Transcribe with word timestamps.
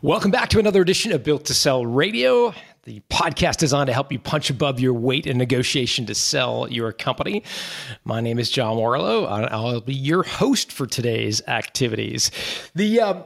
Welcome 0.00 0.30
back 0.30 0.48
to 0.50 0.60
another 0.60 0.80
edition 0.80 1.10
of 1.10 1.24
Built 1.24 1.46
to 1.46 1.54
Sell 1.54 1.84
Radio, 1.84 2.54
the 2.84 3.02
podcast 3.10 3.56
designed 3.56 3.88
to 3.88 3.92
help 3.92 4.12
you 4.12 4.20
punch 4.20 4.48
above 4.48 4.78
your 4.78 4.94
weight 4.94 5.26
in 5.26 5.36
negotiation 5.36 6.06
to 6.06 6.14
sell 6.14 6.68
your 6.70 6.92
company. 6.92 7.42
My 8.04 8.20
name 8.20 8.38
is 8.38 8.48
John 8.48 8.76
Warrillow. 8.76 9.26
I'll 9.50 9.80
be 9.80 9.94
your 9.94 10.22
host 10.22 10.70
for 10.70 10.86
today's 10.86 11.42
activities. 11.48 12.30
The 12.76 13.00
uh, 13.00 13.22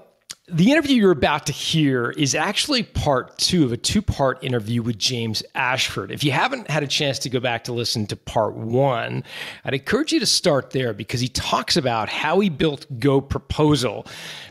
the 0.48 0.72
interview 0.72 0.96
you're 0.96 1.12
about 1.12 1.46
to 1.46 1.52
hear 1.52 2.10
is 2.10 2.34
actually 2.34 2.82
part 2.82 3.38
two 3.38 3.64
of 3.64 3.70
a 3.70 3.76
two 3.76 4.02
part 4.02 4.42
interview 4.42 4.82
with 4.82 4.98
James 4.98 5.40
Ashford. 5.54 6.10
If 6.10 6.24
you 6.24 6.32
haven't 6.32 6.68
had 6.68 6.82
a 6.82 6.88
chance 6.88 7.20
to 7.20 7.30
go 7.30 7.38
back 7.38 7.62
to 7.64 7.72
listen 7.72 8.08
to 8.08 8.16
part 8.16 8.54
one, 8.54 9.22
I'd 9.64 9.74
encourage 9.74 10.12
you 10.12 10.18
to 10.18 10.26
start 10.26 10.72
there 10.72 10.92
because 10.92 11.20
he 11.20 11.28
talks 11.28 11.76
about 11.76 12.08
how 12.08 12.40
he 12.40 12.48
built 12.48 12.86
Go 12.98 13.20
Proposal 13.20 14.04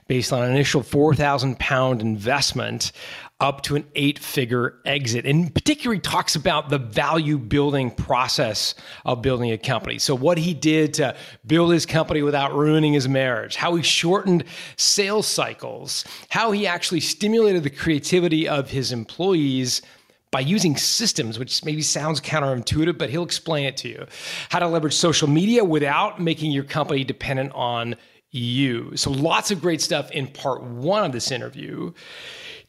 based 0.07 0.31
on 0.31 0.43
an 0.43 0.51
initial 0.51 0.81
4,000 0.81 1.59
pound 1.59 1.99
investment 1.99 2.93
up 3.41 3.63
to 3.63 3.75
an 3.75 3.83
eight 3.95 4.19
figure 4.19 4.75
exit. 4.85 5.25
and 5.25 5.53
particularly 5.53 5.99
talks 5.99 6.35
about 6.35 6.69
the 6.69 6.77
value 6.77 7.37
building 7.37 7.91
process 7.91 8.75
of 9.03 9.21
building 9.21 9.51
a 9.51 9.57
company. 9.57 9.97
So, 9.97 10.15
what 10.15 10.37
he 10.37 10.53
did 10.53 10.93
to 10.95 11.15
build 11.45 11.73
his 11.73 11.85
company 11.85 12.21
without 12.21 12.53
ruining 12.53 12.93
his 12.93 13.09
marriage, 13.09 13.55
how 13.55 13.75
he 13.75 13.83
shortened 13.83 14.43
sales 14.77 15.27
cycles, 15.27 16.05
how 16.29 16.51
he 16.51 16.67
actually 16.67 17.01
stimulated 17.01 17.63
the 17.63 17.69
creativity 17.71 18.47
of 18.47 18.69
his 18.69 18.91
employees 18.91 19.81
by 20.29 20.39
using 20.39 20.77
systems, 20.77 21.37
which 21.37 21.65
maybe 21.65 21.81
sounds 21.81 22.21
counterintuitive, 22.21 22.97
but 22.97 23.09
he'll 23.09 23.23
explain 23.23 23.65
it 23.65 23.75
to 23.77 23.89
you. 23.89 24.05
How 24.49 24.59
to 24.59 24.67
leverage 24.67 24.93
social 24.93 25.27
media 25.27 25.63
without 25.63 26.21
making 26.21 26.51
your 26.51 26.63
company 26.63 27.03
dependent 27.03 27.51
on 27.53 27.95
you. 28.29 28.95
So, 28.95 29.11
lots 29.11 29.51
of 29.51 29.59
great 29.59 29.81
stuff 29.81 30.11
in 30.11 30.27
part 30.27 30.63
one 30.63 31.03
of 31.03 31.11
this 31.11 31.31
interview. 31.31 31.91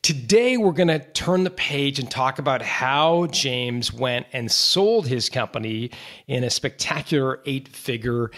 Today, 0.03 0.57
we're 0.57 0.73
going 0.73 0.89
to 0.89 0.99
turn 0.99 1.45
the 1.45 1.51
page 1.51 2.01
and 2.01 2.11
talk 2.11 2.41
about 2.41 2.61
how 2.61 3.29
James 3.29 3.93
went 3.93 4.27
and 4.33 4.51
sold 4.51 5.07
his 5.07 5.29
company 5.29 5.93
in 6.27 6.43
a 6.43 6.51
spectacular 6.51 7.39
eight 7.47 7.69
figure 7.69 8.33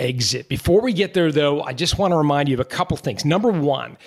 exit. 0.00 0.48
Before 0.48 0.80
we 0.80 0.94
get 0.94 1.12
there, 1.12 1.30
though, 1.30 1.60
I 1.64 1.74
just 1.74 1.98
want 1.98 2.12
to 2.12 2.16
remind 2.16 2.48
you 2.48 2.54
of 2.54 2.60
a 2.60 2.64
couple 2.64 2.96
things. 2.96 3.26
Number 3.26 3.50
one, 3.50 3.98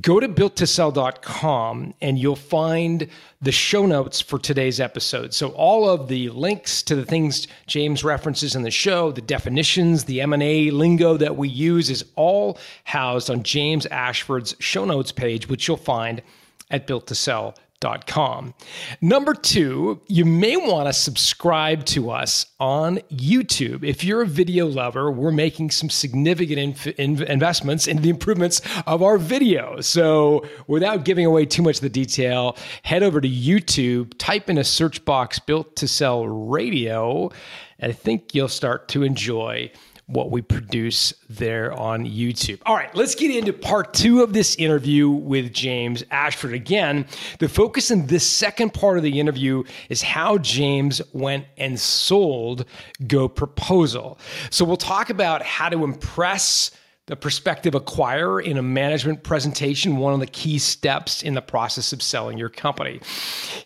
go 0.00 0.18
to 0.18 0.30
builttosell.com 0.30 1.92
and 2.00 2.18
you'll 2.18 2.36
find 2.36 3.06
the 3.42 3.52
show 3.52 3.84
notes 3.84 4.22
for 4.22 4.38
today's 4.38 4.80
episode. 4.80 5.34
So 5.34 5.50
all 5.50 5.86
of 5.86 6.08
the 6.08 6.30
links 6.30 6.82
to 6.84 6.96
the 6.96 7.04
things 7.04 7.48
James 7.66 8.02
references 8.02 8.56
in 8.56 8.62
the 8.62 8.70
show, 8.70 9.12
the 9.12 9.20
definitions, 9.20 10.04
the 10.04 10.22
M&A 10.22 10.70
lingo 10.70 11.18
that 11.18 11.36
we 11.36 11.50
use 11.50 11.90
is 11.90 12.02
all 12.16 12.58
housed 12.84 13.28
on 13.28 13.42
James 13.42 13.84
Ashford's 13.84 14.56
show 14.58 14.86
notes 14.86 15.12
page, 15.12 15.50
which 15.50 15.68
you'll 15.68 15.76
find 15.76 16.22
at 16.70 16.86
builttosell.com. 16.86 18.54
Number 19.00 19.34
two, 19.34 20.00
you 20.08 20.24
may 20.24 20.56
want 20.56 20.88
to 20.88 20.92
subscribe 20.92 21.84
to 21.86 22.10
us 22.10 22.46
on 22.58 22.98
YouTube. 23.12 23.84
If 23.84 24.02
you're 24.02 24.22
a 24.22 24.26
video 24.26 24.66
lover, 24.66 25.10
we're 25.10 25.30
making 25.30 25.70
some 25.70 25.90
significant 25.90 26.58
inf- 26.58 26.98
in- 26.98 27.22
investments 27.22 27.86
in 27.86 28.02
the 28.02 28.08
improvements 28.08 28.60
of 28.86 29.02
our 29.02 29.18
video. 29.18 29.80
So, 29.80 30.46
without 30.66 31.04
giving 31.04 31.26
away 31.26 31.44
too 31.46 31.62
much 31.62 31.76
of 31.76 31.82
the 31.82 31.90
detail, 31.90 32.56
head 32.82 33.02
over 33.02 33.20
to 33.20 33.28
YouTube, 33.28 34.14
type 34.18 34.48
in 34.50 34.58
a 34.58 34.64
search 34.64 35.04
box 35.04 35.38
Built 35.38 35.76
to 35.76 35.86
Sell 35.86 36.26
Radio, 36.26 37.30
and 37.78 37.92
I 37.92 37.94
think 37.94 38.34
you'll 38.34 38.48
start 38.48 38.88
to 38.88 39.02
enjoy 39.02 39.70
what 40.06 40.30
we 40.30 40.40
produce 40.40 41.12
there 41.28 41.72
on 41.72 42.06
YouTube. 42.06 42.60
All 42.64 42.76
right, 42.76 42.94
let's 42.94 43.16
get 43.16 43.34
into 43.34 43.52
part 43.52 43.92
two 43.92 44.22
of 44.22 44.32
this 44.32 44.54
interview 44.54 45.10
with 45.10 45.52
James 45.52 46.04
Ashford. 46.12 46.54
Again, 46.54 47.06
the 47.40 47.48
focus 47.48 47.90
in 47.90 48.06
this 48.06 48.24
second 48.24 48.72
part 48.72 48.98
of 48.98 49.02
the 49.02 49.18
interview 49.18 49.64
is 49.88 50.02
how 50.02 50.38
James 50.38 51.02
went 51.12 51.46
and 51.56 51.78
sold 51.78 52.66
Go 53.08 53.28
Proposal. 53.28 54.18
So 54.50 54.64
we'll 54.64 54.76
talk 54.76 55.10
about 55.10 55.42
how 55.42 55.68
to 55.68 55.82
impress 55.82 56.70
the 57.06 57.16
prospective 57.16 57.74
acquirer 57.74 58.44
in 58.44 58.58
a 58.58 58.62
management 58.62 59.22
presentation, 59.22 59.96
one 59.96 60.12
of 60.12 60.18
the 60.18 60.26
key 60.26 60.58
steps 60.58 61.22
in 61.22 61.34
the 61.34 61.42
process 61.42 61.92
of 61.92 62.02
selling 62.02 62.36
your 62.36 62.48
company. 62.48 63.00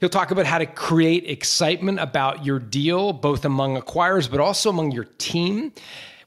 He'll 0.00 0.10
talk 0.10 0.30
about 0.30 0.44
how 0.44 0.58
to 0.58 0.66
create 0.66 1.24
excitement 1.26 2.00
about 2.00 2.44
your 2.44 2.58
deal, 2.58 3.14
both 3.14 3.46
among 3.46 3.80
acquirers, 3.80 4.30
but 4.30 4.40
also 4.40 4.68
among 4.68 4.92
your 4.92 5.04
team 5.16 5.72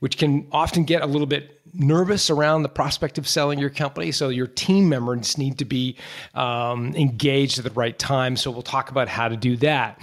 which 0.04 0.18
can 0.18 0.46
often 0.52 0.84
get 0.84 1.02
a 1.02 1.06
little 1.06 1.26
bit 1.26 1.62
nervous 1.74 2.30
around 2.30 2.64
the 2.64 2.68
prospect 2.68 3.18
of 3.18 3.26
selling 3.26 3.58
your 3.58 3.70
company. 3.70 4.12
So 4.12 4.28
your 4.28 4.48
team 4.48 4.90
members 4.90 5.38
need 5.38 5.60
to 5.60 5.66
be 5.66 5.96
um, 6.34 6.94
engaged 6.94 7.58
at 7.58 7.64
the 7.64 7.72
right 7.72 7.98
time. 7.98 8.36
So 8.36 8.52
we'll 8.52 8.64
talk 8.64 8.92
about 8.92 9.08
how 9.08 9.30
to 9.30 9.38
do 9.38 9.56
that. 9.58 10.02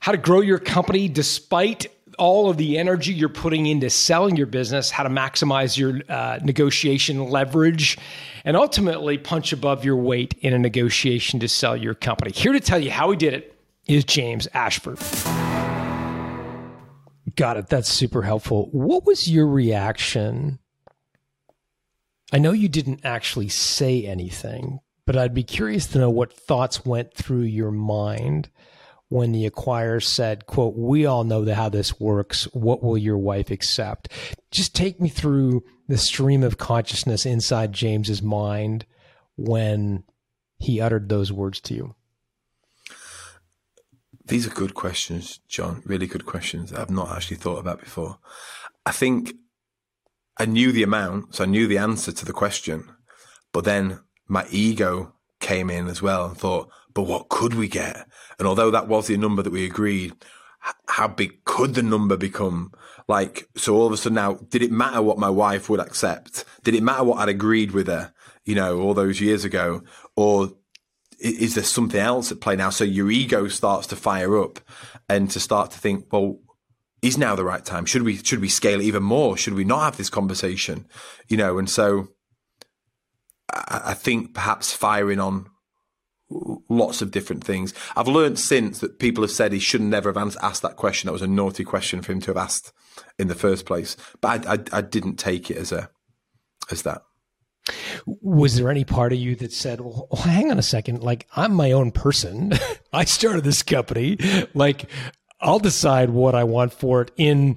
How 0.00 0.12
to 0.12 0.18
grow 0.18 0.42
your 0.42 0.58
company 0.58 1.08
despite 1.08 1.86
all 2.18 2.50
of 2.50 2.58
the 2.58 2.76
energy 2.76 3.14
you're 3.14 3.30
putting 3.30 3.64
into 3.64 3.88
selling 3.88 4.36
your 4.36 4.46
business, 4.46 4.90
how 4.90 5.04
to 5.04 5.08
maximize 5.08 5.74
your 5.78 6.02
uh, 6.10 6.38
negotiation 6.44 7.30
leverage, 7.30 7.96
and 8.44 8.58
ultimately 8.58 9.16
punch 9.16 9.54
above 9.54 9.86
your 9.86 9.96
weight 9.96 10.34
in 10.42 10.52
a 10.52 10.58
negotiation 10.58 11.40
to 11.40 11.48
sell 11.48 11.78
your 11.78 11.94
company. 11.94 12.30
Here 12.30 12.52
to 12.52 12.60
tell 12.60 12.78
you 12.78 12.90
how 12.90 13.10
he 13.10 13.16
did 13.16 13.32
it 13.32 13.56
is 13.86 14.04
James 14.04 14.48
Ashford. 14.52 14.98
Got 17.40 17.56
it. 17.56 17.68
That's 17.68 17.88
super 17.88 18.20
helpful. 18.20 18.68
What 18.70 19.06
was 19.06 19.26
your 19.26 19.46
reaction? 19.46 20.58
I 22.34 22.38
know 22.38 22.52
you 22.52 22.68
didn't 22.68 23.00
actually 23.02 23.48
say 23.48 24.04
anything, 24.04 24.80
but 25.06 25.16
I'd 25.16 25.32
be 25.32 25.42
curious 25.42 25.86
to 25.86 25.98
know 25.98 26.10
what 26.10 26.34
thoughts 26.34 26.84
went 26.84 27.14
through 27.14 27.44
your 27.44 27.70
mind 27.70 28.50
when 29.08 29.32
the 29.32 29.48
acquirer 29.48 30.04
said, 30.04 30.44
quote, 30.44 30.76
we 30.76 31.06
all 31.06 31.24
know 31.24 31.50
how 31.54 31.70
this 31.70 31.98
works. 31.98 32.44
What 32.52 32.82
will 32.82 32.98
your 32.98 33.16
wife 33.16 33.50
accept? 33.50 34.12
Just 34.50 34.76
take 34.76 35.00
me 35.00 35.08
through 35.08 35.64
the 35.88 35.96
stream 35.96 36.42
of 36.42 36.58
consciousness 36.58 37.24
inside 37.24 37.72
James's 37.72 38.20
mind 38.20 38.84
when 39.38 40.04
he 40.58 40.78
uttered 40.78 41.08
those 41.08 41.32
words 41.32 41.58
to 41.62 41.74
you. 41.74 41.94
These 44.30 44.46
are 44.46 44.50
good 44.50 44.74
questions, 44.74 45.40
John. 45.48 45.82
Really 45.84 46.06
good 46.06 46.24
questions 46.24 46.72
I've 46.72 46.88
not 46.88 47.10
actually 47.10 47.38
thought 47.38 47.58
about 47.58 47.80
before. 47.80 48.20
I 48.86 48.92
think 48.92 49.34
I 50.38 50.44
knew 50.44 50.70
the 50.70 50.84
amount, 50.84 51.34
so 51.34 51.42
I 51.42 51.48
knew 51.48 51.66
the 51.66 51.78
answer 51.78 52.12
to 52.12 52.24
the 52.24 52.32
question, 52.32 52.88
but 53.52 53.64
then 53.64 53.98
my 54.28 54.46
ego 54.48 55.14
came 55.40 55.68
in 55.68 55.88
as 55.88 56.00
well 56.00 56.26
and 56.26 56.38
thought, 56.38 56.70
but 56.94 57.02
what 57.02 57.28
could 57.28 57.54
we 57.54 57.66
get? 57.66 58.06
And 58.38 58.46
although 58.46 58.70
that 58.70 58.86
was 58.86 59.08
the 59.08 59.16
number 59.16 59.42
that 59.42 59.52
we 59.52 59.64
agreed, 59.64 60.14
how 60.86 61.08
big 61.08 61.44
could 61.44 61.74
the 61.74 61.82
number 61.82 62.16
become? 62.16 62.72
Like, 63.08 63.48
so 63.56 63.74
all 63.74 63.88
of 63.88 63.92
a 63.92 63.96
sudden 63.96 64.14
now, 64.14 64.34
did 64.34 64.62
it 64.62 64.70
matter 64.70 65.02
what 65.02 65.18
my 65.18 65.30
wife 65.30 65.68
would 65.68 65.80
accept? 65.80 66.44
Did 66.62 66.76
it 66.76 66.84
matter 66.84 67.02
what 67.02 67.18
I'd 67.18 67.28
agreed 67.28 67.72
with 67.72 67.88
her, 67.88 68.12
you 68.44 68.54
know, 68.54 68.78
all 68.78 68.94
those 68.94 69.20
years 69.20 69.44
ago? 69.44 69.82
Or 70.14 70.52
is 71.20 71.54
there 71.54 71.64
something 71.64 72.00
else 72.00 72.32
at 72.32 72.40
play 72.40 72.56
now? 72.56 72.70
So 72.70 72.84
your 72.84 73.10
ego 73.10 73.48
starts 73.48 73.86
to 73.88 73.96
fire 73.96 74.38
up 74.38 74.58
and 75.08 75.30
to 75.30 75.40
start 75.40 75.70
to 75.72 75.78
think, 75.78 76.06
well, 76.10 76.38
is 77.02 77.18
now 77.18 77.34
the 77.34 77.44
right 77.44 77.64
time? 77.64 77.84
Should 77.86 78.02
we 78.02 78.16
should 78.16 78.40
we 78.40 78.48
scale 78.48 78.80
it 78.80 78.84
even 78.84 79.02
more? 79.02 79.36
Should 79.36 79.54
we 79.54 79.64
not 79.64 79.80
have 79.80 79.96
this 79.96 80.10
conversation? 80.10 80.86
You 81.28 81.36
know, 81.36 81.58
and 81.58 81.68
so 81.68 82.08
I, 83.52 83.82
I 83.86 83.94
think 83.94 84.34
perhaps 84.34 84.72
firing 84.72 85.20
on 85.20 85.46
lots 86.68 87.02
of 87.02 87.10
different 87.10 87.42
things. 87.42 87.74
I've 87.96 88.08
learned 88.08 88.38
since 88.38 88.80
that 88.80 88.98
people 88.98 89.22
have 89.24 89.30
said 89.30 89.52
he 89.52 89.58
should 89.58 89.80
never 89.80 90.12
have 90.12 90.36
asked 90.42 90.62
that 90.62 90.76
question. 90.76 91.08
That 91.08 91.12
was 91.12 91.22
a 91.22 91.26
naughty 91.26 91.64
question 91.64 92.02
for 92.02 92.12
him 92.12 92.20
to 92.20 92.30
have 92.30 92.36
asked 92.36 92.72
in 93.18 93.28
the 93.28 93.34
first 93.34 93.66
place. 93.66 93.96
But 94.20 94.46
I, 94.46 94.54
I, 94.54 94.58
I 94.78 94.80
didn't 94.80 95.16
take 95.16 95.50
it 95.50 95.56
as 95.56 95.72
a 95.72 95.90
as 96.70 96.82
that. 96.82 97.02
Was 98.06 98.56
there 98.56 98.70
any 98.70 98.84
part 98.84 99.12
of 99.12 99.18
you 99.18 99.36
that 99.36 99.52
said, 99.52 99.80
well, 99.80 100.08
oh, 100.10 100.16
hang 100.16 100.50
on 100.50 100.58
a 100.58 100.62
second, 100.62 101.02
like 101.02 101.26
I'm 101.36 101.52
my 101.52 101.72
own 101.72 101.92
person. 101.92 102.52
I 102.92 103.04
started 103.04 103.44
this 103.44 103.62
company. 103.62 104.18
Like 104.54 104.90
I'll 105.40 105.58
decide 105.58 106.10
what 106.10 106.34
I 106.34 106.44
want 106.44 106.72
for 106.72 107.02
it 107.02 107.10
in 107.16 107.56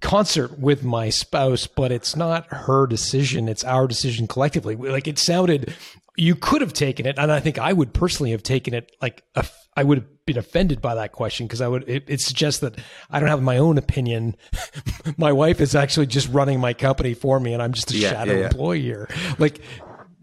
concert 0.00 0.58
with 0.58 0.84
my 0.84 1.10
spouse, 1.10 1.66
but 1.66 1.90
it's 1.90 2.16
not 2.16 2.46
her 2.48 2.86
decision. 2.86 3.48
It's 3.48 3.64
our 3.64 3.86
decision 3.86 4.26
collectively. 4.26 4.76
Like 4.76 5.08
it 5.08 5.18
sounded, 5.18 5.74
you 6.16 6.34
could 6.34 6.60
have 6.60 6.72
taken 6.72 7.06
it. 7.06 7.18
And 7.18 7.32
I 7.32 7.40
think 7.40 7.58
I 7.58 7.72
would 7.72 7.92
personally 7.92 8.32
have 8.32 8.42
taken 8.42 8.74
it 8.74 8.92
like 9.00 9.22
a, 9.34 9.44
I 9.76 9.82
would 9.82 9.98
have 9.98 10.26
been 10.26 10.38
offended 10.38 10.80
by 10.80 10.94
that 10.94 11.12
question 11.12 11.46
because 11.46 11.60
I 11.60 11.68
would 11.68 11.88
it, 11.88 12.04
it, 12.06 12.20
suggests 12.20 12.60
that 12.60 12.78
I 13.10 13.18
don't 13.18 13.28
have 13.28 13.42
my 13.42 13.58
own 13.58 13.76
opinion. 13.76 14.36
my 15.16 15.32
wife 15.32 15.60
is 15.60 15.74
actually 15.74 16.06
just 16.06 16.28
running 16.28 16.60
my 16.60 16.72
company 16.74 17.14
for 17.14 17.40
me, 17.40 17.52
and 17.52 17.62
I'm 17.62 17.72
just 17.72 17.90
a 17.92 17.96
yeah, 17.96 18.10
shadow 18.10 18.32
yeah, 18.32 18.38
yeah. 18.38 18.44
employee 18.46 18.82
here. 18.82 19.08
Like, 19.38 19.60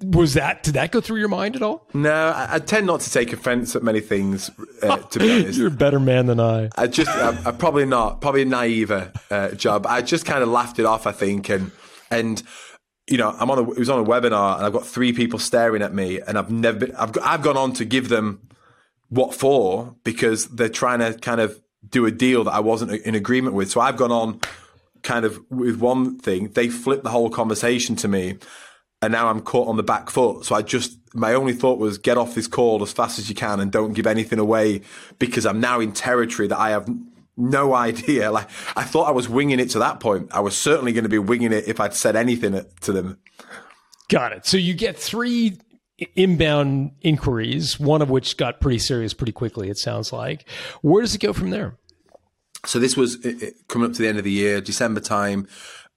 was 0.01 0.36
that 0.36 0.63
did 0.63 0.75
that 0.75 0.92
go 0.92 1.01
through 1.01 1.19
your 1.19 1.27
mind 1.27 1.56
at 1.56 1.62
all? 1.62 1.88
No, 1.94 2.12
I, 2.12 2.56
I 2.56 2.59
tend 2.59 2.88
not 2.88 3.01
to 3.01 3.12
take 3.12 3.33
offense 3.33 3.75
at 3.75 3.83
many 3.83 4.00
things. 4.00 4.50
Uh, 4.81 4.98
to 4.98 5.19
be 5.19 5.31
honest, 5.44 5.59
you're 5.59 5.68
a 5.68 5.71
better 5.71 6.00
man 6.00 6.27
than 6.27 6.39
I. 6.39 6.69
I 6.77 6.88
just, 6.88 7.09
I, 7.09 7.38
I 7.45 7.51
probably 7.51 7.86
not, 7.86 8.21
probably 8.21 8.44
a 8.44 8.45
naive 8.45 8.92
uh, 8.92 9.51
job. 9.51 9.86
I 9.86 10.01
just 10.01 10.25
kind 10.25 10.42
of 10.44 10.50
laughed 10.50 10.80
it 10.80 10.86
off. 10.86 11.06
I 11.06 11.12
think, 11.12 11.50
and 11.50 11.71
and 12.09 12.42
you 13.07 13.18
know, 13.18 13.36
I'm 13.38 13.51
on 13.51 13.57
a, 13.59 13.71
it 13.71 13.77
was 13.77 13.89
on 13.89 14.00
a 14.00 14.07
webinar 14.07 14.56
and 14.56 14.65
I've 14.65 14.71
got 14.71 14.86
three 14.86 15.12
people 15.12 15.38
staring 15.38 15.81
at 15.81 15.94
me 15.94 16.21
and 16.21 16.38
I've 16.38 16.50
never 16.50 16.80
been, 16.80 16.95
I've, 16.95 17.12
I've 17.21 17.42
gone 17.42 17.57
on 17.57 17.74
to 17.74 17.83
give 17.83 18.07
them 18.07 18.48
what 19.12 19.36
for 19.36 19.94
because 20.04 20.48
they're 20.48 20.69
trying 20.69 21.00
to 21.00 21.13
kind 21.19 21.42
of 21.42 21.62
do 21.88 22.06
a 22.06 22.12
deal 22.12 22.46
that 22.46 22.54
I 22.54 22.62
wasn't 22.62 22.92
in 22.92 23.13
agreement 23.13 23.56
with. 23.56 23.69
So 23.69 23.81
I've 23.81 23.98
gone 23.98 24.12
on 24.12 24.40
kind 25.04 25.25
of 25.25 25.40
with 25.52 25.80
one 25.80 26.18
thing. 26.18 26.50
They 26.54 26.69
flipped 26.69 27.04
the 27.04 27.10
whole 27.10 27.30
conversation 27.30 27.96
to 27.98 28.08
me 28.08 28.38
and 29.02 29.12
now 29.12 29.28
I'm 29.28 29.42
caught 29.42 29.68
on 29.68 29.75
the 29.75 29.84
back 29.84 30.10
foot. 30.10 30.46
So 30.46 30.56
I 30.56 30.62
just, 30.62 30.98
my 31.13 31.34
only 31.34 31.52
thought 31.52 31.78
was 31.78 31.98
get 31.98 32.18
off 32.18 32.36
this 32.36 32.48
call 32.48 32.81
as 32.84 32.94
fast 32.94 33.19
as 33.19 33.28
you 33.28 33.36
can 33.36 33.60
and 33.60 33.69
don't 33.69 33.94
give 33.94 34.08
anything 34.08 34.40
away 34.40 34.81
because 35.19 35.46
I'm 35.46 35.60
now 35.60 35.81
in 35.81 35.92
territory 35.92 36.48
that 36.48 36.60
I 36.60 36.69
have 36.69 36.90
no 37.36 37.74
idea. 37.75 38.31
Like 38.31 38.48
I 38.78 38.84
thought 38.84 39.10
I 39.10 39.12
was 39.12 39.28
winging 39.28 39.60
it 39.60 39.72
to 39.72 39.80
that 39.80 40.00
point. 40.00 40.30
I 40.31 40.40
was 40.40 40.56
certainly 40.56 40.94
going 40.94 41.04
to 41.04 41.10
be 41.10 41.19
winging 41.19 41.52
it 41.52 41.68
if 41.68 41.81
I'd 41.81 41.96
said 41.96 42.16
anything 42.16 42.66
to 42.81 42.94
them. 42.94 43.18
Got 44.08 44.31
it. 44.31 44.46
So 44.46 44.56
you 44.56 44.74
get 44.74 44.98
three 44.98 45.58
inbound 46.15 46.92
inquiries, 47.01 47.80
one 47.80 48.01
of 48.01 48.09
which 48.09 48.38
got 48.38 48.59
pretty 48.59 48.80
serious 48.80 49.13
pretty 49.13 49.31
quickly. 49.31 49.69
It 49.69 49.77
sounds 49.77 50.12
like. 50.12 50.48
Where 50.81 51.01
does 51.01 51.15
it 51.15 51.21
go 51.21 51.33
from 51.33 51.50
there? 51.50 51.77
So 52.65 52.80
this 52.80 52.95
was 52.95 53.24
uh, 53.25 53.30
uh, 53.30 53.45
coming 53.68 53.89
up 53.89 53.95
to 53.95 54.01
the 54.01 54.07
end 54.07 54.18
of 54.18 54.24
the 54.24 54.31
year, 54.31 54.62
December 54.62 55.00
time. 55.00 55.48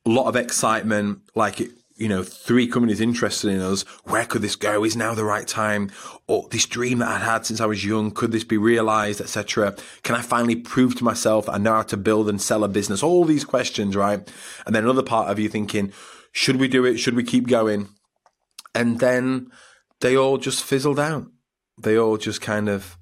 A 0.06 0.10
lot 0.10 0.26
of 0.26 0.36
excitement. 0.36 1.20
Like 1.34 1.60
it, 1.60 1.70
you 1.96 2.08
know, 2.08 2.22
three 2.22 2.66
companies 2.66 3.00
interested 3.00 3.50
in 3.50 3.60
us. 3.60 3.82
Where 4.04 4.24
could 4.24 4.42
this 4.42 4.56
go? 4.56 4.84
Is 4.84 4.96
now 4.96 5.14
the 5.14 5.24
right 5.24 5.46
time? 5.46 5.90
Or 6.26 6.48
this 6.50 6.66
dream 6.66 6.98
that 6.98 7.08
I'd 7.08 7.22
had 7.22 7.46
since 7.46 7.60
I 7.60 7.66
was 7.66 7.84
young, 7.84 8.10
could 8.10 8.32
this 8.32 8.44
be 8.44 8.58
realized, 8.58 9.20
etc.? 9.20 9.76
Can 10.02 10.16
I 10.16 10.22
finally 10.22 10.56
prove 10.56 10.96
to 10.96 11.04
myself 11.04 11.48
I 11.48 11.58
know 11.58 11.74
how 11.74 11.82
to 11.82 11.96
build 11.96 12.28
and 12.28 12.40
sell 12.40 12.64
a 12.64 12.68
business? 12.68 13.02
All 13.02 13.24
these 13.24 13.44
questions, 13.44 13.94
right? 13.94 14.28
And 14.66 14.74
then 14.74 14.84
another 14.84 15.02
part 15.02 15.30
of 15.30 15.38
you 15.38 15.48
thinking, 15.48 15.92
should 16.32 16.56
we 16.56 16.66
do 16.66 16.84
it? 16.84 16.98
Should 16.98 17.14
we 17.14 17.22
keep 17.22 17.46
going? 17.46 17.88
And 18.74 18.98
then 18.98 19.52
they 20.04 20.18
all 20.18 20.36
just 20.36 20.62
fizzled 20.62 21.00
out. 21.00 21.28
They 21.80 21.96
all 21.96 22.18
just 22.18 22.42
kind 22.42 22.68
of 22.68 22.98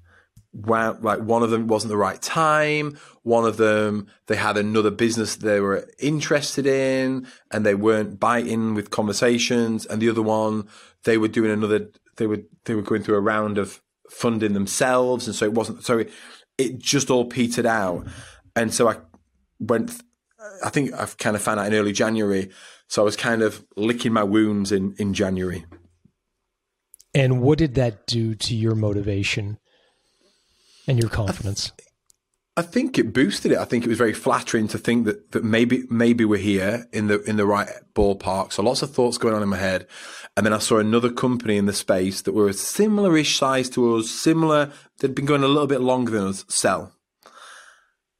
wow, 0.53 0.97
like 1.01 1.19
one 1.19 1.43
of 1.43 1.49
them 1.49 1.67
wasn't 1.67 1.89
the 1.89 1.97
right 1.97 2.21
time. 2.21 2.97
One 3.23 3.43
of 3.43 3.57
them, 3.57 4.07
they 4.27 4.37
had 4.37 4.55
another 4.55 4.89
business 4.89 5.35
they 5.35 5.59
were 5.59 5.85
interested 5.99 6.65
in 6.65 7.27
and 7.51 7.65
they 7.65 7.75
weren't 7.75 8.21
biting 8.21 8.73
with 8.73 8.89
conversations. 8.89 9.85
And 9.85 10.01
the 10.01 10.09
other 10.09 10.21
one, 10.21 10.69
they 11.03 11.17
were 11.17 11.27
doing 11.27 11.51
another, 11.51 11.89
they 12.15 12.25
were, 12.25 12.39
they 12.63 12.73
were 12.73 12.81
going 12.81 13.03
through 13.03 13.17
a 13.17 13.19
round 13.21 13.57
of 13.57 13.81
funding 14.09 14.53
themselves. 14.53 15.27
And 15.27 15.35
so 15.35 15.43
it 15.43 15.53
wasn't, 15.53 15.83
so 15.83 15.97
it, 15.97 16.11
it 16.57 16.79
just 16.79 17.11
all 17.11 17.25
petered 17.25 17.65
out. 17.65 18.07
And 18.55 18.73
so 18.73 18.87
I 18.87 18.95
went, 19.59 20.01
I 20.63 20.69
think 20.69 20.93
I've 20.93 21.17
kind 21.17 21.35
of 21.35 21.41
found 21.41 21.59
out 21.59 21.67
in 21.67 21.73
early 21.73 21.91
January. 21.91 22.49
So 22.87 23.01
I 23.01 23.05
was 23.05 23.17
kind 23.17 23.41
of 23.41 23.65
licking 23.75 24.13
my 24.13 24.23
wounds 24.23 24.71
in, 24.71 24.95
in 24.97 25.13
January. 25.13 25.65
And 27.13 27.41
what 27.41 27.59
did 27.59 27.75
that 27.75 28.07
do 28.07 28.35
to 28.35 28.55
your 28.55 28.75
motivation 28.75 29.59
and 30.87 30.99
your 30.99 31.09
confidence? 31.09 31.71
I, 31.73 31.75
th- 31.77 31.89
I 32.55 32.61
think 32.61 32.97
it 32.97 33.13
boosted 33.13 33.51
it. 33.51 33.57
I 33.57 33.65
think 33.65 33.83
it 33.83 33.89
was 33.89 33.97
very 33.97 34.13
flattering 34.13 34.67
to 34.69 34.77
think 34.77 35.05
that, 35.05 35.31
that 35.31 35.43
maybe 35.43 35.83
maybe 35.89 36.25
we're 36.25 36.37
here 36.37 36.87
in 36.91 37.07
the 37.07 37.21
in 37.23 37.35
the 37.35 37.45
right 37.45 37.69
ballpark. 37.95 38.51
So 38.51 38.63
lots 38.63 38.81
of 38.81 38.91
thoughts 38.91 39.17
going 39.17 39.33
on 39.35 39.43
in 39.43 39.49
my 39.49 39.57
head, 39.57 39.87
and 40.35 40.45
then 40.45 40.53
I 40.53 40.59
saw 40.59 40.77
another 40.77 41.11
company 41.11 41.57
in 41.57 41.65
the 41.65 41.73
space 41.73 42.21
that 42.21 42.33
were 42.33 42.49
a 42.49 42.53
similar-ish 42.53 43.37
size 43.37 43.69
to 43.71 43.95
us, 43.95 44.09
similar. 44.09 44.71
They'd 44.99 45.15
been 45.15 45.25
going 45.25 45.43
a 45.43 45.47
little 45.47 45.67
bit 45.67 45.81
longer 45.81 46.11
than 46.11 46.27
us. 46.27 46.45
Sell, 46.47 46.93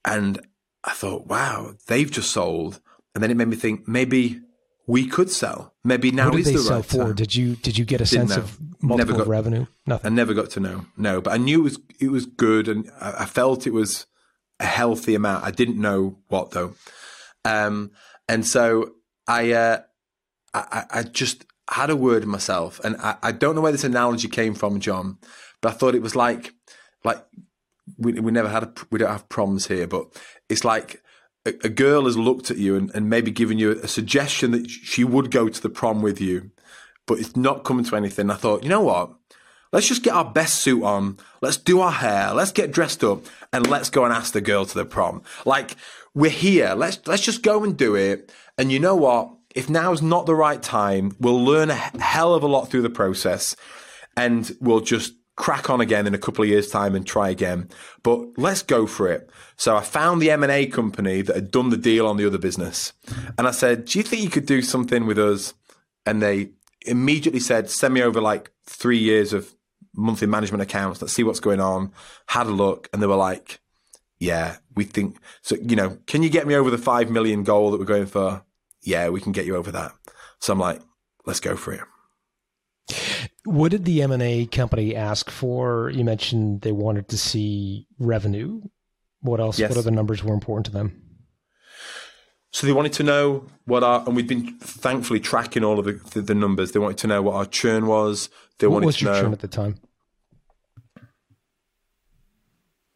and 0.06 0.40
I 0.84 0.94
thought, 0.94 1.28
wow, 1.28 1.74
they've 1.88 2.10
just 2.12 2.32
sold, 2.32 2.80
and 3.14 3.24
then 3.24 3.32
it 3.32 3.38
made 3.38 3.48
me 3.48 3.56
think 3.56 3.88
maybe 3.88 4.42
we 4.88 5.08
could 5.08 5.30
sell. 5.32 5.74
Maybe 5.84 6.12
now 6.12 6.26
what 6.26 6.32
did 6.38 6.40
is 6.42 6.46
they 6.48 6.54
the 6.54 6.60
sell 6.60 6.76
right 6.78 6.86
for? 6.86 6.98
time. 7.06 7.16
Did 7.16 7.36
you 7.36 7.56
did 7.56 7.78
you 7.78 7.86
get 7.86 8.02
a 8.02 8.06
Didn't 8.06 8.30
sense 8.30 8.38
know. 8.38 8.44
of 8.44 8.60
multiple 8.84 9.18
got- 9.18 9.28
revenue? 9.28 9.66
Nothing. 9.86 10.12
I 10.12 10.16
never 10.16 10.34
got 10.34 10.50
to 10.52 10.60
know. 10.60 10.86
No, 10.98 11.22
but 11.22 11.34
I 11.34 11.38
knew 11.38 11.60
it 11.62 11.64
was 11.64 11.80
it 12.00 12.10
was 12.10 12.26
good, 12.26 12.68
and 12.68 12.90
I, 13.00 13.22
I 13.24 13.26
felt 13.26 13.66
it 13.68 13.74
was 13.74 14.06
a 14.60 14.66
healthy 14.66 15.16
amount. 15.16 15.44
I 15.46 15.52
didn't 15.52 15.80
know 15.80 16.18
what 16.28 16.52
though, 16.52 16.74
um, 17.46 17.92
and 18.28 18.46
so 18.48 18.92
I, 19.28 19.52
uh, 19.52 19.78
I 20.54 20.60
I- 20.72 21.00
I 21.00 21.04
just 21.04 21.46
had 21.72 21.90
a 21.90 21.96
word 21.96 22.26
myself, 22.26 22.80
and 22.84 22.96
I, 22.98 23.16
I 23.24 23.32
don't 23.32 23.56
know 23.56 23.62
where 23.62 23.72
this 23.72 23.84
analogy 23.86 24.28
came 24.28 24.54
from, 24.54 24.80
John, 24.82 25.18
but 25.62 25.74
I 25.74 25.78
thought 25.78 25.96
it 25.96 26.02
was 26.02 26.16
like 26.16 26.54
like 27.06 27.24
we 27.98 28.14
we 28.14 28.32
never 28.32 28.50
had 28.50 28.64
a, 28.64 28.74
we 28.92 29.00
don't 29.00 29.12
have 29.12 29.30
problems 29.30 29.68
here, 29.68 29.88
but 29.88 30.08
it's 30.50 30.64
like. 30.66 31.02
A, 31.46 31.50
a 31.66 31.70
girl 31.70 32.06
has 32.06 32.18
looked 32.18 32.52
at 32.52 32.58
you 32.58 32.76
and, 32.76 32.92
and 32.96 33.10
maybe 33.10 33.32
given 33.32 33.58
you 33.58 33.72
a 33.72 33.88
suggestion 33.88 34.52
that 34.52 34.70
she 34.70 35.04
would 35.04 35.32
go 35.32 35.50
to 35.50 35.62
the 35.62 35.70
prom 35.70 36.02
with 36.02 36.22
you, 36.22 36.52
but 37.06 37.20
it's 37.20 37.36
not 37.36 37.64
coming 37.64 37.86
to 37.86 37.96
anything. 37.96 38.30
I 38.30 38.36
thought, 38.36 38.64
you 38.64 38.70
know 38.70 38.82
what? 38.84 39.14
Let's 39.72 39.88
just 39.88 40.04
get 40.04 40.14
our 40.14 40.24
best 40.24 40.60
suit 40.62 40.84
on. 40.84 41.18
Let's 41.42 41.58
do 41.58 41.82
our 41.82 41.92
hair. 41.92 42.32
Let's 42.34 42.52
get 42.52 42.72
dressed 42.72 43.04
up 43.04 43.26
and 43.52 43.68
let's 43.68 43.90
go 43.90 44.06
and 44.06 44.14
ask 44.14 44.32
the 44.32 44.40
girl 44.40 44.66
to 44.66 44.74
the 44.76 44.86
prom. 44.86 45.24
Like 45.46 45.76
we're 46.14 46.30
here. 46.30 46.76
Let's 46.76 47.00
let's 47.08 47.24
just 47.24 47.42
go 47.42 47.64
and 47.64 47.76
do 47.76 47.96
it. 47.96 48.32
And 48.56 48.72
you 48.72 48.80
know 48.80 48.96
what? 48.96 49.34
If 49.56 49.72
now's 49.72 50.02
not 50.02 50.28
the 50.28 50.36
right 50.36 50.62
time, 50.62 51.16
we'll 51.20 51.44
learn 51.44 51.72
a 51.72 51.76
hell 51.76 52.36
of 52.36 52.44
a 52.44 52.48
lot 52.48 52.70
through 52.70 52.84
the 52.84 52.90
process 52.90 53.56
and 54.16 54.56
we'll 54.62 54.82
just 54.82 55.14
crack 55.36 55.70
on 55.70 55.82
again 55.82 56.06
in 56.06 56.14
a 56.14 56.20
couple 56.20 56.44
of 56.44 56.50
years 56.50 56.70
time 56.70 56.96
and 56.96 57.06
try 57.06 57.30
again. 57.30 57.70
But 58.04 58.38
let's 58.38 58.62
go 58.62 58.86
for 58.86 59.12
it. 59.12 59.30
So 59.56 59.76
I 59.76 59.82
found 59.82 60.22
the 60.22 60.32
M&A 60.32 60.68
company 60.68 61.22
that 61.22 61.36
had 61.36 61.52
done 61.52 61.70
the 61.70 61.78
deal 61.78 62.06
on 62.08 62.18
the 62.18 62.26
other 62.28 62.38
business. 62.38 62.94
And 63.38 63.48
I 63.48 63.52
said, 63.52 63.86
"Do 63.86 64.00
you 64.00 64.04
think 64.04 64.22
you 64.22 64.30
could 64.30 64.46
do 64.46 64.62
something 64.62 65.06
with 65.06 65.18
us?" 65.18 65.54
And 66.06 66.22
they 66.22 66.52
immediately 66.86 67.40
said, 67.40 67.70
"Send 67.70 67.94
me 67.94 68.04
over 68.04 68.22
like 68.22 68.52
3 68.66 68.98
years 68.98 69.34
of 69.34 69.56
monthly 69.96 70.28
management 70.28 70.62
accounts. 70.62 71.02
Let's 71.02 71.14
see 71.14 71.24
what's 71.24 71.40
going 71.40 71.62
on." 71.62 71.92
Had 72.28 72.48
a 72.48 72.52
look 72.52 72.90
and 72.94 73.02
they 73.02 73.08
were 73.08 73.16
like, 73.16 73.60
"Yeah, 74.20 74.58
we 74.76 74.84
think 74.84 75.18
so, 75.42 75.56
you 75.56 75.76
know, 75.76 75.98
can 76.08 76.24
you 76.24 76.30
get 76.30 76.46
me 76.46 76.56
over 76.56 76.70
the 76.70 76.78
5 76.78 77.10
million 77.10 77.44
goal 77.44 77.72
that 77.72 77.80
we're 77.80 77.86
going 77.86 78.06
for?" 78.06 78.44
Yeah, 78.82 79.10
we 79.10 79.22
can 79.22 79.32
get 79.32 79.46
you 79.46 79.56
over 79.56 79.72
that. 79.72 79.94
So 80.40 80.54
I'm 80.54 80.60
like, 80.60 80.82
"Let's 81.26 81.40
go 81.40 81.56
for 81.56 81.74
it." 81.74 81.82
What 83.46 83.72
did 83.72 83.86
the 83.86 84.02
M 84.02 84.12
and 84.12 84.24
A 84.24 84.46
company 84.46 84.96
ask 84.96 85.30
for? 85.30 85.90
You 85.90 86.04
mentioned 86.04 86.62
they 86.62 86.72
wanted 86.72 87.10
to 87.10 87.18
see 87.18 87.88
revenue. 88.00 88.62
What 89.22 89.40
else? 89.40 89.60
Yes. 89.60 89.70
What 89.70 89.78
other 89.80 89.92
numbers 89.92 90.24
were 90.24 90.34
important 90.34 90.66
to 90.68 90.72
them? 90.72 91.02
So 92.52 92.68
they 92.68 92.74
wanted 92.74 92.94
to 92.94 93.04
know 93.04 93.48
what 93.66 93.84
our, 93.84 94.06
and 94.06 94.16
we've 94.16 94.28
been 94.28 94.58
thankfully 94.60 95.20
tracking 95.20 95.64
all 95.64 95.80
of 95.80 95.86
the, 95.86 95.94
the, 96.12 96.22
the 96.22 96.36
numbers. 96.36 96.72
They 96.72 96.80
wanted 96.80 97.00
to 97.00 97.08
know 97.08 97.22
what 97.22 97.36
our 97.36 97.46
churn 97.46 97.88
was. 97.88 98.30
They 98.60 98.68
What 98.68 98.76
wanted 98.76 98.86
was 98.86 98.98
to 98.98 99.06
your 99.06 99.14
know. 99.14 99.22
churn 99.22 99.34
at 99.34 99.40
the 99.40 99.48
time? 99.48 99.76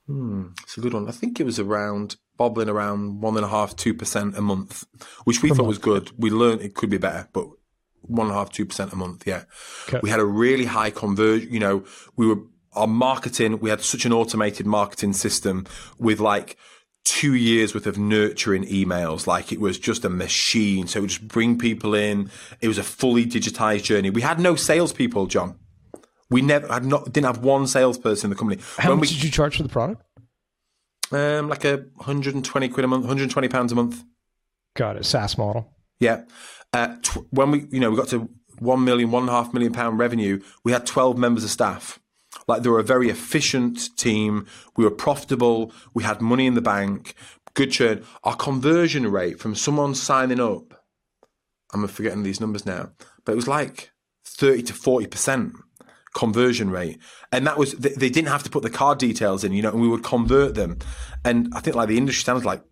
Hmm, 0.05 0.49
it's 0.63 0.77
a 0.77 0.81
good 0.81 0.93
one. 0.93 1.09
I 1.09 1.11
think 1.11 1.39
it 1.39 1.43
was 1.45 1.59
around 1.59 2.17
bobbling 2.37 2.69
around 2.69 3.19
one 3.21 3.35
and 3.35 3.45
a 3.45 3.49
half, 3.49 3.75
two 3.75 3.93
percent 3.93 4.37
a 4.37 4.41
month, 4.41 4.85
which 5.25 5.41
we 5.41 5.49
thought 5.49 5.65
was 5.65 5.79
good. 5.79 6.11
We 6.17 6.29
learned 6.29 6.61
it 6.61 6.75
could 6.75 6.89
be 6.89 6.97
better, 6.99 7.27
but 7.33 7.47
one 8.01 8.27
and 8.27 8.35
a 8.35 8.37
half, 8.39 8.51
two 8.51 8.65
percent 8.65 8.93
a 8.93 8.95
month. 8.95 9.25
Yeah, 9.27 9.43
Okay. 9.87 9.99
we 10.03 10.09
had 10.09 10.19
a 10.19 10.25
really 10.25 10.65
high 10.65 10.89
conversion. 10.89 11.51
You 11.51 11.59
know, 11.59 11.83
we 12.15 12.27
were 12.27 12.37
our 12.73 12.87
marketing. 12.87 13.59
We 13.59 13.69
had 13.69 13.81
such 13.81 14.05
an 14.05 14.13
automated 14.13 14.65
marketing 14.65 15.13
system 15.13 15.65
with 15.99 16.19
like 16.19 16.57
two 17.05 17.33
years 17.35 17.73
worth 17.73 17.87
of 17.87 17.97
nurturing 17.97 18.65
emails. 18.65 19.25
Like 19.27 19.51
it 19.51 19.59
was 19.61 19.79
just 19.79 20.03
a 20.05 20.09
machine. 20.09 20.87
So 20.87 20.99
it 20.99 21.01
would 21.01 21.09
just 21.09 21.27
bring 21.27 21.57
people 21.57 21.95
in. 21.95 22.29
It 22.61 22.67
was 22.67 22.77
a 22.77 22.83
fully 22.83 23.25
digitized 23.25 23.83
journey. 23.83 24.09
We 24.09 24.21
had 24.21 24.39
no 24.39 24.55
salespeople, 24.55 25.27
John. 25.27 25.57
We 26.29 26.41
never 26.41 26.67
had 26.67 26.85
not 26.85 27.05
didn't 27.05 27.25
have 27.25 27.39
one 27.43 27.65
salesperson 27.67 28.27
in 28.27 28.29
the 28.31 28.35
company. 28.35 28.61
How 28.77 28.89
when 28.89 28.99
much 28.99 29.09
we 29.09 29.15
did 29.15 29.23
you 29.23 29.31
charge 29.31 29.57
for 29.57 29.63
the 29.63 29.69
product? 29.69 30.03
um, 31.11 31.47
like 31.47 31.63
a 31.63 31.77
120 31.95 32.67
quid 32.69 32.83
a 32.83 32.87
month, 32.87 33.03
120 33.03 33.47
pounds 33.47 33.71
a 33.71 33.75
month. 33.75 34.03
Got 34.75 34.97
it. 34.97 35.05
SaaS 35.05 35.37
model. 35.37 35.71
Yeah. 35.99 36.23
Uh, 36.73 36.95
tw- 37.01 37.25
when 37.31 37.51
we, 37.51 37.65
you 37.71 37.79
know, 37.79 37.89
we 37.89 37.97
got 37.97 38.09
to 38.09 38.29
one 38.59 38.83
million, 38.83 39.11
one 39.11 39.23
and 39.23 39.29
a 39.29 39.33
half 39.33 39.53
million 39.53 39.73
pound 39.73 39.99
revenue, 39.99 40.41
we 40.63 40.71
had 40.71 40.85
12 40.85 41.17
members 41.17 41.43
of 41.43 41.49
staff. 41.49 41.99
Like 42.47 42.63
they 42.63 42.69
were 42.69 42.79
a 42.79 42.83
very 42.83 43.09
efficient 43.09 43.95
team. 43.97 44.45
We 44.75 44.83
were 44.83 44.91
profitable. 44.91 45.71
We 45.93 46.03
had 46.03 46.21
money 46.21 46.45
in 46.45 46.53
the 46.53 46.61
bank, 46.61 47.13
good 47.53 47.71
churn. 47.71 48.03
Our 48.23 48.35
conversion 48.35 49.09
rate 49.11 49.39
from 49.39 49.55
someone 49.55 49.95
signing 49.95 50.39
up, 50.39 50.83
I'm 51.73 51.87
forgetting 51.87 52.23
these 52.23 52.39
numbers 52.39 52.65
now, 52.65 52.91
but 53.25 53.33
it 53.33 53.35
was 53.35 53.47
like 53.47 53.91
30 54.25 54.63
to 54.63 54.73
40% 54.73 55.53
conversion 56.13 56.69
rate. 56.69 56.99
And 57.31 57.45
that 57.45 57.57
was, 57.57 57.73
they, 57.73 57.89
they 57.89 58.09
didn't 58.09 58.29
have 58.29 58.43
to 58.43 58.49
put 58.49 58.63
the 58.63 58.69
card 58.69 58.97
details 58.97 59.43
in, 59.43 59.51
you 59.51 59.61
know, 59.61 59.71
and 59.71 59.81
we 59.81 59.87
would 59.87 60.03
convert 60.03 60.55
them. 60.55 60.79
And 61.25 61.51
I 61.53 61.59
think 61.59 61.75
like 61.75 61.89
the 61.89 61.97
industry 61.97 62.21
standard 62.21 62.45
like 62.45 62.63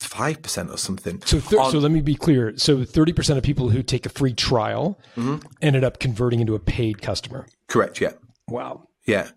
5% 0.00 0.72
or 0.72 0.76
something. 0.78 1.20
So, 1.24 1.38
On- 1.58 1.70
so 1.72 1.78
let 1.78 1.90
me 1.90 2.00
be 2.00 2.14
clear. 2.14 2.56
So, 2.56 2.84
thirty 2.84 3.12
percent 3.12 3.36
of 3.38 3.42
people 3.44 3.68
who 3.70 3.82
take 3.82 4.06
a 4.06 4.08
free 4.10 4.32
trial 4.34 4.98
Mm-hmm. 5.16 5.46
ended 5.60 5.84
up 5.84 5.98
converting 5.98 6.40
into 6.40 6.54
a 6.54 6.58
paid 6.60 7.02
customer. 7.02 7.46
Correct. 7.68 8.00
Yeah. 8.00 8.12
Wow. 8.46 8.88
Yeah. 9.06 9.30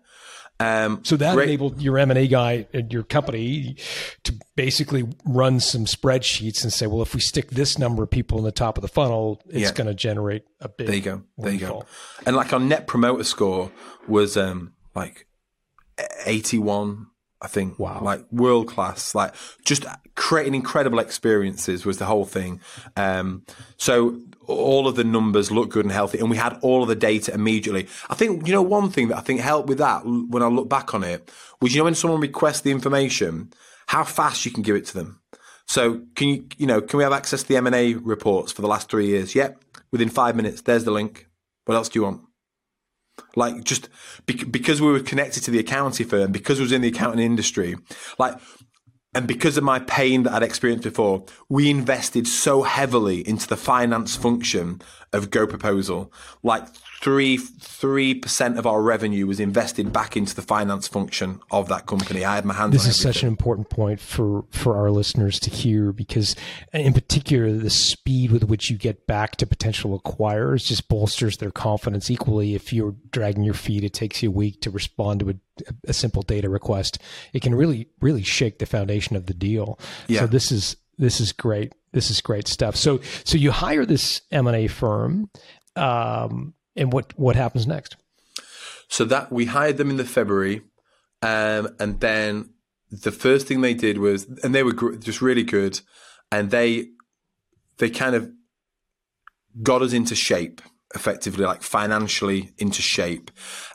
Um, 0.60 1.00
So 1.02 1.16
that 1.16 1.34
great- 1.34 1.48
enabled 1.48 1.82
your 1.82 1.98
M 1.98 2.10
and 2.12 2.18
A 2.18 2.28
guy 2.28 2.68
at 2.72 2.92
your 2.92 3.02
company 3.02 3.74
to 4.22 4.32
basically 4.54 5.02
run 5.24 5.58
some 5.58 5.86
spreadsheets 5.86 6.62
and 6.62 6.72
say, 6.72 6.86
well, 6.86 7.02
if 7.02 7.14
we 7.14 7.20
stick 7.20 7.50
this 7.50 7.78
number 7.78 8.04
of 8.04 8.10
people 8.10 8.38
in 8.38 8.44
the 8.44 8.52
top 8.52 8.78
of 8.78 8.82
the 8.82 8.88
funnel, 8.88 9.42
it's 9.48 9.56
Yeah. 9.70 9.72
going 9.72 9.88
to 9.88 9.94
generate 9.94 10.44
a 10.60 10.68
big. 10.68 10.86
There 10.86 10.96
you 10.96 11.02
go. 11.02 11.22
There 11.38 11.52
you 11.52 11.58
go. 11.58 11.84
And 12.24 12.36
like 12.36 12.52
our 12.52 12.60
net 12.60 12.86
promoter 12.86 13.24
score 13.24 13.72
was 14.06 14.36
um 14.36 14.74
like 14.94 15.26
81, 16.26 17.06
I 17.42 17.48
think. 17.48 17.78
Wow. 17.78 18.00
Like 18.02 18.24
world 18.30 18.68
class. 18.68 19.14
Like 19.14 19.34
just 19.64 19.84
creating 20.14 20.54
incredible 20.54 21.00
experiences 21.00 21.84
was 21.84 21.98
the 21.98 22.06
whole 22.06 22.24
thing. 22.24 22.60
Um 22.96 23.44
so 23.76 24.20
all 24.46 24.88
of 24.88 24.96
the 24.96 25.04
numbers 25.04 25.50
look 25.50 25.70
good 25.70 25.84
and 25.84 25.92
healthy 25.92 26.18
and 26.18 26.30
we 26.30 26.36
had 26.36 26.58
all 26.62 26.82
of 26.82 26.88
the 26.88 26.96
data 26.96 27.34
immediately. 27.34 27.88
I 28.08 28.14
think 28.14 28.46
you 28.46 28.52
know 28.52 28.62
one 28.62 28.90
thing 28.90 29.08
that 29.08 29.18
I 29.18 29.20
think 29.20 29.40
helped 29.40 29.68
with 29.68 29.78
that 29.78 30.04
when 30.04 30.42
I 30.42 30.46
look 30.46 30.68
back 30.68 30.94
on 30.94 31.04
it 31.04 31.30
was 31.60 31.74
you 31.74 31.80
know 31.80 31.84
when 31.84 31.94
someone 31.94 32.20
requests 32.20 32.62
the 32.62 32.70
information, 32.70 33.52
how 33.86 34.04
fast 34.04 34.44
you 34.44 34.50
can 34.50 34.62
give 34.62 34.76
it 34.76 34.86
to 34.86 34.94
them. 34.94 35.20
So 35.66 36.02
can 36.16 36.28
you, 36.28 36.46
you 36.58 36.66
know, 36.66 36.80
can 36.80 36.98
we 36.98 37.04
have 37.04 37.12
access 37.12 37.42
to 37.42 37.48
the 37.48 37.56
M 37.56 37.66
and 37.66 37.74
A 37.74 37.94
reports 37.94 38.52
for 38.52 38.62
the 38.62 38.68
last 38.68 38.90
three 38.90 39.06
years? 39.06 39.34
Yep, 39.34 39.64
within 39.90 40.08
five 40.08 40.36
minutes. 40.36 40.62
There's 40.62 40.84
the 40.84 40.90
link. 40.90 41.28
What 41.64 41.76
else 41.76 41.88
do 41.88 41.98
you 41.98 42.04
want? 42.04 42.22
Like 43.36 43.64
just 43.64 43.88
bec- 44.26 44.50
because 44.50 44.80
we 44.80 44.90
were 44.90 45.00
connected 45.00 45.42
to 45.44 45.50
the 45.50 45.58
accounting 45.58 46.06
firm, 46.06 46.32
because 46.32 46.58
we 46.58 46.64
was 46.64 46.72
in 46.72 46.82
the 46.82 46.88
accounting 46.88 47.24
industry, 47.24 47.76
like, 48.18 48.38
and 49.14 49.26
because 49.26 49.58
of 49.58 49.64
my 49.64 49.78
pain 49.80 50.22
that 50.22 50.32
I'd 50.32 50.42
experienced 50.42 50.84
before, 50.84 51.26
we 51.48 51.68
invested 51.68 52.26
so 52.26 52.62
heavily 52.62 53.26
into 53.28 53.46
the 53.46 53.58
finance 53.58 54.16
function 54.16 54.80
of 55.12 55.30
Go 55.30 55.46
Proposal. 55.46 56.12
Like 56.42 56.66
three 57.02 57.36
three 57.36 58.14
percent 58.14 58.56
of 58.56 58.66
our 58.66 58.80
revenue 58.80 59.26
was 59.26 59.40
invested 59.40 59.92
back 59.92 60.16
into 60.16 60.34
the 60.36 60.42
finance 60.42 60.86
function 60.86 61.40
of 61.50 61.68
that 61.68 61.84
company. 61.86 62.24
I 62.24 62.36
had 62.36 62.44
my 62.44 62.54
hands. 62.54 62.72
This 62.72 62.86
is 62.86 63.00
such 63.00 63.22
an 63.22 63.28
important 63.28 63.68
point 63.68 64.00
for 64.00 64.44
for 64.50 64.76
our 64.76 64.90
listeners 64.90 65.40
to 65.40 65.50
hear 65.50 65.92
because, 65.92 66.36
in 66.72 66.92
particular, 66.92 67.52
the 67.52 67.70
speed 67.70 68.30
with 68.30 68.44
which 68.44 68.70
you 68.70 68.78
get 68.78 69.06
back 69.06 69.36
to 69.36 69.46
potential 69.46 70.00
acquirers 70.00 70.64
just 70.64 70.88
bolsters 70.88 71.38
their 71.38 71.50
confidence. 71.50 72.10
Equally, 72.10 72.54
if 72.54 72.72
you're 72.72 72.94
dragging 73.10 73.42
your 73.42 73.54
feet, 73.54 73.82
it 73.82 73.92
takes 73.92 74.22
you 74.22 74.30
a 74.30 74.32
week 74.32 74.60
to 74.60 74.70
respond 74.70 75.20
to 75.20 75.30
a, 75.30 75.34
a 75.88 75.92
simple 75.92 76.22
data 76.22 76.48
request. 76.48 76.98
It 77.32 77.42
can 77.42 77.54
really 77.54 77.88
really 78.00 78.22
shake 78.22 78.60
the 78.60 78.66
foundation 78.66 79.16
of 79.16 79.26
the 79.26 79.34
deal. 79.34 79.78
Yeah. 80.06 80.20
So 80.20 80.26
this 80.28 80.52
is 80.52 80.76
this 80.98 81.20
is 81.20 81.32
great. 81.32 81.74
This 81.92 82.10
is 82.10 82.20
great 82.20 82.46
stuff. 82.46 82.76
So 82.76 83.00
so 83.24 83.36
you 83.36 83.50
hire 83.50 83.84
this 83.84 84.22
M 84.30 84.46
and 84.46 84.56
A 84.56 84.68
firm, 84.68 85.30
um, 85.74 86.54
and 86.76 86.92
what 86.92 87.16
what 87.18 87.36
happens 87.36 87.66
next? 87.66 87.96
So 88.88 89.04
that 89.06 89.32
we 89.32 89.46
hired 89.46 89.76
them 89.78 89.90
in 89.90 89.96
the 89.96 90.04
February, 90.04 90.62
um, 91.22 91.74
and 91.78 92.00
then 92.00 92.50
the 92.90 93.12
first 93.12 93.46
thing 93.46 93.60
they 93.60 93.74
did 93.74 93.98
was, 93.98 94.26
and 94.42 94.54
they 94.54 94.62
were 94.62 94.74
gr- 94.74 94.96
just 94.96 95.22
really 95.22 95.44
good, 95.44 95.80
and 96.30 96.50
they 96.50 96.88
they 97.78 97.90
kind 97.90 98.14
of 98.14 98.30
got 99.62 99.82
us 99.82 99.92
into 99.92 100.14
shape 100.14 100.60
effectively 100.94 101.44
like 101.44 101.62
financially 101.62 102.52
into 102.58 102.82
shape 102.82 103.30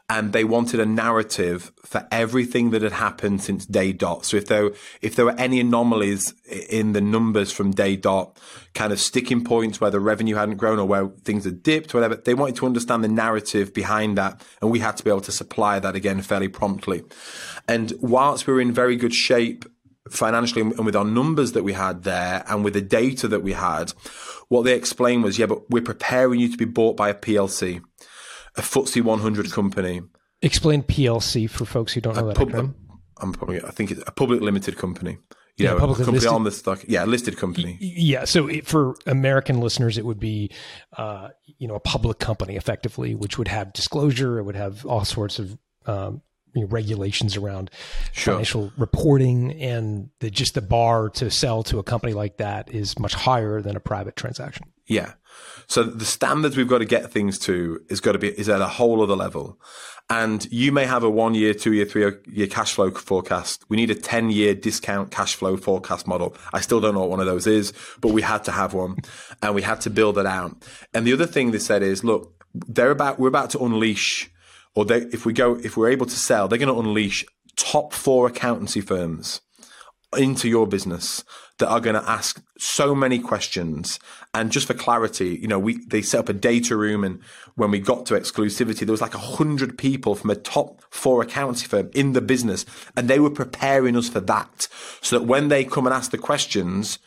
and 0.10 0.32
they 0.32 0.46
wanted 0.46 0.80
a 0.80 0.86
narrative 0.86 1.72
for 1.84 2.08
everything 2.12 2.70
that 2.70 2.82
had 2.82 2.94
happened 2.94 3.42
since 3.42 3.66
day 3.66 3.92
dot. 3.92 4.26
So 4.26 4.38
if 4.38 4.48
there 4.48 4.72
if 5.02 5.16
there 5.16 5.26
were 5.26 5.38
any 5.38 5.60
anomalies 5.60 6.34
in 6.70 6.94
the 6.94 7.02
numbers 7.02 7.52
from 7.52 7.72
day 7.72 7.98
dot 7.98 8.40
kind 8.74 8.94
of 8.94 9.00
sticking 9.02 9.44
points 9.44 9.82
where 9.82 9.92
the 9.92 10.00
revenue 10.00 10.36
hadn't 10.36 10.58
grown 10.58 10.80
or 10.80 10.88
where 10.88 11.08
things 11.26 11.44
had 11.44 11.62
dipped 11.62 11.94
whatever 11.94 12.16
they 12.16 12.34
wanted 12.34 12.56
to 12.58 12.66
understand 12.66 13.04
the 13.04 13.10
narrative 13.10 13.74
behind 13.74 14.18
that 14.18 14.42
and 14.62 14.72
we 14.72 14.80
had 14.80 14.96
to 14.96 15.04
be 15.04 15.10
able 15.10 15.22
to 15.22 15.32
supply 15.32 15.78
that 15.80 15.96
again 15.96 16.22
fairly 16.22 16.48
promptly. 16.48 17.04
And 17.68 17.94
whilst 18.00 18.48
we 18.48 18.54
were 18.54 18.62
in 18.62 18.72
very 18.72 18.96
good 18.96 19.14
shape 19.14 19.66
financially 20.10 20.62
and 20.62 20.86
with 20.86 20.96
our 20.96 21.06
numbers 21.06 21.52
that 21.52 21.64
we 21.64 21.74
had 21.74 22.04
there 22.04 22.46
and 22.48 22.64
with 22.64 22.74
the 22.74 22.82
data 22.82 23.28
that 23.28 23.44
we 23.44 23.54
had, 23.54 23.92
what 24.48 24.64
they 24.64 24.74
explained 24.74 25.24
was, 25.24 25.38
yeah, 25.38 25.46
but 25.46 25.70
we're 25.70 25.82
preparing 25.82 26.40
you 26.40 26.50
to 26.50 26.58
be 26.58 26.66
bought 26.66 26.96
by 26.96 27.10
a 27.10 27.14
PLC, 27.14 27.82
a 28.58 28.62
FTSE 28.62 29.02
100 29.04 29.52
company. 29.52 30.02
Explain 30.42 30.84
PLC 30.84 31.50
for 31.50 31.66
folks 31.66 31.94
who 31.94 32.02
don't 32.02 32.16
know 32.16 32.28
that 32.28 32.36
Pub- 32.38 32.50
acronym. 32.50 32.74
I'm 33.20 33.34
probably, 33.34 33.62
I 33.64 33.72
think 33.72 33.92
it's 33.92 34.04
a 34.06 34.12
public 34.12 34.42
limited 34.42 34.78
company. 34.78 35.18
You 35.58 35.66
Yeah, 35.66 35.72
know, 35.72 35.78
a 35.78 35.80
publicly 35.80 36.06
company 36.06 36.18
listed. 36.20 36.34
on 36.36 36.44
the 36.44 36.52
stock. 36.52 36.84
Yeah, 36.88 37.04
a 37.04 37.08
listed 37.08 37.36
company. 37.38 37.78
Yeah. 37.82 38.26
So 38.26 38.48
it, 38.48 38.68
for 38.68 38.96
American 39.08 39.60
listeners, 39.60 39.98
it 39.98 40.06
would 40.06 40.20
be, 40.20 40.52
uh, 40.98 41.30
you 41.58 41.68
know, 41.68 41.74
a 41.74 41.80
public 41.80 42.20
company 42.20 42.56
effectively, 42.56 43.16
which 43.16 43.40
would 43.40 43.48
have 43.48 43.74
disclosure. 43.74 44.38
It 44.38 44.44
would 44.44 44.56
have 44.56 44.86
all 44.86 45.04
sorts 45.04 45.40
of 45.40 45.58
um, 45.88 46.22
you 46.54 46.62
know, 46.62 46.68
regulations 46.68 47.36
around 47.36 47.72
Sure. 48.12 48.36
financial 48.36 48.72
reporting, 48.78 49.52
and 49.60 50.10
the, 50.20 50.30
just 50.30 50.54
the 50.54 50.62
bar 50.62 51.10
to 51.10 51.32
sell 51.32 51.64
to 51.64 51.80
a 51.80 51.84
company 51.84 52.14
like 52.14 52.38
that 52.38 52.70
is 52.72 53.00
much 53.00 53.16
higher 53.16 53.60
than 53.62 53.76
a 53.76 53.80
private 53.80 54.16
transaction. 54.16 54.68
Yeah. 54.88 55.14
So 55.68 55.84
the 55.84 56.06
standards 56.06 56.56
we've 56.56 56.68
got 56.68 56.78
to 56.78 56.86
get 56.86 57.12
things 57.12 57.38
to 57.40 57.82
is 57.90 58.00
got 58.00 58.14
to 58.14 58.20
be 58.20 58.30
is 58.30 58.48
at 58.48 58.62
a 58.62 58.68
whole 58.68 59.04
other 59.04 59.16
level. 59.16 59.60
And 60.10 60.50
you 60.50 60.72
may 60.72 60.86
have 60.86 61.04
a 61.04 61.10
one 61.10 61.36
year, 61.36 61.54
two 61.54 61.74
year, 61.74 61.86
three 61.86 62.10
year 62.28 62.48
cash 62.48 62.74
flow 62.74 62.90
forecast. 62.92 63.66
We 63.68 63.76
need 63.76 63.92
a 63.92 63.96
10 63.96 64.30
year 64.30 64.56
discount 64.56 65.12
cash 65.12 65.36
flow 65.36 65.58
forecast 65.58 66.08
model. 66.08 66.36
I 66.54 66.62
still 66.62 66.80
don't 66.80 66.94
know 66.94 67.02
what 67.02 67.10
one 67.10 67.20
of 67.20 67.26
those 67.26 67.46
is, 67.46 67.74
but 68.00 68.14
we 68.14 68.22
had 68.22 68.46
to 68.46 68.52
have 68.52 68.74
one 68.74 68.98
and 69.42 69.54
we 69.54 69.62
had 69.62 69.82
to 69.82 69.90
build 69.90 70.18
it 70.18 70.26
out. 70.26 70.56
And 70.94 71.06
the 71.06 71.14
other 71.14 71.26
thing 71.26 71.52
they 71.52 71.60
said 71.60 71.84
is, 71.84 72.06
look, 72.06 72.34
they're 72.54 72.92
about, 72.92 73.20
we're 73.20 73.28
about 73.28 73.50
to 73.52 73.60
unleash 73.60 74.32
or 74.76 74.86
they, 74.86 75.00
if 75.12 75.26
we 75.26 75.34
go, 75.34 75.56
if 75.56 75.76
we're 75.76 75.90
able 75.90 76.06
to 76.06 76.16
sell, 76.16 76.48
they're 76.48 76.60
going 76.60 76.74
to 76.74 76.80
unleash 76.80 77.26
top 77.58 77.92
four 77.92 78.28
accountancy 78.28 78.80
firms 78.80 79.42
into 80.16 80.48
your 80.48 80.68
business 80.68 81.26
that 81.60 81.70
are 81.70 81.80
going 81.80 81.96
to 81.96 82.10
ask 82.10 82.42
so 82.58 82.94
many 82.94 83.20
questions. 83.20 84.00
And 84.34 84.52
just 84.52 84.68
for 84.68 84.74
clarity, 84.74 85.40
you 85.42 85.48
know, 85.48 85.60
we 85.60 85.78
they 85.86 86.02
set 86.02 86.20
up 86.20 86.30
a 86.30 86.34
data 86.34 86.76
room, 86.76 87.04
and 87.04 87.20
when 87.56 87.72
we 87.72 87.80
got 87.80 88.06
to 88.08 88.14
exclusivity, 88.14 88.80
there 88.80 88.92
was 88.92 89.02
like 89.02 89.16
a 89.16 89.20
hundred 89.20 89.78
people 89.78 90.16
from 90.16 90.30
a 90.30 90.36
top 90.36 90.82
four 90.90 91.22
accounting 91.22 91.68
firm 91.68 91.90
in 91.94 92.14
the 92.14 92.22
business, 92.22 92.66
and 92.96 93.08
they 93.08 93.20
were 93.20 93.30
preparing 93.30 93.96
us 93.96 94.10
for 94.10 94.20
that, 94.22 94.68
so 95.02 95.20
that 95.20 95.26
when 95.26 95.48
they 95.48 95.64
come 95.64 95.88
and 95.88 95.96
ask 95.96 96.12
the 96.12 96.18
questions, 96.18 97.00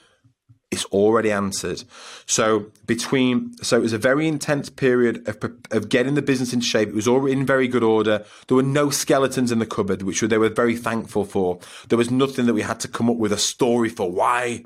it's 0.70 0.84
already 0.86 1.32
answered. 1.32 1.82
So 2.26 2.70
between, 2.86 3.56
so 3.62 3.76
it 3.76 3.82
was 3.82 3.92
a 3.92 3.98
very 3.98 4.28
intense 4.28 4.70
period 4.70 5.26
of, 5.26 5.38
of 5.72 5.88
getting 5.88 6.14
the 6.14 6.22
business 6.22 6.52
into 6.52 6.64
shape. 6.64 6.88
It 6.88 6.94
was 6.94 7.08
all 7.08 7.26
in 7.26 7.44
very 7.44 7.66
good 7.66 7.82
order. 7.82 8.24
There 8.46 8.56
were 8.56 8.62
no 8.62 8.90
skeletons 8.90 9.50
in 9.50 9.58
the 9.58 9.66
cupboard, 9.66 10.02
which 10.02 10.20
they 10.20 10.38
were 10.38 10.48
very 10.48 10.76
thankful 10.76 11.24
for. 11.24 11.58
There 11.88 11.98
was 11.98 12.10
nothing 12.10 12.46
that 12.46 12.54
we 12.54 12.62
had 12.62 12.78
to 12.80 12.88
come 12.88 13.10
up 13.10 13.16
with 13.16 13.32
a 13.32 13.38
story 13.38 13.88
for. 13.88 14.10
Why 14.10 14.64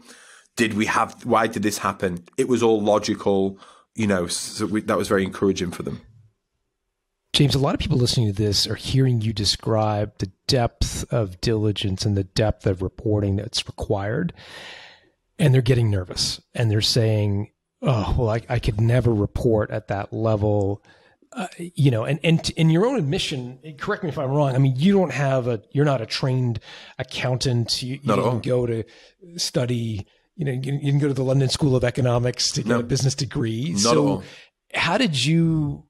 did 0.57 0.75
we 0.75 0.87
have, 0.87 1.25
why 1.25 1.47
did 1.47 1.63
this 1.63 1.79
happen? 1.79 2.25
It 2.37 2.49
was 2.49 2.63
all 2.63 2.83
logical, 2.83 3.59
you 3.95 4.07
know, 4.07 4.27
so 4.27 4.67
we, 4.67 4.83
that 4.83 4.99
was 4.99 5.09
very 5.09 5.25
encouraging 5.25 5.71
for 5.71 5.85
them. 5.85 6.03
James, 7.33 7.55
a 7.55 7.59
lot 7.59 7.75
of 7.75 7.81
people 7.81 7.99
listening 7.99 8.29
to 8.29 8.33
this 8.33 8.67
are 8.67 8.77
hearing 8.77 9.21
you 9.21 9.33
describe 9.33 10.17
the 10.19 10.31
depth 10.47 11.11
of 11.13 11.41
diligence 11.41 12.05
and 12.05 12.17
the 12.17 12.23
depth 12.23 12.67
of 12.67 12.81
reporting 12.83 13.37
that's 13.37 13.67
required. 13.67 14.33
And 15.39 15.53
they're 15.53 15.63
getting 15.63 15.91
nervous 15.91 16.41
and 16.55 16.71
they're 16.71 16.81
saying, 16.81 17.51
oh, 17.83 18.15
well, 18.17 18.31
I, 18.31 18.41
I 18.49 18.59
could 18.61 18.81
never 18.81 19.13
report 19.13 19.71
at 19.71 19.89
that 19.89 20.13
level. 20.13 20.83
Uh, 21.33 21.49
you 21.59 21.91
know, 21.91 22.05
and, 22.05 22.21
and 22.23 22.49
in 22.51 22.71
your 22.71 22.87
own 22.87 22.97
admission, 22.97 23.59
correct 23.79 24.05
me 24.05 24.09
if 24.09 24.19
I'm 24.19 24.31
wrong. 24.31 24.55
I 24.55 24.59
mean, 24.59 24.75
you 24.77 24.93
don't 24.93 25.11
have 25.13 25.49
a, 25.49 25.61
you're 25.73 25.85
not 25.85 26.01
a 26.01 26.07
trained 26.07 26.61
accountant. 27.01 27.83
You, 27.83 27.95
you 28.01 28.15
didn't 28.15 28.45
go 28.45 28.67
to 28.67 28.85
study, 29.37 30.07
you 30.37 30.45
know, 30.45 30.53
you, 30.53 30.73
you 30.75 30.79
didn't 30.93 31.01
go 31.01 31.09
to 31.09 31.15
the 31.15 31.25
London 31.25 31.49
School 31.49 31.75
of 31.75 31.83
Economics 31.83 32.53
to 32.53 32.63
get 32.63 32.69
No. 32.69 32.79
a 32.79 32.83
business 32.85 33.17
degree. 33.17 33.71
Not 33.71 33.81
so 33.81 33.91
at 33.91 33.97
all. 33.97 34.23
how 34.75 34.97
did 34.99 35.25
you 35.25 35.85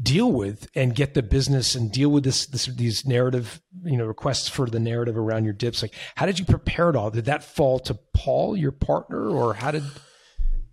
deal 0.00 0.32
with 0.32 0.68
and 0.74 0.94
get 0.94 1.14
the 1.14 1.22
business 1.22 1.74
and 1.74 1.92
deal 1.92 2.08
with 2.08 2.24
this, 2.24 2.46
this 2.46 2.66
these 2.66 3.04
narrative 3.04 3.60
you 3.84 3.96
know 3.96 4.06
requests 4.06 4.48
for 4.48 4.66
the 4.66 4.80
narrative 4.80 5.16
around 5.16 5.44
your 5.44 5.52
dips 5.52 5.82
like 5.82 5.94
how 6.14 6.24
did 6.24 6.38
you 6.38 6.44
prepare 6.44 6.88
it 6.88 6.96
all 6.96 7.10
did 7.10 7.26
that 7.26 7.44
fall 7.44 7.78
to 7.78 7.94
paul 8.14 8.56
your 8.56 8.72
partner 8.72 9.28
or 9.28 9.54
how 9.54 9.70
did 9.70 9.82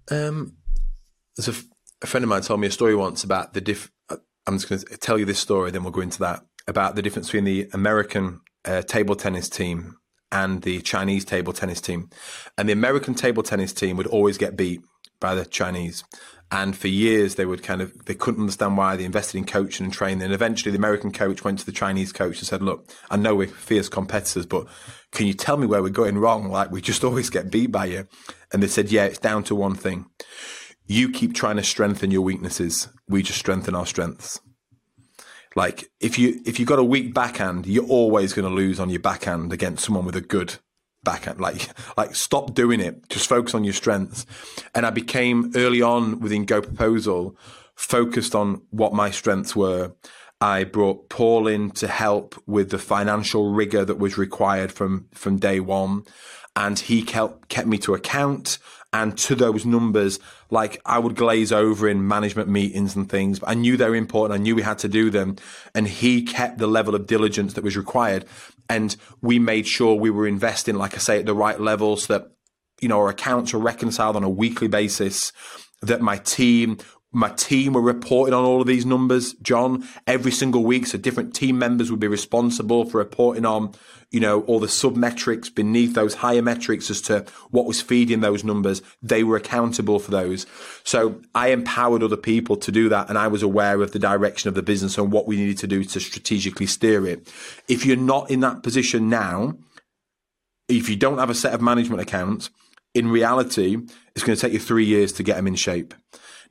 Um, 0.09 0.53
there's 1.35 1.47
a, 1.47 1.51
f- 1.51 1.65
a 2.01 2.07
friend 2.07 2.23
of 2.23 2.29
mine 2.29 2.41
told 2.41 2.59
me 2.59 2.67
a 2.67 2.71
story 2.71 2.95
once 2.95 3.23
about 3.23 3.53
the 3.53 3.61
diff. 3.61 3.91
I'm 4.09 4.57
just 4.57 4.69
going 4.69 4.81
to 4.81 4.97
tell 4.97 5.17
you 5.17 5.25
this 5.25 5.39
story, 5.39 5.71
then 5.71 5.83
we'll 5.83 5.91
go 5.91 6.01
into 6.01 6.19
that 6.19 6.45
about 6.67 6.95
the 6.95 7.01
difference 7.01 7.27
between 7.27 7.43
the 7.43 7.69
American 7.73 8.39
uh, 8.65 8.81
table 8.81 9.15
tennis 9.15 9.49
team 9.49 9.97
and 10.31 10.61
the 10.61 10.81
Chinese 10.81 11.25
table 11.25 11.53
tennis 11.53 11.81
team. 11.81 12.09
And 12.57 12.67
the 12.67 12.73
American 12.73 13.13
table 13.13 13.43
tennis 13.43 13.73
team 13.73 13.97
would 13.97 14.07
always 14.07 14.37
get 14.37 14.55
beat 14.55 14.81
by 15.19 15.35
the 15.35 15.45
Chinese. 15.45 16.03
And 16.49 16.77
for 16.77 16.87
years, 16.87 17.35
they 17.35 17.45
would 17.45 17.61
kind 17.61 17.81
of, 17.81 18.05
they 18.05 18.15
couldn't 18.15 18.41
understand 18.41 18.77
why 18.77 18.95
they 18.95 19.03
invested 19.03 19.37
in 19.37 19.45
coaching 19.45 19.85
and 19.85 19.93
training. 19.93 20.21
And 20.21 20.33
eventually, 20.33 20.71
the 20.71 20.77
American 20.77 21.11
coach 21.11 21.43
went 21.43 21.59
to 21.59 21.65
the 21.65 21.73
Chinese 21.73 22.13
coach 22.13 22.39
and 22.39 22.47
said, 22.47 22.61
Look, 22.61 22.89
I 23.09 23.17
know 23.17 23.35
we're 23.35 23.47
fierce 23.47 23.89
competitors, 23.89 24.45
but 24.45 24.65
can 25.11 25.27
you 25.27 25.33
tell 25.33 25.57
me 25.57 25.67
where 25.67 25.83
we're 25.83 25.89
going 25.89 26.17
wrong? 26.17 26.49
Like, 26.49 26.71
we 26.71 26.81
just 26.81 27.03
always 27.03 27.29
get 27.29 27.51
beat 27.51 27.71
by 27.71 27.85
you. 27.85 28.07
And 28.53 28.63
they 28.63 28.67
said, 28.67 28.91
Yeah, 28.91 29.05
it's 29.05 29.19
down 29.19 29.43
to 29.45 29.55
one 29.55 29.75
thing. 29.75 30.05
You 30.85 31.11
keep 31.11 31.33
trying 31.33 31.57
to 31.57 31.63
strengthen 31.63 32.11
your 32.11 32.21
weaknesses. 32.21 32.87
We 33.09 33.23
just 33.23 33.39
strengthen 33.39 33.75
our 33.75 33.85
strengths. 33.85 34.39
Like 35.57 35.89
if 35.99 36.19
you 36.19 36.39
if 36.45 36.59
you've 36.59 36.69
got 36.69 36.77
a 36.77 36.83
weak 36.83 37.15
backhand, 37.15 37.65
you're 37.65 37.83
always 37.87 38.31
going 38.31 38.47
to 38.47 38.53
lose 38.53 38.79
on 38.79 38.91
your 38.91 38.99
backhand 38.99 39.51
against 39.51 39.85
someone 39.85 40.05
with 40.05 40.15
a 40.15 40.21
good 40.21 40.57
backhand. 41.07 41.39
Like 41.39 41.69
like 41.95 42.15
stop 42.15 42.53
doing 42.53 42.81
it. 42.81 43.07
Just 43.07 43.29
focus 43.29 43.55
on 43.55 43.63
your 43.63 43.73
strengths. 43.73 44.25
And 44.75 44.85
I 44.85 44.89
became 44.89 45.53
early 45.55 45.81
on 45.81 46.19
within 46.19 46.45
Go 46.45 46.61
Proposal 46.61 47.37
focused 47.75 48.35
on 48.35 48.61
what 48.71 48.93
my 48.93 49.09
strengths 49.11 49.55
were. 49.55 49.93
I 50.41 50.65
brought 50.65 51.09
Paul 51.09 51.47
in 51.47 51.71
to 51.71 51.87
help 51.87 52.35
with 52.45 52.69
the 52.71 52.77
financial 52.77 53.53
rigor 53.53 53.85
that 53.85 53.97
was 53.97 54.17
required 54.17 54.71
from 54.71 55.07
from 55.13 55.39
day 55.39 55.59
one, 55.61 56.03
and 56.55 56.77
he 56.77 57.01
kept 57.01 57.47
kept 57.47 57.67
me 57.67 57.77
to 57.79 57.93
account 57.93 58.57
and 58.91 59.17
to 59.17 59.35
those 59.35 59.65
numbers. 59.65 60.19
Like 60.49 60.81
I 60.85 60.99
would 60.99 61.15
glaze 61.15 61.51
over 61.51 61.87
in 61.87 62.07
management 62.07 62.49
meetings 62.49 62.95
and 62.95 63.09
things, 63.09 63.39
but 63.39 63.49
I 63.49 63.53
knew 63.53 63.77
they 63.77 63.89
were 63.89 63.95
important. 63.95 64.39
I 64.39 64.43
knew 64.43 64.55
we 64.55 64.61
had 64.61 64.79
to 64.79 64.89
do 64.89 65.09
them, 65.09 65.37
and 65.73 65.87
he 65.87 66.23
kept 66.23 66.57
the 66.57 66.67
level 66.67 66.95
of 66.95 67.07
diligence 67.07 67.53
that 67.53 67.63
was 67.63 67.77
required, 67.77 68.25
and 68.69 68.95
we 69.21 69.39
made 69.39 69.67
sure 69.67 69.95
we 69.95 70.09
were 70.09 70.27
investing, 70.27 70.75
like 70.75 70.95
I 70.95 70.99
say, 70.99 71.19
at 71.19 71.25
the 71.25 71.33
right 71.33 71.59
level, 71.59 71.97
so 71.97 72.13
that 72.13 72.31
you 72.81 72.87
know 72.87 72.99
our 72.99 73.09
accounts 73.09 73.53
were 73.53 73.59
reconciled 73.59 74.15
on 74.15 74.23
a 74.23 74.29
weekly 74.29 74.67
basis. 74.67 75.31
That 75.81 76.01
my 76.01 76.17
team 76.17 76.77
my 77.11 77.29
team 77.29 77.73
were 77.73 77.81
reporting 77.81 78.33
on 78.33 78.43
all 78.43 78.61
of 78.61 78.67
these 78.67 78.85
numbers, 78.85 79.33
John, 79.35 79.87
every 80.05 80.31
single 80.31 80.63
week. 80.63 80.85
So 80.87 80.97
different 80.97 81.33
team 81.33 81.57
members 81.57 81.89
would 81.89 81.99
be 81.99 82.07
responsible 82.07 82.85
for 82.85 82.97
reporting 82.97 83.45
on, 83.45 83.73
you 84.11 84.19
know, 84.21 84.41
all 84.43 84.59
the 84.59 84.69
sub 84.69 84.95
metrics 84.95 85.49
beneath 85.49 85.93
those 85.93 86.15
higher 86.15 86.41
metrics 86.41 86.89
as 86.89 87.01
to 87.01 87.25
what 87.51 87.65
was 87.65 87.81
feeding 87.81 88.21
those 88.21 88.43
numbers. 88.43 88.81
They 89.01 89.23
were 89.23 89.35
accountable 89.35 89.99
for 89.99 90.11
those. 90.11 90.45
So 90.85 91.21
I 91.35 91.49
empowered 91.49 92.03
other 92.03 92.17
people 92.17 92.55
to 92.57 92.71
do 92.71 92.87
that. 92.89 93.09
And 93.09 93.17
I 93.17 93.27
was 93.27 93.43
aware 93.43 93.81
of 93.81 93.91
the 93.91 93.99
direction 93.99 94.47
of 94.47 94.55
the 94.55 94.61
business 94.61 94.97
and 94.97 95.11
what 95.11 95.27
we 95.27 95.35
needed 95.35 95.57
to 95.59 95.67
do 95.67 95.83
to 95.83 95.99
strategically 95.99 96.67
steer 96.67 97.05
it. 97.05 97.31
If 97.67 97.85
you're 97.85 97.97
not 97.97 98.31
in 98.31 98.39
that 98.41 98.63
position 98.63 99.09
now, 99.09 99.57
if 100.69 100.89
you 100.89 100.95
don't 100.95 101.17
have 101.17 101.29
a 101.29 101.35
set 101.35 101.53
of 101.53 101.61
management 101.61 102.01
accounts, 102.01 102.49
in 102.93 103.09
reality, 103.09 103.77
it's 104.15 104.23
going 104.23 104.35
to 104.35 104.41
take 104.41 104.53
you 104.53 104.59
three 104.59 104.85
years 104.85 105.11
to 105.13 105.23
get 105.23 105.35
them 105.35 105.47
in 105.47 105.55
shape. 105.55 105.93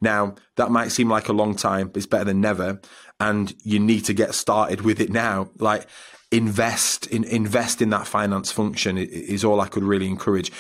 Now, 0.00 0.34
that 0.56 0.70
might 0.70 0.88
seem 0.88 1.08
like 1.08 1.28
a 1.28 1.32
long 1.32 1.56
time, 1.56 1.88
but 1.88 1.96
it's 1.96 2.06
better 2.06 2.25
than 2.25 2.40
never. 2.40 2.80
And 3.18 3.54
you 3.64 3.78
need 3.78 4.04
to 4.04 4.12
get 4.12 4.34
started 4.34 4.82
with 4.82 5.00
it 5.00 5.10
now. 5.10 5.50
Like, 5.58 5.86
invest 6.33 7.06
in 7.06 7.25
invest 7.25 7.80
in 7.80 7.90
that 7.90 8.06
finance 8.06 8.50
function 8.50 8.99
is 8.99 9.45
all 9.45 9.61
I 9.61 9.68
could 9.68 9.85
really 9.85 10.09
encourage. 10.09 10.52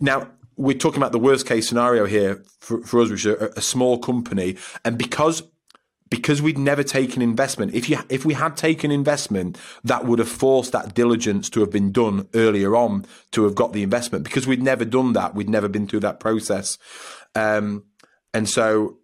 Now, 0.00 0.28
we're 0.56 0.76
talking 0.76 0.98
about 0.98 1.12
the 1.12 1.18
worst 1.18 1.46
case 1.46 1.68
scenario 1.68 2.04
here 2.04 2.42
for, 2.58 2.82
for 2.82 3.00
us, 3.00 3.10
which 3.10 3.24
is 3.24 3.34
a, 3.40 3.50
a 3.56 3.62
small 3.62 3.98
company, 3.98 4.56
and 4.84 4.98
because 4.98 5.42
because 6.10 6.42
we'd 6.42 6.58
never 6.58 6.82
taken 6.82 7.22
investment. 7.22 7.74
If 7.74 7.88
you 7.88 7.98
if 8.10 8.26
we 8.26 8.34
had 8.34 8.54
taken 8.56 8.90
investment, 8.90 9.56
that 9.82 10.04
would 10.04 10.18
have 10.18 10.28
forced 10.28 10.72
that 10.72 10.94
diligence 10.94 11.48
to 11.50 11.60
have 11.60 11.70
been 11.70 11.90
done 11.90 12.28
earlier 12.34 12.76
on 12.76 13.06
to 13.30 13.44
have 13.44 13.54
got 13.54 13.72
the 13.72 13.82
investment. 13.82 14.24
Because 14.24 14.46
we'd 14.46 14.62
never 14.62 14.84
done 14.84 15.14
that, 15.14 15.34
we'd 15.34 15.48
never 15.48 15.68
been 15.68 15.86
through 15.86 16.00
that 16.00 16.20
process. 16.20 16.76
Um, 17.34 17.84
and 18.34 18.46
so, 18.46 18.98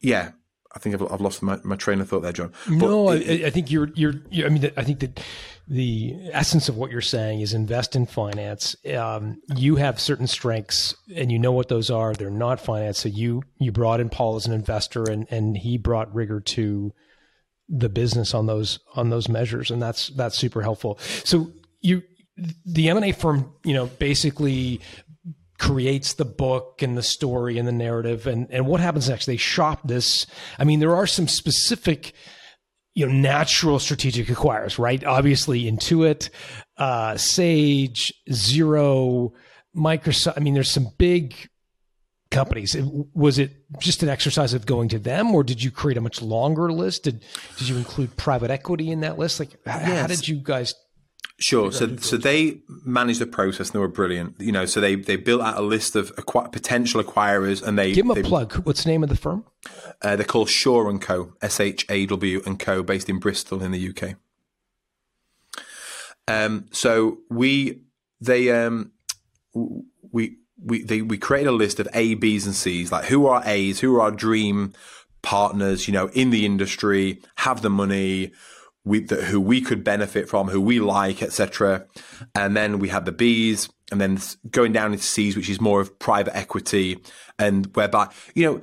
yeah, 0.00 0.30
I 0.74 0.78
think 0.78 0.94
I've, 0.94 1.12
I've 1.12 1.20
lost 1.20 1.42
my, 1.42 1.58
my 1.64 1.76
train 1.76 2.00
of 2.00 2.08
thought 2.08 2.22
there, 2.22 2.32
John. 2.32 2.52
But 2.66 2.78
no, 2.78 3.08
I, 3.08 3.16
I, 3.16 3.50
think 3.50 3.70
you're, 3.70 3.90
you're, 3.94 4.14
you're, 4.30 4.46
I 4.46 4.50
mean, 4.50 4.70
I 4.76 4.84
think 4.84 5.00
that 5.00 5.20
the 5.68 6.16
essence 6.32 6.68
of 6.68 6.76
what 6.76 6.90
you're 6.90 7.00
saying 7.00 7.40
is 7.40 7.52
invest 7.52 7.94
in 7.94 8.06
finance. 8.06 8.74
Um, 8.96 9.40
you 9.54 9.76
have 9.76 10.00
certain 10.00 10.26
strengths 10.26 10.94
and 11.14 11.30
you 11.30 11.38
know 11.38 11.52
what 11.52 11.68
those 11.68 11.90
are. 11.90 12.14
They're 12.14 12.30
not 12.30 12.60
finance. 12.60 12.98
So 12.98 13.08
you, 13.08 13.42
you 13.58 13.70
brought 13.70 14.00
in 14.00 14.08
Paul 14.08 14.36
as 14.36 14.46
an 14.46 14.52
investor 14.52 15.04
and, 15.04 15.26
and 15.30 15.56
he 15.56 15.78
brought 15.78 16.12
rigor 16.14 16.40
to 16.40 16.92
the 17.68 17.88
business 17.88 18.34
on 18.34 18.46
those, 18.46 18.80
on 18.94 19.10
those 19.10 19.28
measures. 19.28 19.70
And 19.70 19.80
that's, 19.80 20.08
that's 20.08 20.36
super 20.36 20.62
helpful. 20.62 20.98
So 21.24 21.52
you, 21.80 22.02
the 22.64 22.88
M&A 22.88 23.12
firm, 23.12 23.52
you 23.64 23.74
know, 23.74 23.86
basically 23.86 24.80
creates 25.62 26.14
the 26.14 26.24
book 26.24 26.82
and 26.82 26.98
the 26.98 27.02
story 27.04 27.56
and 27.56 27.68
the 27.68 27.72
narrative. 27.72 28.26
And, 28.26 28.48
and 28.50 28.66
what 28.66 28.80
happens 28.80 29.08
next? 29.08 29.26
They 29.26 29.36
shop 29.36 29.86
this. 29.86 30.26
I 30.58 30.64
mean 30.64 30.80
there 30.80 30.96
are 30.96 31.06
some 31.06 31.28
specific 31.28 32.14
you 32.94 33.06
know 33.06 33.12
natural 33.12 33.78
strategic 33.78 34.26
acquirers 34.26 34.76
right? 34.76 35.04
Obviously 35.04 35.70
Intuit 35.70 36.30
uh, 36.78 37.16
Sage 37.16 38.12
Xero 38.28 39.30
microsoft. 39.74 40.34
I 40.36 40.40
mean 40.40 40.54
there's 40.54 40.70
some 40.70 40.88
big 40.98 41.36
companies. 42.32 42.76
Was 43.14 43.38
it 43.38 43.52
just 43.78 44.02
an 44.02 44.08
exercise 44.08 44.54
of 44.54 44.66
going 44.66 44.88
to 44.88 44.98
them 44.98 45.32
or 45.32 45.44
did 45.44 45.62
you 45.62 45.70
create 45.70 45.96
a 45.96 46.00
much 46.00 46.20
longer 46.20 46.72
list? 46.72 47.04
Did, 47.04 47.24
did 47.56 47.68
you 47.68 47.76
include 47.76 48.16
private 48.16 48.50
equity 48.50 48.90
in 48.90 49.00
that 49.02 49.16
list? 49.16 49.38
Like 49.38 49.50
how, 49.64 49.78
yes. 49.78 50.00
how 50.00 50.06
did 50.08 50.26
you 50.26 50.40
guys 50.42 50.74
Sure. 51.38 51.72
So, 51.72 51.96
so 51.96 52.16
they 52.16 52.60
managed 52.84 53.20
the 53.20 53.26
process 53.26 53.68
and 53.68 53.74
they 53.74 53.78
were 53.78 53.88
brilliant. 53.88 54.40
You 54.40 54.52
know, 54.52 54.64
so 54.64 54.80
they 54.80 54.94
they 54.94 55.16
built 55.16 55.42
out 55.42 55.56
a 55.56 55.62
list 55.62 55.96
of 55.96 56.14
acqu- 56.16 56.52
potential 56.52 57.02
acquirers 57.02 57.66
and 57.66 57.78
they 57.78 57.92
give 57.92 58.06
them 58.06 58.12
a 58.12 58.22
they, 58.22 58.22
plug. 58.22 58.54
What's 58.64 58.84
the 58.84 58.90
name 58.90 59.02
of 59.02 59.08
the 59.08 59.16
firm? 59.16 59.44
Uh, 60.00 60.16
they're 60.16 60.24
called 60.24 60.50
Shaw 60.50 60.88
and 60.88 61.00
Co. 61.00 61.34
S 61.42 61.58
H 61.58 61.86
A 61.88 62.06
W 62.06 62.42
and 62.46 62.58
Co. 62.58 62.82
Based 62.82 63.08
in 63.08 63.18
Bristol 63.18 63.62
in 63.62 63.72
the 63.72 63.88
UK. 63.88 64.16
Um. 66.28 66.66
So 66.70 67.18
we 67.28 67.82
they 68.20 68.50
um 68.50 68.92
we 70.12 70.36
we 70.64 70.82
they 70.84 71.02
we 71.02 71.18
created 71.18 71.48
a 71.48 71.52
list 71.52 71.80
of 71.80 71.88
A, 71.92 72.14
B's, 72.14 72.46
and 72.46 72.54
C's. 72.54 72.92
Like 72.92 73.06
who 73.06 73.26
are 73.26 73.42
A's? 73.44 73.80
Who 73.80 73.96
are 73.96 74.02
our 74.02 74.12
dream 74.12 74.74
partners? 75.22 75.88
You 75.88 75.94
know, 75.94 76.08
in 76.08 76.30
the 76.30 76.46
industry, 76.46 77.20
have 77.36 77.62
the 77.62 77.70
money 77.70 78.32
we, 78.84 79.06
who 79.26 79.40
we 79.40 79.60
could 79.60 79.84
benefit 79.84 80.28
from, 80.28 80.48
who 80.48 80.60
we 80.60 80.80
like, 80.80 81.22
etc. 81.22 81.86
And 82.34 82.56
then 82.56 82.78
we 82.78 82.88
have 82.88 83.04
the 83.04 83.12
Bs, 83.12 83.70
and 83.90 84.00
then 84.00 84.18
going 84.50 84.72
down 84.72 84.92
into 84.92 85.04
Cs, 85.04 85.36
which 85.36 85.48
is 85.48 85.60
more 85.60 85.80
of 85.80 85.98
private 85.98 86.36
equity, 86.36 86.98
and 87.38 87.66
whereby 87.74 88.08
you 88.34 88.44
know, 88.44 88.62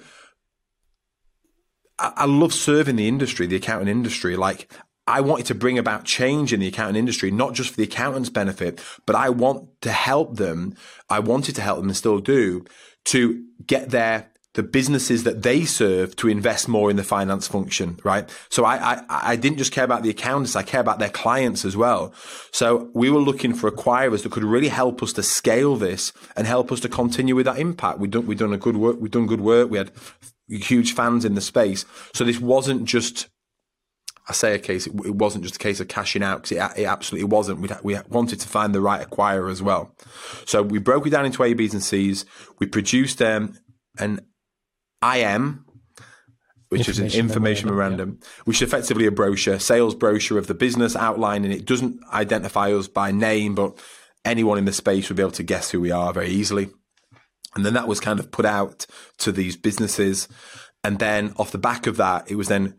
I, 1.98 2.14
I 2.18 2.26
love 2.26 2.54
serving 2.54 2.96
the 2.96 3.08
industry, 3.08 3.48
the 3.48 3.56
accounting 3.56 3.88
industry. 3.88 4.36
Like 4.36 4.72
I 5.08 5.22
wanted 5.22 5.48
to 5.48 5.56
bring 5.56 5.80
about 5.80 6.04
change 6.06 6.54
in 6.54 6.60
the 6.60 6.68
accounting 6.68 6.98
industry, 6.98 7.32
not 7.32 7.54
just 7.54 7.72
for 7.72 7.78
the 7.78 7.84
accountants' 7.84 8.30
benefit, 8.30 8.80
but 9.06 9.16
I 9.16 9.30
want 9.30 9.82
to 9.82 9.92
help 9.92 10.38
them. 10.38 10.76
I 11.10 11.20
wanted 11.20 11.56
to 11.56 11.62
help 11.62 11.80
them 11.80 11.88
and 11.88 11.98
still 11.98 12.20
do 12.20 12.66
to 13.06 13.44
get 13.66 13.90
their 13.90 14.32
the 14.60 14.64
businesses 14.64 15.24
that 15.24 15.42
they 15.42 15.64
serve 15.64 16.18
to 16.18 16.28
invest 16.28 16.68
more 16.68 16.90
in 16.90 16.98
the 16.98 17.04
finance 17.04 17.48
function, 17.48 17.98
right? 18.04 18.30
So 18.50 18.66
I, 18.66 18.76
I, 18.76 19.04
I, 19.10 19.36
didn't 19.38 19.58
just 19.58 19.72
care 19.72 19.86
about 19.86 20.04
the 20.04 20.10
accountants, 20.10 20.58
I 20.58 20.64
care 20.64 20.82
about 20.82 21.00
their 21.00 21.10
clients 21.10 21.64
as 21.64 21.78
well. 21.78 22.14
So 22.52 22.90
we 22.94 23.10
were 23.10 23.22
looking 23.22 23.54
for 23.54 23.72
acquirers 23.72 24.24
that 24.24 24.34
could 24.34 24.44
really 24.44 24.68
help 24.68 25.02
us 25.02 25.14
to 25.14 25.24
scale 25.24 25.78
this 25.78 26.12
and 26.36 26.46
help 26.46 26.74
us 26.74 26.82
to 26.82 26.90
continue 26.90 27.38
with 27.38 27.46
that 27.46 27.58
impact. 27.58 28.00
We've 28.00 28.12
done, 28.12 28.28
we've 28.28 28.38
done 28.38 28.52
a 28.52 28.58
good 28.58 28.76
work, 28.76 28.98
we've 29.00 29.10
done 29.10 29.28
good 29.28 29.40
work. 29.40 29.72
We 29.72 29.78
had 29.78 29.92
huge 30.50 30.94
fans 30.94 31.24
in 31.24 31.36
the 31.36 31.42
space. 31.42 31.86
So 32.14 32.26
this 32.26 32.42
wasn't 32.42 32.84
just, 32.84 33.30
I 34.28 34.34
say 34.34 34.56
a 34.56 34.60
case, 34.60 34.88
it, 34.88 35.16
wasn't 35.16 35.46
just 35.46 35.56
a 35.56 35.60
case 35.60 35.80
of 35.80 35.88
cashing 35.88 36.22
out 36.22 36.44
because 36.44 36.52
it, 36.52 36.82
it, 36.82 36.86
absolutely 36.86 37.30
wasn't. 37.30 37.62
we 37.62 37.70
we 37.82 37.98
wanted 38.10 38.42
to 38.42 38.48
find 38.50 38.76
the 38.76 38.82
right 38.82 39.08
acquirer 39.08 39.50
as 39.50 39.62
well. 39.62 39.96
So 40.46 40.62
we 40.62 40.80
broke 40.80 41.08
it 41.08 41.12
down 41.12 41.26
into 41.26 41.42
A, 41.46 41.54
B's 41.54 41.74
and 41.74 41.82
C's. 41.82 42.26
We 42.60 42.68
produced 42.68 43.22
um, 43.22 43.56
an 43.98 44.20
IM, 45.04 45.66
which 46.70 46.88
is 46.88 47.00
an 47.00 47.08
information 47.08 47.68
memorandum, 47.68 47.98
memorandum 47.98 48.20
yeah. 48.22 48.44
which 48.46 48.62
is 48.62 48.68
effectively 48.68 49.06
a 49.06 49.12
brochure, 49.12 49.60
sales 49.60 49.96
brochure 49.96 50.38
of 50.38 50.48
the 50.48 50.54
business 50.54 50.96
outlining. 50.96 51.52
It 51.52 51.66
doesn't 51.66 52.00
identify 52.14 52.72
us 52.72 52.88
by 52.88 53.12
name, 53.12 53.56
but 53.56 53.78
anyone 54.24 54.58
in 54.58 54.66
the 54.66 54.74
space 54.74 55.10
would 55.10 55.16
be 55.16 55.24
able 55.24 55.32
to 55.32 55.44
guess 55.44 55.72
who 55.72 55.82
we 55.82 55.92
are 55.92 56.14
very 56.14 56.30
easily. 56.30 56.70
And 57.56 57.66
then 57.66 57.74
that 57.74 57.88
was 57.88 58.00
kind 58.00 58.20
of 58.20 58.32
put 58.32 58.46
out 58.46 58.86
to 59.20 59.32
these 59.32 59.58
businesses. 59.58 60.28
And 60.84 61.00
then 61.00 61.34
off 61.38 61.52
the 61.52 61.58
back 61.58 61.88
of 61.88 61.98
that, 61.98 62.30
it 62.30 62.36
was 62.36 62.48
then 62.48 62.76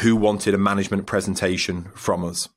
who 0.00 0.16
wanted 0.16 0.54
a 0.54 0.58
management 0.58 1.06
presentation 1.06 1.90
from 1.94 2.24
us. 2.24 2.48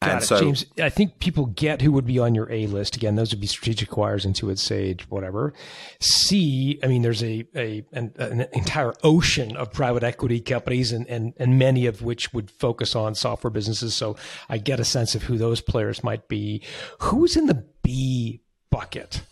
Got 0.00 0.10
and 0.10 0.22
it. 0.22 0.26
so, 0.26 0.38
James, 0.38 0.64
I 0.80 0.90
think 0.90 1.18
people 1.18 1.46
get 1.46 1.82
who 1.82 1.90
would 1.90 2.06
be 2.06 2.20
on 2.20 2.32
your 2.32 2.50
A 2.52 2.68
list. 2.68 2.94
Again, 2.94 3.16
those 3.16 3.32
would 3.32 3.40
be 3.40 3.48
strategic 3.48 3.88
acquirers, 3.88 4.24
Intuit, 4.24 4.58
Sage, 4.58 5.08
whatever. 5.10 5.52
C, 5.98 6.78
I 6.84 6.86
mean, 6.86 7.02
there's 7.02 7.22
a, 7.24 7.44
a 7.56 7.84
an, 7.92 8.12
an, 8.16 8.46
entire 8.52 8.94
ocean 9.02 9.56
of 9.56 9.72
private 9.72 10.04
equity 10.04 10.40
companies, 10.40 10.92
and, 10.92 11.04
and 11.08 11.34
and 11.38 11.58
many 11.58 11.86
of 11.86 12.02
which 12.02 12.32
would 12.32 12.48
focus 12.48 12.94
on 12.94 13.16
software 13.16 13.50
businesses. 13.50 13.96
So 13.96 14.16
I 14.48 14.58
get 14.58 14.78
a 14.78 14.84
sense 14.84 15.16
of 15.16 15.24
who 15.24 15.36
those 15.36 15.60
players 15.60 16.04
might 16.04 16.28
be. 16.28 16.62
Who's 17.00 17.36
in 17.36 17.46
the 17.46 17.66
B 17.82 18.42
bucket? 18.70 19.22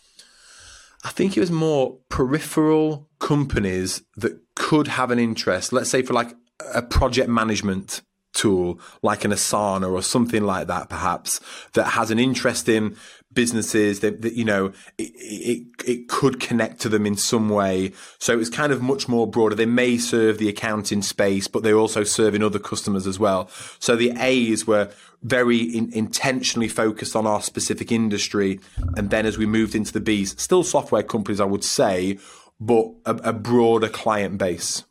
I 1.05 1.11
think 1.11 1.37
it 1.37 1.40
was 1.40 1.52
more 1.52 1.98
peripheral 2.09 3.09
companies 3.20 4.02
that 4.16 4.40
could 4.57 4.88
have 4.88 5.12
an 5.12 5.20
interest. 5.20 5.72
Let's 5.72 5.90
say 5.90 6.02
for 6.02 6.12
like 6.12 6.35
a 6.74 6.83
project 6.83 7.29
management 7.29 8.02
tool 8.37 8.79
like 9.03 9.25
an 9.25 9.33
Asana 9.33 9.90
or 9.90 10.03
something 10.03 10.44
like 10.44 10.68
that, 10.68 10.88
perhaps, 10.88 11.40
that 11.72 11.85
has 11.85 12.11
an 12.11 12.18
interest 12.18 12.68
in 12.68 12.96
businesses 13.37 14.01
that, 14.01 14.22
that 14.22 14.33
you 14.35 14.44
know 14.44 14.72
it, 14.99 15.12
it, 15.14 15.66
it 15.85 16.09
could 16.09 16.40
connect 16.40 16.81
to 16.81 16.88
them 16.88 17.07
in 17.07 17.16
some 17.16 17.49
way. 17.49 17.92
So 18.18 18.38
it's 18.38 18.51
kind 18.51 18.72
of 18.72 18.83
much 18.83 19.09
more 19.09 19.27
broader. 19.27 19.55
They 19.55 19.66
may 19.66 19.99
serve 19.99 20.38
the 20.38 20.49
accounting 20.49 21.03
space, 21.03 21.46
but 21.46 21.62
they're 21.62 21.79
also 21.79 22.03
serving 22.03 22.42
other 22.42 22.59
customers 22.59 23.07
as 23.07 23.18
well. 23.18 23.49
So 23.79 23.94
the 23.94 24.12
A's 24.18 24.66
were 24.66 24.90
very 25.22 25.59
in, 25.59 25.92
intentionally 25.92 26.68
focused 26.68 27.14
on 27.14 27.27
our 27.27 27.42
specific 27.42 27.92
industry, 27.92 28.61
and 28.96 29.11
then 29.11 29.27
as 29.27 29.38
we 29.38 29.46
moved 29.46 29.75
into 29.75 29.92
the 29.92 30.01
B's, 30.01 30.40
still 30.40 30.62
software 30.62 31.03
companies, 31.03 31.40
I 31.40 31.44
would 31.44 31.64
say, 31.64 32.18
but 32.59 32.87
a, 33.05 33.14
a 33.16 33.33
broader 33.33 33.88
client 33.88 34.38
base. 34.38 34.85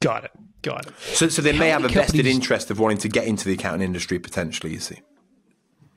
Got 0.00 0.24
it. 0.24 0.32
Got 0.62 0.86
it. 0.86 0.94
So, 1.00 1.28
so 1.28 1.42
they 1.42 1.52
How 1.52 1.58
may 1.58 1.68
have 1.70 1.84
a 1.84 1.88
vested 1.88 2.26
interest 2.26 2.70
of 2.70 2.78
wanting 2.78 2.98
to 2.98 3.08
get 3.08 3.26
into 3.26 3.46
the 3.46 3.54
accounting 3.54 3.82
industry 3.82 4.18
potentially. 4.18 4.72
You 4.72 4.80
see 4.80 5.00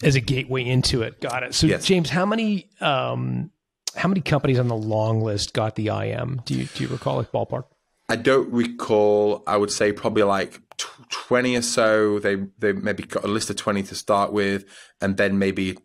as 0.04 0.15
a 0.15 0.21
gateway 0.21 0.65
into 0.65 1.01
it. 1.01 1.21
Got 1.21 1.43
it. 1.43 1.56
So, 1.56 1.67
yes. 1.67 1.86
James, 1.86 2.10
how 2.10 2.25
many 2.25 2.69
um, 2.82 3.51
how 3.95 4.10
many 4.10 4.21
companies 4.21 4.60
on 4.60 4.67
the 4.67 4.75
long 4.75 5.21
list 5.21 5.54
got 5.54 5.75
the 5.75 5.88
IM? 5.88 6.41
Do 6.45 6.56
you 6.56 6.65
do 6.65 6.84
you 6.84 6.89
recall, 6.89 7.17
like 7.17 7.32
ballpark? 7.32 7.65
I 8.10 8.15
don't 8.15 8.51
recall. 8.51 9.43
I 9.47 9.58
would 9.58 9.71
say 9.71 9.91
probably 9.91 10.23
like 10.23 10.62
twenty 11.10 11.56
or 11.56 11.62
so. 11.62 12.19
They 12.19 12.38
they 12.60 12.73
maybe 12.73 13.04
got 13.04 13.23
a 13.23 13.28
list 13.28 13.49
of 13.49 13.56
twenty 13.56 13.84
to 13.84 13.95
start 13.95 14.34
with, 14.34 14.65
and 15.01 15.17
then 15.17 15.39
maybe 15.39 15.78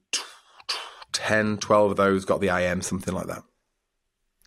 10, 1.12 1.58
12 1.58 1.90
of 1.90 1.96
those 1.96 2.24
got 2.24 2.40
the 2.40 2.48
IM, 2.48 2.82
something 2.82 3.12
like 3.12 3.26
that. 3.26 3.42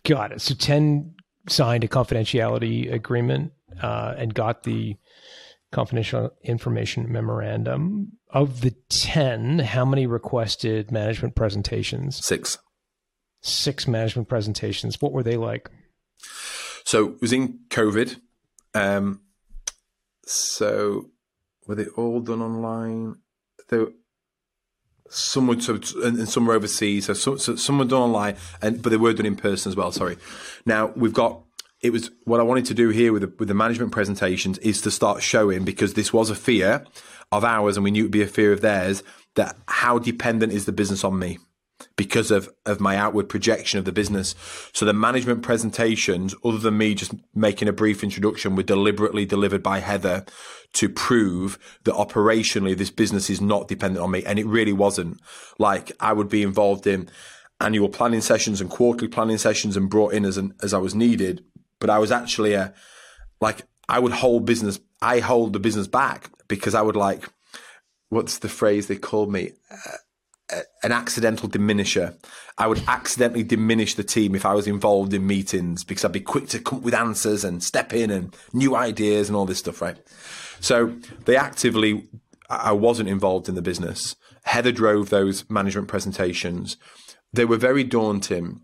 Got 0.04 0.32
it. 0.32 0.40
So 0.40 0.54
ten 0.54 1.14
signed 1.48 1.84
a 1.84 1.88
confidentiality 1.88 2.92
agreement 2.92 3.52
uh, 3.82 4.14
and 4.16 4.34
got 4.34 4.62
the 4.62 4.96
confidential 5.72 6.30
information 6.42 7.10
memorandum. 7.10 8.12
Of 8.30 8.60
the 8.60 8.74
10, 8.88 9.60
how 9.60 9.84
many 9.84 10.06
requested 10.06 10.90
management 10.90 11.34
presentations? 11.34 12.24
Six. 12.24 12.58
Six 13.42 13.86
management 13.86 14.28
presentations. 14.28 15.00
What 15.00 15.12
were 15.12 15.22
they 15.22 15.36
like? 15.36 15.70
So 16.84 17.08
it 17.10 17.20
was 17.20 17.32
in 17.32 17.60
COVID. 17.70 18.20
Um, 18.74 19.20
so 20.26 21.10
were 21.66 21.74
they 21.74 21.86
all 21.86 22.20
done 22.20 22.42
online? 22.42 23.16
They 23.68 23.78
were, 23.78 23.92
some 25.08 25.46
were 25.46 25.60
so, 25.60 25.78
and 26.02 26.28
some 26.28 26.46
were 26.46 26.54
overseas. 26.54 27.06
So 27.06 27.14
some, 27.14 27.38
so 27.38 27.56
some 27.56 27.78
were 27.78 27.84
done 27.84 28.02
online, 28.02 28.36
and 28.60 28.82
but 28.82 28.90
they 28.90 28.96
were 28.96 29.12
done 29.12 29.26
in 29.26 29.36
person 29.36 29.70
as 29.70 29.76
well. 29.76 29.92
Sorry. 29.92 30.16
Now 30.66 30.92
we've 30.96 31.12
got 31.12 31.43
it 31.84 31.92
was 31.92 32.10
what 32.24 32.40
I 32.40 32.44
wanted 32.44 32.64
to 32.66 32.74
do 32.74 32.88
here 32.88 33.12
with 33.12 33.22
the, 33.22 33.32
with 33.38 33.46
the 33.46 33.54
management 33.54 33.92
presentations 33.92 34.56
is 34.58 34.80
to 34.80 34.90
start 34.90 35.22
showing 35.22 35.66
because 35.66 35.92
this 35.92 36.14
was 36.14 36.30
a 36.30 36.34
fear 36.34 36.82
of 37.30 37.44
ours 37.44 37.76
and 37.76 37.84
we 37.84 37.90
knew 37.90 38.00
it 38.00 38.06
would 38.06 38.10
be 38.10 38.22
a 38.22 38.26
fear 38.26 38.54
of 38.54 38.62
theirs 38.62 39.02
that 39.34 39.54
how 39.68 39.98
dependent 39.98 40.54
is 40.54 40.64
the 40.64 40.72
business 40.72 41.04
on 41.04 41.18
me 41.18 41.38
because 41.96 42.30
of, 42.30 42.48
of 42.64 42.80
my 42.80 42.96
outward 42.96 43.28
projection 43.28 43.78
of 43.78 43.84
the 43.84 43.92
business. 43.92 44.34
So 44.72 44.86
the 44.86 44.94
management 44.94 45.42
presentations, 45.42 46.34
other 46.42 46.56
than 46.56 46.78
me 46.78 46.94
just 46.94 47.12
making 47.34 47.68
a 47.68 47.72
brief 47.72 48.02
introduction, 48.02 48.56
were 48.56 48.62
deliberately 48.62 49.26
delivered 49.26 49.62
by 49.62 49.80
Heather 49.80 50.24
to 50.74 50.88
prove 50.88 51.58
that 51.84 51.94
operationally 51.94 52.74
this 52.74 52.90
business 52.90 53.28
is 53.28 53.42
not 53.42 53.68
dependent 53.68 54.02
on 54.02 54.10
me. 54.10 54.24
And 54.24 54.38
it 54.38 54.46
really 54.46 54.72
wasn't. 54.72 55.20
Like 55.58 55.92
I 56.00 56.14
would 56.14 56.30
be 56.30 56.42
involved 56.42 56.86
in 56.86 57.10
annual 57.60 57.90
planning 57.90 58.22
sessions 58.22 58.62
and 58.62 58.70
quarterly 58.70 59.08
planning 59.08 59.38
sessions 59.38 59.76
and 59.76 59.90
brought 59.90 60.14
in 60.14 60.24
as 60.24 60.38
an, 60.38 60.54
as 60.62 60.72
I 60.72 60.78
was 60.78 60.94
needed 60.94 61.44
but 61.80 61.90
I 61.90 61.98
was 61.98 62.12
actually 62.12 62.54
a 62.54 62.74
like 63.40 63.62
I 63.88 63.98
would 63.98 64.12
hold 64.12 64.46
business. 64.46 64.80
I 65.02 65.20
hold 65.20 65.52
the 65.52 65.60
business 65.60 65.86
back 65.86 66.30
because 66.48 66.74
I 66.74 66.82
would 66.82 66.96
like 66.96 67.28
what's 68.08 68.38
the 68.38 68.48
phrase 68.48 68.86
they 68.86 68.96
called 68.96 69.32
me. 69.32 69.52
Uh, 69.70 69.98
an 70.82 70.92
accidental 70.92 71.48
diminisher. 71.48 72.16
I 72.58 72.66
would 72.66 72.82
accidentally 72.86 73.42
diminish 73.42 73.94
the 73.94 74.04
team 74.04 74.34
if 74.34 74.44
I 74.44 74.54
was 74.54 74.66
involved 74.66 75.14
in 75.14 75.26
meetings 75.26 75.84
because 75.84 76.04
I'd 76.04 76.12
be 76.12 76.20
quick 76.20 76.48
to 76.48 76.60
come 76.60 76.78
up 76.78 76.84
with 76.84 76.94
answers 76.94 77.44
and 77.44 77.62
step 77.62 77.92
in 77.92 78.10
and 78.10 78.36
new 78.52 78.76
ideas 78.76 79.28
and 79.28 79.36
all 79.36 79.46
this 79.46 79.58
stuff, 79.58 79.80
right? 79.80 79.96
So 80.60 80.96
they 81.24 81.36
actively, 81.36 82.08
I 82.48 82.72
wasn't 82.72 83.08
involved 83.08 83.48
in 83.48 83.54
the 83.54 83.62
business. 83.62 84.16
Heather 84.44 84.72
drove 84.72 85.08
those 85.08 85.48
management 85.48 85.88
presentations. 85.88 86.76
They 87.32 87.46
were 87.46 87.56
very 87.56 87.82
daunting 87.82 88.60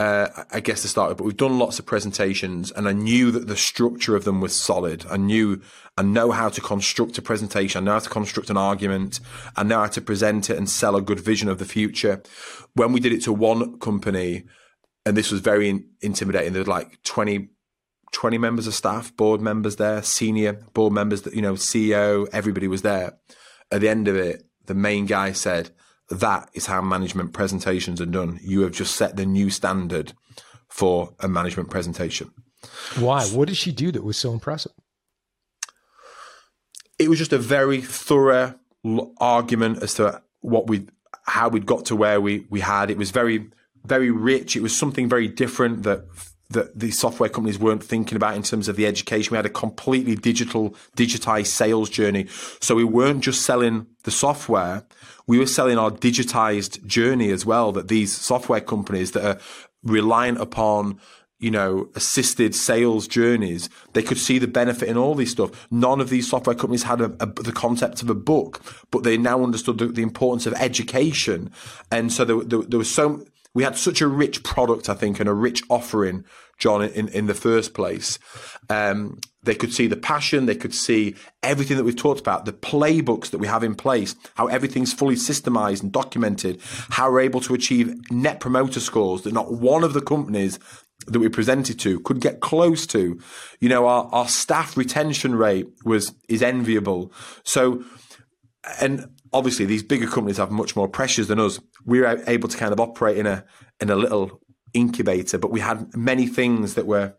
uh, 0.00 0.44
I 0.50 0.60
guess 0.60 0.80
to 0.80 0.88
start 0.88 1.10
with, 1.10 1.18
but 1.18 1.24
we've 1.24 1.36
done 1.36 1.58
lots 1.58 1.78
of 1.78 1.84
presentations 1.84 2.72
and 2.72 2.88
I 2.88 2.92
knew 2.92 3.30
that 3.32 3.48
the 3.48 3.56
structure 3.56 4.16
of 4.16 4.24
them 4.24 4.40
was 4.40 4.56
solid. 4.56 5.04
I 5.10 5.18
knew, 5.18 5.60
I 5.98 6.02
know 6.02 6.30
how 6.30 6.48
to 6.48 6.60
construct 6.62 7.18
a 7.18 7.22
presentation. 7.22 7.82
I 7.82 7.84
know 7.84 7.92
how 7.92 7.98
to 7.98 8.08
construct 8.08 8.48
an 8.48 8.56
argument. 8.56 9.20
I 9.56 9.62
know 9.62 9.80
how 9.80 9.88
to 9.88 10.00
present 10.00 10.48
it 10.48 10.56
and 10.56 10.70
sell 10.70 10.96
a 10.96 11.02
good 11.02 11.20
vision 11.20 11.50
of 11.50 11.58
the 11.58 11.66
future. 11.66 12.22
When 12.72 12.92
we 12.92 13.00
did 13.00 13.12
it 13.12 13.22
to 13.24 13.32
one 13.34 13.78
company, 13.78 14.44
and 15.04 15.18
this 15.18 15.30
was 15.30 15.42
very 15.42 15.84
intimidating, 16.00 16.54
there 16.54 16.62
were 16.62 16.70
like 16.70 17.02
20, 17.02 17.50
20 18.12 18.38
members 18.38 18.66
of 18.66 18.74
staff, 18.74 19.14
board 19.16 19.42
members 19.42 19.76
there, 19.76 20.02
senior 20.02 20.54
board 20.72 20.94
members, 20.94 21.22
that 21.22 21.34
you 21.34 21.42
know, 21.42 21.54
CEO, 21.54 22.26
everybody 22.32 22.68
was 22.68 22.80
there. 22.80 23.18
At 23.70 23.82
the 23.82 23.90
end 23.90 24.08
of 24.08 24.16
it, 24.16 24.46
the 24.64 24.74
main 24.74 25.04
guy 25.04 25.32
said, 25.32 25.72
that 26.10 26.50
is 26.54 26.66
how 26.66 26.82
management 26.82 27.32
presentations 27.32 28.00
are 28.00 28.06
done. 28.06 28.40
You 28.42 28.62
have 28.62 28.72
just 28.72 28.96
set 28.96 29.16
the 29.16 29.26
new 29.26 29.50
standard 29.50 30.12
for 30.68 31.14
a 31.20 31.28
management 31.28 31.70
presentation. 31.70 32.32
Why? 32.98 33.24
What 33.26 33.48
did 33.48 33.56
she 33.56 33.72
do 33.72 33.90
that 33.92 34.04
was 34.04 34.16
so 34.16 34.32
impressive? 34.32 34.72
It 36.98 37.08
was 37.08 37.18
just 37.18 37.32
a 37.32 37.38
very 37.38 37.80
thorough 37.80 38.54
argument 39.18 39.82
as 39.82 39.94
to 39.94 40.22
what 40.40 40.66
we, 40.66 40.86
how 41.24 41.48
we'd 41.48 41.66
got 41.66 41.86
to 41.86 41.96
where 41.96 42.20
we 42.20 42.46
we 42.50 42.60
had. 42.60 42.90
It 42.90 42.98
was 42.98 43.10
very, 43.10 43.48
very 43.84 44.10
rich. 44.10 44.56
It 44.56 44.62
was 44.62 44.76
something 44.76 45.08
very 45.08 45.28
different 45.28 45.84
that 45.84 46.04
that 46.50 46.76
the 46.78 46.90
software 46.90 47.28
companies 47.28 47.58
weren't 47.58 47.82
thinking 47.82 48.16
about 48.16 48.34
in 48.34 48.42
terms 48.42 48.68
of 48.68 48.76
the 48.76 48.86
education. 48.86 49.30
We 49.30 49.36
had 49.36 49.46
a 49.46 49.50
completely 49.50 50.16
digital, 50.16 50.74
digitized 50.96 51.46
sales 51.46 51.88
journey. 51.88 52.26
So 52.60 52.74
we 52.74 52.84
weren't 52.84 53.22
just 53.22 53.42
selling 53.42 53.86
the 54.02 54.10
software, 54.10 54.84
we 55.30 55.38
were 55.38 55.46
selling 55.46 55.78
our 55.78 55.92
digitized 55.92 56.84
journey 56.86 57.30
as 57.30 57.46
well, 57.46 57.70
that 57.70 57.86
these 57.86 58.12
software 58.12 58.60
companies 58.60 59.12
that 59.12 59.24
are 59.24 59.40
reliant 59.84 60.40
upon 60.40 60.98
you 61.38 61.52
know, 61.52 61.88
assisted 61.94 62.52
sales 62.52 63.06
journeys. 63.06 63.70
They 63.92 64.02
could 64.02 64.18
see 64.18 64.38
the 64.40 64.48
benefit 64.48 64.88
in 64.88 64.96
all 64.96 65.14
these 65.14 65.30
stuff. 65.30 65.68
None 65.70 66.00
of 66.00 66.10
these 66.10 66.28
software 66.28 66.56
companies 66.56 66.82
had 66.82 67.00
a, 67.00 67.14
a, 67.20 67.26
the 67.26 67.52
concept 67.52 68.02
of 68.02 68.10
a 68.10 68.14
book, 68.14 68.60
but 68.90 69.04
they 69.04 69.16
now 69.16 69.44
understood 69.44 69.78
the, 69.78 69.86
the 69.86 70.02
importance 70.02 70.46
of 70.46 70.54
education. 70.54 71.52
And 71.92 72.12
so 72.12 72.24
there, 72.24 72.40
there, 72.42 72.62
there 72.62 72.78
was 72.80 72.92
so, 72.92 73.24
we 73.54 73.62
had 73.62 73.76
such 73.76 74.00
a 74.00 74.08
rich 74.08 74.42
product, 74.42 74.88
I 74.88 74.94
think, 74.94 75.20
and 75.20 75.28
a 75.28 75.32
rich 75.32 75.62
offering, 75.70 76.24
John, 76.60 76.82
in, 76.82 77.08
in 77.08 77.26
the 77.26 77.34
first 77.34 77.74
place. 77.74 78.18
Um, 78.68 79.18
they 79.42 79.54
could 79.54 79.72
see 79.72 79.86
the 79.86 79.96
passion, 79.96 80.46
they 80.46 80.54
could 80.54 80.74
see 80.74 81.16
everything 81.42 81.76
that 81.78 81.84
we've 81.84 81.96
talked 81.96 82.20
about, 82.20 82.44
the 82.44 82.52
playbooks 82.52 83.30
that 83.30 83.38
we 83.38 83.46
have 83.46 83.64
in 83.64 83.74
place, 83.74 84.14
how 84.34 84.46
everything's 84.46 84.92
fully 84.92 85.16
systemized 85.16 85.82
and 85.82 85.90
documented, 85.90 86.60
how 86.90 87.10
we're 87.10 87.20
able 87.20 87.40
to 87.40 87.54
achieve 87.54 87.94
net 88.10 88.38
promoter 88.38 88.78
scores 88.78 89.22
that 89.22 89.32
not 89.32 89.52
one 89.52 89.82
of 89.82 89.94
the 89.94 90.02
companies 90.02 90.58
that 91.06 91.18
we 91.18 91.28
presented 91.30 91.80
to 91.80 91.98
could 92.00 92.20
get 92.20 92.40
close 92.40 92.86
to. 92.86 93.18
You 93.58 93.68
know, 93.70 93.86
our, 93.86 94.08
our 94.12 94.28
staff 94.28 94.76
retention 94.76 95.34
rate 95.34 95.66
was 95.84 96.12
is 96.28 96.42
enviable. 96.42 97.10
So 97.42 97.82
and 98.80 99.08
obviously 99.32 99.64
these 99.64 99.82
bigger 99.82 100.06
companies 100.06 100.36
have 100.36 100.50
much 100.50 100.76
more 100.76 100.88
pressures 100.88 101.28
than 101.28 101.40
us. 101.40 101.58
We're 101.84 102.22
able 102.26 102.48
to 102.48 102.56
kind 102.56 102.72
of 102.72 102.80
operate 102.80 103.16
in 103.16 103.26
a 103.26 103.44
in 103.80 103.90
a 103.90 103.96
little 103.96 104.40
incubator, 104.74 105.38
but 105.38 105.50
we 105.50 105.60
had 105.60 105.94
many 105.96 106.26
things 106.26 106.74
that 106.74 106.86
were 106.86 107.14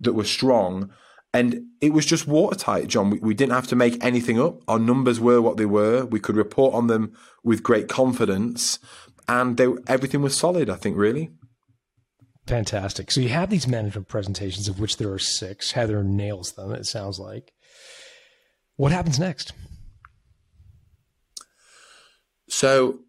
that 0.00 0.14
were 0.14 0.24
strong, 0.24 0.90
and 1.32 1.62
it 1.80 1.92
was 1.92 2.06
just 2.06 2.26
watertight, 2.26 2.88
John. 2.88 3.10
We, 3.10 3.18
we 3.18 3.34
didn't 3.34 3.52
have 3.52 3.66
to 3.68 3.76
make 3.76 4.02
anything 4.02 4.40
up. 4.40 4.62
Our 4.66 4.78
numbers 4.78 5.20
were 5.20 5.42
what 5.42 5.56
they 5.56 5.66
were. 5.66 6.06
We 6.06 6.20
could 6.20 6.36
report 6.36 6.74
on 6.74 6.86
them 6.86 7.12
with 7.44 7.62
great 7.62 7.88
confidence, 7.88 8.78
and 9.28 9.56
they, 9.56 9.68
everything 9.86 10.22
was 10.22 10.36
solid. 10.36 10.70
I 10.70 10.76
think 10.76 10.96
really. 10.96 11.30
Fantastic. 12.46 13.10
So 13.10 13.20
you 13.20 13.28
have 13.28 13.50
these 13.50 13.68
management 13.68 14.08
presentations, 14.08 14.66
of 14.66 14.80
which 14.80 14.96
there 14.96 15.12
are 15.12 15.18
six. 15.18 15.72
Heather 15.72 16.02
nails 16.02 16.52
them. 16.52 16.72
It 16.72 16.86
sounds 16.86 17.18
like. 17.18 17.52
What 18.76 18.92
happens 18.92 19.20
next? 19.20 19.52
So 22.48 23.00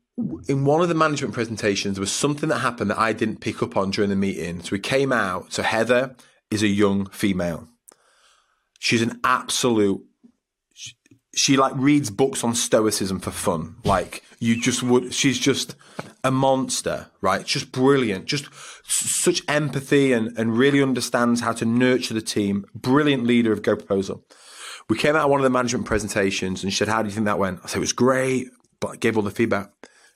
in 0.47 0.65
one 0.65 0.81
of 0.81 0.89
the 0.89 0.95
management 0.95 1.33
presentations, 1.33 1.95
there 1.95 2.01
was 2.01 2.11
something 2.11 2.49
that 2.49 2.59
happened 2.59 2.91
that 2.91 2.99
I 2.99 3.13
didn't 3.13 3.41
pick 3.41 3.63
up 3.63 3.77
on 3.77 3.91
during 3.91 4.09
the 4.09 4.15
meeting. 4.15 4.61
So 4.61 4.71
we 4.71 4.79
came 4.79 5.11
out. 5.11 5.53
So 5.53 5.63
Heather 5.63 6.15
is 6.49 6.63
a 6.63 6.67
young 6.67 7.09
female. 7.09 7.67
She's 8.79 9.01
an 9.01 9.19
absolute. 9.23 10.01
She, 10.73 10.95
she 11.35 11.57
like 11.57 11.73
reads 11.75 12.09
books 12.09 12.43
on 12.43 12.55
stoicism 12.55 13.19
for 13.19 13.31
fun. 13.31 13.75
Like 13.83 14.23
you 14.39 14.59
just 14.59 14.83
would. 14.83 15.13
She's 15.13 15.39
just 15.39 15.75
a 16.23 16.31
monster, 16.31 17.07
right? 17.21 17.45
Just 17.45 17.71
brilliant. 17.71 18.25
Just 18.25 18.49
such 18.83 19.41
empathy 19.47 20.13
and 20.13 20.37
and 20.37 20.57
really 20.57 20.81
understands 20.81 21.41
how 21.41 21.53
to 21.53 21.65
nurture 21.65 22.13
the 22.13 22.21
team. 22.21 22.65
Brilliant 22.75 23.23
leader 23.23 23.53
of 23.53 23.61
Go 23.61 23.75
Proposal. 23.75 24.25
We 24.89 24.97
came 24.97 25.15
out 25.15 25.25
of 25.25 25.29
one 25.29 25.39
of 25.39 25.43
the 25.43 25.49
management 25.49 25.85
presentations 25.85 26.63
and 26.63 26.73
she 26.73 26.77
said, 26.77 26.89
"How 26.89 27.01
do 27.01 27.07
you 27.07 27.13
think 27.13 27.25
that 27.25 27.39
went?" 27.39 27.59
I 27.63 27.67
said, 27.67 27.77
"It 27.77 27.81
was 27.81 27.93
great." 27.93 28.49
but 28.81 28.89
I 28.89 28.95
gave 28.97 29.15
all 29.15 29.23
the 29.23 29.31
feedback. 29.31 29.69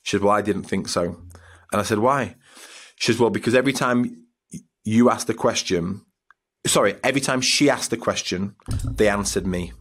She 0.06 0.12
said, 0.12 0.24
Well, 0.24 0.36
I 0.36 0.42
didn't 0.42 0.64
think 0.64 0.88
so. 0.88 1.18
And 1.72 1.82
I 1.82 1.84
said, 1.84 1.98
Why? 1.98 2.36
She 2.96 3.12
says, 3.12 3.20
Well, 3.20 3.32
because 3.32 3.56
every 3.56 3.74
time 3.74 4.26
you 4.84 5.10
asked 5.10 5.26
the 5.26 5.34
question, 5.34 6.06
sorry, 6.68 6.96
every 7.04 7.22
time 7.22 7.42
she 7.42 7.72
asked 7.72 7.90
the 7.90 7.98
question, 7.98 8.56
they 8.84 9.10
answered 9.10 9.48
me. 9.48 9.74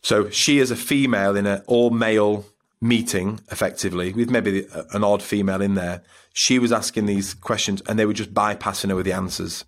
So 0.00 0.30
she, 0.30 0.58
is 0.58 0.70
a 0.70 0.76
female 0.76 1.36
in 1.36 1.46
an 1.46 1.62
all 1.66 1.90
male 1.90 2.46
meeting, 2.80 3.40
effectively, 3.50 4.14
with 4.14 4.30
maybe 4.30 4.66
uh, 4.68 4.84
an 4.92 5.04
odd 5.04 5.22
female 5.22 5.60
in 5.60 5.74
there, 5.74 6.02
she 6.32 6.58
was 6.58 6.72
asking 6.72 7.04
these 7.04 7.34
questions 7.34 7.82
and 7.86 7.98
they 7.98 8.06
were 8.06 8.14
just 8.14 8.32
bypassing 8.32 8.88
her 8.88 8.96
with 8.96 9.04
the 9.04 9.12
answers. 9.12 9.66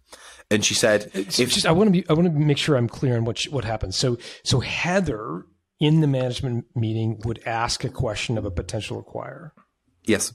And 0.51 0.65
she 0.65 0.75
said, 0.75 1.11
if, 1.13 1.29
just, 1.37 1.67
I 1.67 1.73
want 1.73 1.89
to 1.89 1.93
be, 1.93 2.09
I 2.09 2.15
want 2.15 2.27
to 2.27 2.33
make 2.33 2.59
sure 2.59 2.77
I'm 2.77 2.89
clear 2.89 3.17
on 3.17 3.25
what, 3.25 3.43
what 3.45 3.65
happened. 3.65 3.95
So, 3.95 4.17
so 4.45 4.61
Heather 4.61 5.45
in 5.81 6.01
the 6.01 6.07
management 6.07 6.67
meeting 6.75 7.21
would 7.25 7.41
ask 7.47 7.85
a 7.85 7.89
question 7.89 8.39
of 8.39 8.45
a 8.45 8.51
potential 8.51 9.03
acquirer. 9.03 9.51
Yes. 10.05 10.33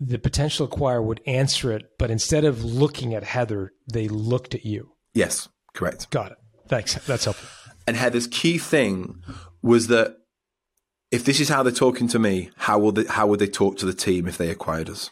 The 0.00 0.18
potential 0.18 0.68
acquirer 0.68 1.02
would 1.02 1.20
answer 1.26 1.72
it, 1.72 1.90
but 1.98 2.10
instead 2.10 2.44
of 2.44 2.64
looking 2.64 3.14
at 3.14 3.24
Heather, 3.24 3.72
they 3.90 4.08
looked 4.08 4.54
at 4.54 4.64
you. 4.64 4.92
Yes, 5.14 5.48
correct. 5.74 6.10
Got 6.10 6.32
it. 6.32 6.38
Thanks. 6.68 6.94
That's 7.06 7.24
helpful. 7.24 7.48
And 7.86 7.96
Heather's 7.96 8.26
key 8.26 8.58
thing 8.58 9.22
was 9.62 9.88
that 9.88 10.16
if 11.10 11.24
this 11.24 11.40
is 11.40 11.48
how 11.48 11.62
they're 11.62 11.72
talking 11.72 12.06
to 12.08 12.18
me, 12.18 12.50
how 12.56 12.78
will 12.78 12.92
they, 12.92 13.04
how 13.04 13.26
would 13.26 13.40
they 13.40 13.48
talk 13.48 13.78
to 13.78 13.86
the 13.86 13.94
team 13.94 14.28
if 14.28 14.36
they 14.36 14.50
acquired 14.50 14.90
us? 14.90 15.10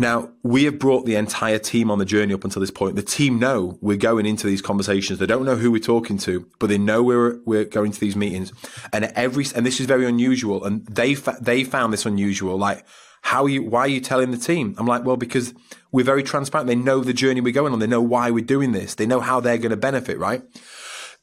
Now, 0.00 0.30
we 0.44 0.64
have 0.64 0.78
brought 0.78 1.06
the 1.06 1.16
entire 1.16 1.58
team 1.58 1.90
on 1.90 1.98
the 1.98 2.04
journey 2.04 2.32
up 2.32 2.44
until 2.44 2.60
this 2.60 2.70
point. 2.70 2.94
The 2.94 3.02
team 3.02 3.40
know 3.40 3.78
we're 3.80 3.96
going 3.96 4.26
into 4.26 4.46
these 4.46 4.62
conversations. 4.62 5.18
They 5.18 5.26
don't 5.26 5.44
know 5.44 5.56
who 5.56 5.72
we're 5.72 5.80
talking 5.80 6.18
to, 6.18 6.46
but 6.60 6.68
they 6.68 6.78
know 6.78 7.02
we're, 7.02 7.40
we're 7.44 7.64
going 7.64 7.90
to 7.90 7.98
these 7.98 8.14
meetings. 8.14 8.52
And 8.92 9.06
every, 9.16 9.44
and 9.56 9.66
this 9.66 9.80
is 9.80 9.86
very 9.86 10.06
unusual. 10.06 10.64
And 10.64 10.86
they, 10.86 11.14
they 11.14 11.64
found 11.64 11.92
this 11.92 12.06
unusual. 12.06 12.56
Like, 12.56 12.86
how 13.22 13.42
are 13.42 13.48
you, 13.48 13.64
why 13.64 13.80
are 13.80 13.88
you 13.88 14.00
telling 14.00 14.30
the 14.30 14.36
team? 14.36 14.76
I'm 14.78 14.86
like, 14.86 15.04
well, 15.04 15.16
because 15.16 15.52
we're 15.90 16.04
very 16.04 16.22
transparent. 16.22 16.68
They 16.68 16.76
know 16.76 17.00
the 17.00 17.12
journey 17.12 17.40
we're 17.40 17.52
going 17.52 17.72
on. 17.72 17.80
They 17.80 17.88
know 17.88 18.00
why 18.00 18.30
we're 18.30 18.44
doing 18.44 18.70
this. 18.70 18.94
They 18.94 19.06
know 19.06 19.18
how 19.18 19.40
they're 19.40 19.58
going 19.58 19.70
to 19.70 19.76
benefit, 19.76 20.18
right? 20.18 20.42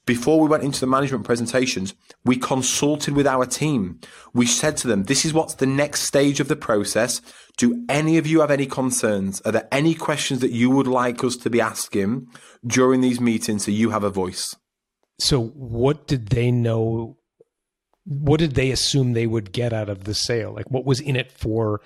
Before 0.05 0.39
we 0.39 0.47
went 0.47 0.63
into 0.63 0.79
the 0.79 0.87
management 0.87 1.23
presentations, 1.23 1.95
we 2.23 2.37
consulted 2.37 3.15
with 3.15 3.25
our 3.25 3.45
team. 3.45 3.99
We 4.33 4.45
said 4.45 4.77
to 4.77 4.87
them, 4.87 5.05
this 5.05 5.25
is 5.25 5.33
what's 5.33 5.55
the 5.55 5.65
next 5.65 6.01
stage 6.01 6.39
of 6.39 6.47
the 6.47 6.55
process. 6.55 7.21
Do 7.57 7.83
any 7.89 8.17
of 8.17 8.27
you 8.27 8.41
have 8.41 8.51
any 8.51 8.67
concerns? 8.67 9.41
Are 9.41 9.51
there 9.51 9.67
any 9.71 9.95
questions 9.95 10.41
that 10.41 10.51
you 10.51 10.69
would 10.69 10.85
like 10.85 11.23
us 11.23 11.35
to 11.37 11.49
be 11.49 11.59
asking 11.59 12.27
during 12.65 13.01
these 13.01 13.19
meetings 13.19 13.65
so 13.65 13.71
you 13.71 13.89
have 13.89 14.03
a 14.03 14.11
voice? 14.11 14.55
So 15.19 15.41
what 15.41 16.05
did 16.05 16.27
they 16.27 16.51
know? 16.51 17.17
What 18.03 18.39
did 18.39 18.53
they 18.53 18.69
assume 18.69 19.13
they 19.13 19.25
would 19.25 19.51
get 19.51 19.73
out 19.73 19.89
of 19.89 20.03
the 20.03 20.13
sale? 20.13 20.53
Like 20.53 20.69
what 20.69 20.85
was 20.85 20.99
in 20.99 21.15
it 21.15 21.31
for 21.31 21.81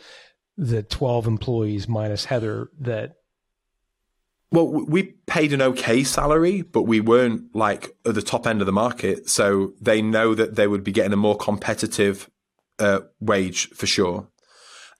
the 0.57 0.83
12 0.83 1.25
employees 1.25 1.87
minus 1.87 2.25
Heather 2.25 2.69
that 2.79 3.13
well, 4.51 4.67
we 4.67 5.03
paid 5.27 5.53
an 5.53 5.61
okay 5.61 6.03
salary, 6.03 6.63
but 6.63 6.83
we 6.83 6.99
weren't 6.99 7.55
like 7.55 7.95
at 8.05 8.15
the 8.15 8.21
top 8.21 8.47
end 8.47 8.61
of 8.61 8.65
the 8.65 8.71
market. 8.71 9.29
So 9.29 9.73
they 9.79 10.01
know 10.01 10.33
that 10.33 10.55
they 10.55 10.67
would 10.67 10.83
be 10.83 10.91
getting 10.91 11.13
a 11.13 11.17
more 11.17 11.37
competitive 11.37 12.29
uh, 12.79 13.01
wage 13.19 13.69
for 13.69 13.85
sure. 13.85 14.27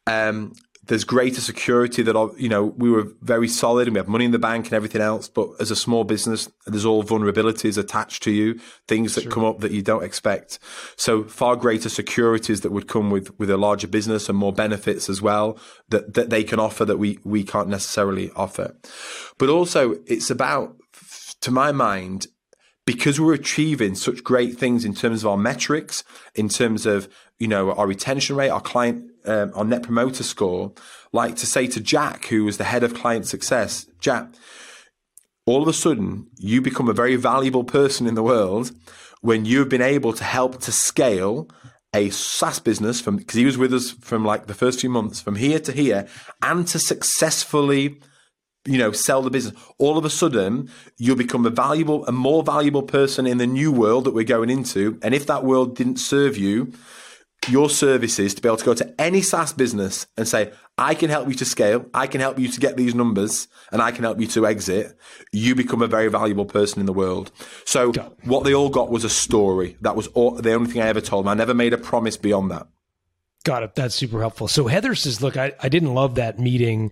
Um, 0.05 0.53
there's 0.89 1.03
greater 1.03 1.39
security 1.39 2.01
that 2.01 2.33
you 2.37 2.49
know 2.49 2.65
we 2.65 2.89
were 2.89 3.07
very 3.21 3.47
solid 3.47 3.87
and 3.87 3.95
we 3.95 3.99
have 3.99 4.07
money 4.07 4.25
in 4.25 4.31
the 4.31 4.39
bank 4.39 4.65
and 4.65 4.73
everything 4.73 5.01
else 5.01 5.29
but 5.29 5.49
as 5.59 5.71
a 5.71 5.75
small 5.75 6.03
business 6.03 6.49
there's 6.65 6.83
all 6.83 7.03
vulnerabilities 7.03 7.77
attached 7.77 8.21
to 8.23 8.31
you 8.31 8.59
things 8.87 9.15
that 9.15 9.21
sure. 9.21 9.31
come 9.31 9.45
up 9.45 9.59
that 9.59 9.71
you 9.71 9.81
don't 9.81 10.03
expect 10.03 10.59
so 10.97 11.23
far 11.23 11.55
greater 11.55 11.89
securities 11.89 12.61
that 12.61 12.71
would 12.71 12.87
come 12.87 13.09
with 13.09 13.37
with 13.39 13.49
a 13.49 13.57
larger 13.57 13.87
business 13.87 14.27
and 14.27 14.37
more 14.37 14.51
benefits 14.51 15.09
as 15.09 15.21
well 15.21 15.57
that 15.89 16.13
that 16.15 16.29
they 16.29 16.43
can 16.43 16.59
offer 16.59 16.83
that 16.83 16.97
we 16.97 17.19
we 17.23 17.43
can't 17.43 17.69
necessarily 17.69 18.31
offer 18.35 18.75
but 19.37 19.47
also 19.47 19.95
it's 20.07 20.29
about 20.29 20.75
to 21.39 21.51
my 21.51 21.71
mind 21.71 22.27
because 22.89 23.21
we're 23.21 23.35
achieving 23.35 23.93
such 23.93 24.23
great 24.23 24.57
things 24.57 24.83
in 24.83 24.95
terms 24.95 25.23
of 25.23 25.29
our 25.29 25.37
metrics, 25.37 26.03
in 26.33 26.49
terms 26.49 26.87
of 26.87 27.07
you 27.37 27.47
know 27.47 27.71
our 27.73 27.85
retention 27.85 28.35
rate, 28.35 28.49
our 28.49 28.59
client, 28.59 29.11
um, 29.25 29.51
our 29.55 29.65
net 29.65 29.83
promoter 29.83 30.23
score, 30.23 30.73
like 31.11 31.35
to 31.37 31.45
say 31.45 31.67
to 31.67 31.79
Jack, 31.79 32.25
who 32.25 32.45
was 32.45 32.57
the 32.57 32.63
head 32.65 32.83
of 32.83 32.93
client 32.93 33.25
success, 33.25 33.85
Jack, 33.99 34.27
all 35.45 35.61
of 35.61 35.67
a 35.67 35.73
sudden 35.73 36.27
you 36.37 36.61
become 36.61 36.87
a 36.87 36.93
very 36.93 37.15
valuable 37.15 37.63
person 37.63 38.07
in 38.07 38.15
the 38.15 38.23
world 38.23 38.71
when 39.21 39.45
you've 39.45 39.69
been 39.69 39.81
able 39.81 40.13
to 40.13 40.23
help 40.23 40.61
to 40.61 40.71
scale 40.71 41.49
a 41.93 42.09
SaaS 42.11 42.59
business 42.59 43.01
from 43.01 43.17
because 43.17 43.35
he 43.35 43.45
was 43.45 43.57
with 43.57 43.73
us 43.73 43.91
from 43.91 44.23
like 44.23 44.45
the 44.45 44.53
first 44.53 44.81
few 44.81 44.89
months 44.89 45.19
from 45.19 45.35
here 45.35 45.59
to 45.59 45.71
here 45.71 46.07
and 46.43 46.67
to 46.67 46.77
successfully 46.77 47.99
you 48.65 48.77
know, 48.77 48.91
sell 48.91 49.21
the 49.21 49.31
business. 49.31 49.55
All 49.77 49.97
of 49.97 50.05
a 50.05 50.09
sudden, 50.09 50.69
you'll 50.97 51.15
become 51.15 51.45
a 51.45 51.49
valuable, 51.49 52.05
a 52.05 52.11
more 52.11 52.43
valuable 52.43 52.83
person 52.83 53.25
in 53.25 53.37
the 53.37 53.47
new 53.47 53.71
world 53.71 54.03
that 54.03 54.13
we're 54.13 54.23
going 54.23 54.49
into. 54.49 54.99
And 55.01 55.15
if 55.15 55.25
that 55.27 55.43
world 55.43 55.75
didn't 55.75 55.97
serve 55.97 56.37
you, 56.37 56.73
your 57.47 57.69
services 57.69 58.33
to 58.33 58.41
be 58.41 58.49
able 58.49 58.57
to 58.57 58.65
go 58.65 58.73
to 58.73 59.01
any 59.01 59.21
SaaS 59.21 59.53
business 59.53 60.07
and 60.17 60.27
say, 60.27 60.51
I 60.77 60.93
can 60.93 61.09
help 61.09 61.27
you 61.27 61.33
to 61.35 61.45
scale, 61.45 61.85
I 61.93 62.07
can 62.07 62.21
help 62.21 62.39
you 62.39 62.47
to 62.47 62.59
get 62.59 62.77
these 62.77 62.93
numbers, 62.95 63.47
and 63.71 63.81
I 63.81 63.91
can 63.91 64.03
help 64.03 64.19
you 64.19 64.27
to 64.27 64.45
exit, 64.45 64.97
you 65.31 65.55
become 65.55 65.81
a 65.81 65.87
very 65.87 66.09
valuable 66.09 66.45
person 66.45 66.79
in 66.79 66.85
the 66.85 66.93
world. 66.93 67.31
So 67.65 67.91
what 68.23 68.43
they 68.43 68.53
all 68.53 68.69
got 68.69 68.89
was 68.89 69.03
a 69.03 69.09
story. 69.09 69.77
That 69.81 69.95
was 69.95 70.07
all, 70.07 70.31
the 70.31 70.53
only 70.53 70.71
thing 70.71 70.81
I 70.81 70.87
ever 70.87 71.01
told 71.01 71.25
them. 71.25 71.29
I 71.29 71.33
never 71.33 71.53
made 71.53 71.73
a 71.73 71.77
promise 71.77 72.17
beyond 72.17 72.51
that. 72.51 72.67
Got 73.43 73.63
it. 73.63 73.75
That's 73.75 73.95
super 73.95 74.19
helpful. 74.19 74.47
So 74.47 74.67
Heather 74.67 74.95
says, 74.95 75.21
look, 75.21 75.37
I, 75.37 75.53
I 75.61 75.69
didn't 75.69 75.93
love 75.93 76.15
that 76.15 76.39
meeting 76.39 76.91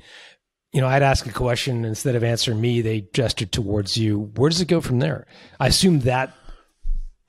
you 0.74 0.82
know, 0.82 0.88
I'd 0.88 1.02
ask 1.02 1.26
a 1.26 1.32
question 1.32 1.86
instead 1.86 2.16
of 2.16 2.24
answering 2.24 2.60
me, 2.60 2.82
they 2.82 3.02
gestured 3.14 3.52
towards 3.52 3.98
you. 3.98 4.32
Where 4.36 4.50
does 4.50 4.62
it 4.62 4.68
go 4.68 4.82
from 4.82 5.00
there? 5.00 5.26
I 5.60 5.68
assume 5.68 6.02
that 6.02 6.34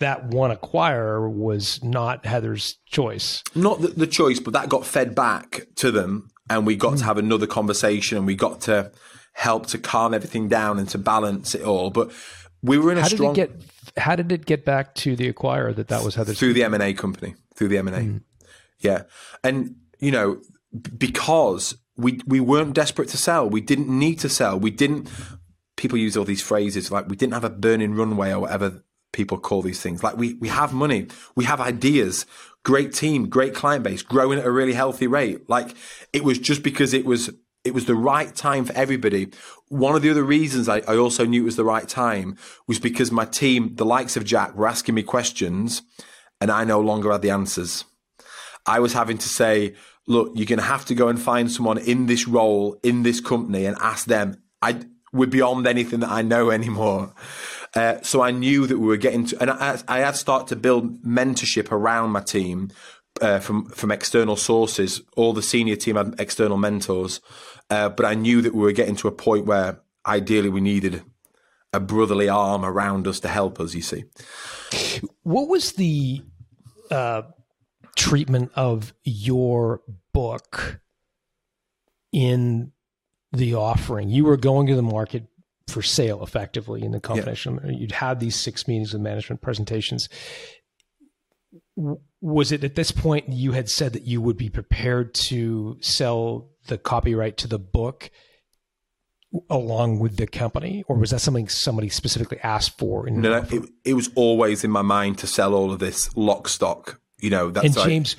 that 0.01 0.27
one 0.27 0.55
acquirer 0.55 1.31
was 1.31 1.83
not 1.83 2.25
Heather's 2.25 2.79
choice. 2.87 3.43
Not 3.55 3.81
the, 3.81 3.89
the 3.89 4.07
choice, 4.07 4.41
but 4.41 4.53
that 4.53 4.69
got 4.69 4.87
fed 4.87 5.15
back 5.15 5.67
to 5.77 5.91
them, 5.91 6.31
and 6.49 6.67
we 6.67 6.77
got 6.77 6.95
mm. 6.95 6.99
to 6.99 7.05
have 7.05 7.19
another 7.19 7.47
conversation, 7.47 8.17
and 8.17 8.27
we 8.27 8.35
got 8.35 8.61
to 8.63 8.93
help 9.33 9.67
to 9.69 9.79
calm 9.79 10.15
everything 10.15 10.49
down 10.49 10.79
and 10.79 10.89
to 10.91 10.99
balance 10.99 11.55
it 11.55 11.63
all. 11.63 11.91
But 11.91 12.11
we 12.63 12.79
were 12.79 12.93
in 12.93 12.99
a 12.99 13.03
how 13.03 13.09
strong. 13.09 13.35
Did 13.35 13.51
it 13.51 13.59
get, 13.59 14.03
how 14.03 14.17
did 14.17 14.33
it 14.33 14.47
get 14.47 14.65
back 14.65 14.95
to 14.97 15.17
the 15.17 15.33
acquirer 15.33 15.75
that 15.75 15.89
that 15.89 16.05
was 16.05 16.15
Heather's 16.15 16.39
through 16.39 16.55
the 16.55 16.65
M 16.65 16.75
and 16.75 16.83
A 16.83 16.95
company 16.95 17.35
through 17.55 17.69
the 17.69 17.79
M 17.79 17.89
and 17.89 17.97
A? 17.97 18.01
Mm. 18.01 18.23
Yeah, 18.81 19.03
and 19.43 19.77
you 19.99 20.13
know 20.13 20.41
because 20.97 21.77
we 21.97 22.21
we 22.27 22.41
weren't 22.41 22.75
desperate 22.75 23.09
to 23.11 23.17
sell. 23.17 23.49
We 23.49 23.61
didn't 23.61 23.89
need 23.89 24.21
to 24.21 24.29
sell. 24.29 24.59
We 24.59 24.71
didn't. 24.71 25.09
People 25.77 25.99
use 25.99 26.17
all 26.17 26.25
these 26.25 26.43
phrases 26.43 26.91
like 26.91 27.09
we 27.09 27.17
didn't 27.17 27.35
have 27.35 27.45
a 27.45 27.51
burning 27.51 27.95
runway 27.95 28.33
or 28.33 28.41
whatever 28.41 28.83
people 29.13 29.39
call 29.39 29.63
these 29.63 29.81
things. 29.81 30.03
Like 30.03 30.17
we 30.17 30.35
we 30.35 30.49
have 30.49 30.73
money, 30.73 31.09
we 31.35 31.45
have 31.45 31.61
ideas, 31.61 32.27
great 32.65 32.93
team, 32.93 33.29
great 33.29 33.55
client 33.55 33.85
base, 33.85 34.03
growing 34.03 34.39
at 34.39 34.47
a 34.47 34.51
really 34.51 34.75
healthy 34.75 35.07
rate. 35.07 35.49
Like 35.49 35.75
it 36.13 36.25
was 36.25 36.39
just 36.39 36.63
because 36.63 36.93
it 36.95 37.05
was 37.05 37.31
it 37.65 37.75
was 37.75 37.87
the 37.87 37.95
right 37.95 38.35
time 38.35 38.65
for 38.65 38.73
everybody. 38.75 39.29
One 39.69 39.95
of 39.95 40.03
the 40.03 40.11
other 40.11 40.23
reasons 40.23 40.69
I, 40.69 40.79
I 40.89 40.97
also 40.97 41.27
knew 41.27 41.43
it 41.43 41.45
was 41.45 41.57
the 41.57 41.65
right 41.65 41.89
time 41.89 42.37
was 42.67 42.79
because 42.79 43.13
my 43.13 43.25
team, 43.25 43.75
the 43.75 43.85
likes 43.85 44.17
of 44.17 44.25
Jack, 44.25 44.55
were 44.55 44.69
asking 44.69 44.95
me 44.95 45.03
questions, 45.03 45.83
and 46.41 46.51
I 46.51 46.65
no 46.65 46.81
longer 46.81 47.13
had 47.13 47.23
the 47.23 47.31
answers. 47.31 47.85
I 48.65 48.81
was 48.81 48.93
having 48.93 49.19
to 49.19 49.29
say, 49.29 49.75
look, 50.07 50.33
you're 50.35 50.47
going 50.47 50.59
to 50.59 50.65
have 50.65 50.85
to 50.87 50.95
go 50.95 51.09
and 51.09 51.21
find 51.21 51.51
someone 51.51 51.79
in 51.79 52.07
this 52.07 52.27
role 52.29 52.79
in 52.83 53.03
this 53.03 53.21
company 53.21 53.67
and 53.67 53.77
ask 53.81 54.07
them. 54.07 54.43
I 54.63 54.81
we're 55.13 55.27
beyond 55.27 55.67
anything 55.67 56.01
that 56.01 56.11
I 56.11 56.23
know 56.23 56.51
anymore. 56.51 57.15
Uh, 57.79 58.03
so 58.03 58.21
I 58.23 58.33
knew 58.33 58.67
that 58.67 58.79
we 58.79 58.89
were 58.89 58.97
getting 58.97 59.27
to, 59.27 59.41
and 59.41 59.51
I, 59.53 59.79
I 59.87 60.01
had 60.01 60.17
started 60.17 60.49
to 60.49 60.57
build 60.57 61.05
mentorship 61.05 61.71
around 61.71 62.11
my 62.11 62.21
team 62.21 62.71
uh, 63.23 63.39
from 63.39 63.67
from 63.67 63.93
external 63.93 64.35
sources. 64.35 65.01
All 65.17 65.33
the 65.33 65.43
senior 65.43 65.77
team 65.77 65.95
had 65.95 66.17
external 66.19 66.57
mentors, 66.57 67.21
uh, 67.71 67.89
but 67.91 68.05
I 68.05 68.15
knew 68.15 68.43
that 68.43 68.53
we 68.53 68.63
were 68.63 68.73
getting 68.73 68.97
to 68.97 69.07
a 69.07 69.13
point 69.13 69.47
where 69.47 69.81
ideally 70.05 70.49
we 70.49 70.61
needed 70.61 71.05
a 71.73 71.79
brotherly 71.79 72.29
arm 72.29 72.65
around 72.65 73.07
us 73.07 73.21
to 73.21 73.29
help 73.29 73.61
us. 73.61 73.75
You 73.75 73.83
see, 73.83 74.07
what 75.23 75.47
was 75.49 75.75
the 75.75 76.23
uh, 76.91 77.23
treatment 77.95 78.51
of 78.57 78.93
your 79.05 79.83
book 80.13 80.81
in 82.13 82.73
the 83.33 83.55
offering. 83.55 84.09
You 84.09 84.25
were 84.25 84.37
going 84.37 84.67
to 84.69 84.75
the 84.75 84.83
market 84.83 85.27
for 85.69 85.83
sale 85.83 86.23
effectively 86.23 86.83
in 86.83 86.93
the 86.93 87.01
combination. 87.01 87.61
Yeah. 87.65 87.71
You'd 87.73 87.93
had 87.93 88.21
these 88.21 88.37
six 88.37 88.67
meetings 88.67 88.93
with 88.93 89.03
management 89.03 89.41
presentations. 89.41 90.09
Was 92.21 92.53
it 92.53 92.65
at 92.65 92.75
this 92.75 92.91
point 92.91 93.29
you 93.29 93.53
had 93.53 93.69
said 93.69 93.93
that 93.93 94.03
you 94.03 94.21
would 94.21 94.37
be 94.37 94.49
prepared 94.49 95.15
to 95.15 95.79
sell 95.81 96.51
the 96.67 96.79
copyright 96.79 97.37
to 97.39 97.49
the 97.49 97.59
book 97.59 98.11
along 99.51 99.99
with 99.99 100.17
the 100.17 100.27
company, 100.27 100.83
or 100.89 100.97
was 100.97 101.11
that 101.11 101.21
something 101.21 101.49
somebody 101.49 101.91
specifically 101.91 102.39
asked 102.43 102.79
for? 102.79 103.09
no, 103.11 103.41
no 103.41 103.47
it, 103.51 103.71
it, 103.85 103.95
was 103.95 104.11
always 104.15 104.65
in 104.65 104.71
my 104.71 104.81
mind 104.81 105.19
to 105.19 105.27
sell 105.27 105.55
all 105.55 105.71
of 105.71 105.79
this 105.79 106.15
lock 106.17 106.49
stock 106.49 106.99
you 107.21 107.31
know, 107.31 107.51
that's 107.51 107.77
and 107.77 107.89
James. 107.89 108.17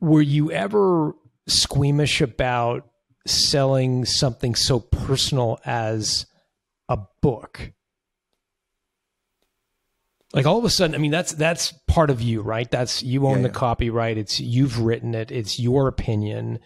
were 0.00 0.22
you 0.22 0.52
ever 0.52 1.14
squeamish 1.46 2.20
about 2.20 2.88
selling 3.26 4.04
something 4.04 4.54
so 4.54 4.80
personal 4.80 5.58
as 5.64 6.26
a 6.88 6.98
book? 7.20 7.72
Like 10.34 10.44
all 10.46 10.58
of 10.58 10.64
a 10.64 10.70
sudden, 10.70 10.94
I 10.94 10.98
mean, 10.98 11.10
that's 11.10 11.32
that's 11.32 11.72
part 11.86 12.10
of 12.10 12.20
you, 12.20 12.42
right? 12.42 12.70
That's 12.70 13.02
you 13.02 13.26
own 13.26 13.36
Yeah, 13.38 13.42
the 13.44 13.48
yeah. 13.48 13.54
copyright. 13.54 14.18
It's 14.18 14.38
you've 14.38 14.80
written 14.80 15.14
it. 15.14 15.30
It's 15.30 15.58
your 15.58 15.88
opinion, 15.88 16.58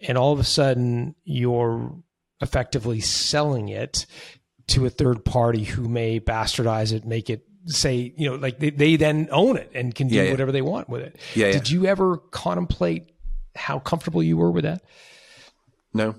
and 0.00 0.16
all 0.16 0.32
of 0.32 0.38
a 0.38 0.44
sudden, 0.44 1.16
you're 1.24 1.92
effectively 2.40 3.00
selling 3.00 3.68
it 3.68 4.06
to 4.68 4.86
a 4.86 4.90
third 4.90 5.24
party 5.24 5.64
who 5.64 5.88
may 5.88 6.20
bastardize 6.20 6.92
it, 6.92 7.04
make 7.04 7.28
it 7.28 7.44
say, 7.66 8.14
you 8.16 8.30
know, 8.30 8.36
like 8.36 8.60
they, 8.60 8.70
they 8.70 8.94
then 8.96 9.28
own 9.32 9.56
it 9.56 9.70
and 9.74 9.92
can 9.94 10.06
do 10.08 10.14
Yeah, 10.14 10.30
whatever 10.30 10.52
they 10.52 10.62
want 10.62 10.88
with 10.88 11.02
it. 11.02 11.16
Yeah, 11.34 11.48
yeah. 11.48 11.52
Did 11.54 11.68
you 11.70 11.86
ever 11.86 12.16
contemplate 12.16 13.10
how 13.56 13.80
comfortable 13.80 14.22
you 14.22 14.36
were 14.36 14.50
with 14.52 14.64
that? 14.64 14.82
No, 15.92 16.14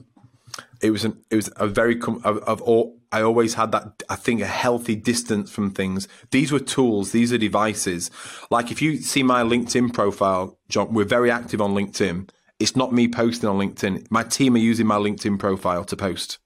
it 0.82 0.92
was 0.92 1.06
an 1.06 1.18
it 1.32 1.38
was 1.38 1.50
a 1.56 1.68
very 1.68 1.96
com- 1.96 2.22
I've, 2.26 2.44
I've 2.46 2.62
all 2.62 3.01
I 3.12 3.22
always 3.22 3.56
had 3.56 3.72
that 3.74 4.04
I 4.10 4.16
think 4.16 4.42
a 4.42 4.46
healthy 4.46 4.96
distance 4.96 5.52
from 5.52 5.72
things. 5.72 6.08
These 6.32 6.52
were 6.52 6.60
tools. 6.60 7.12
These 7.12 7.34
are 7.34 7.38
devices. 7.38 8.10
Like 8.50 8.72
if 8.72 8.82
you 8.82 8.98
see 8.98 9.24
my 9.24 9.44
LinkedIn 9.44 9.94
profile, 9.94 10.58
John, 10.70 10.94
we're 10.94 11.06
very 11.06 11.30
active 11.30 11.62
on 11.62 11.74
LinkedIn. 11.74 12.30
It's 12.60 12.76
not 12.76 12.94
me 12.94 13.08
posting 13.08 13.50
on 13.50 13.58
LinkedIn. 13.58 14.08
My 14.10 14.24
team 14.24 14.56
are 14.56 14.60
using 14.60 14.88
my 14.88 14.98
LinkedIn 14.98 15.40
profile 15.40 15.84
to 15.86 15.98
post. 15.98 16.40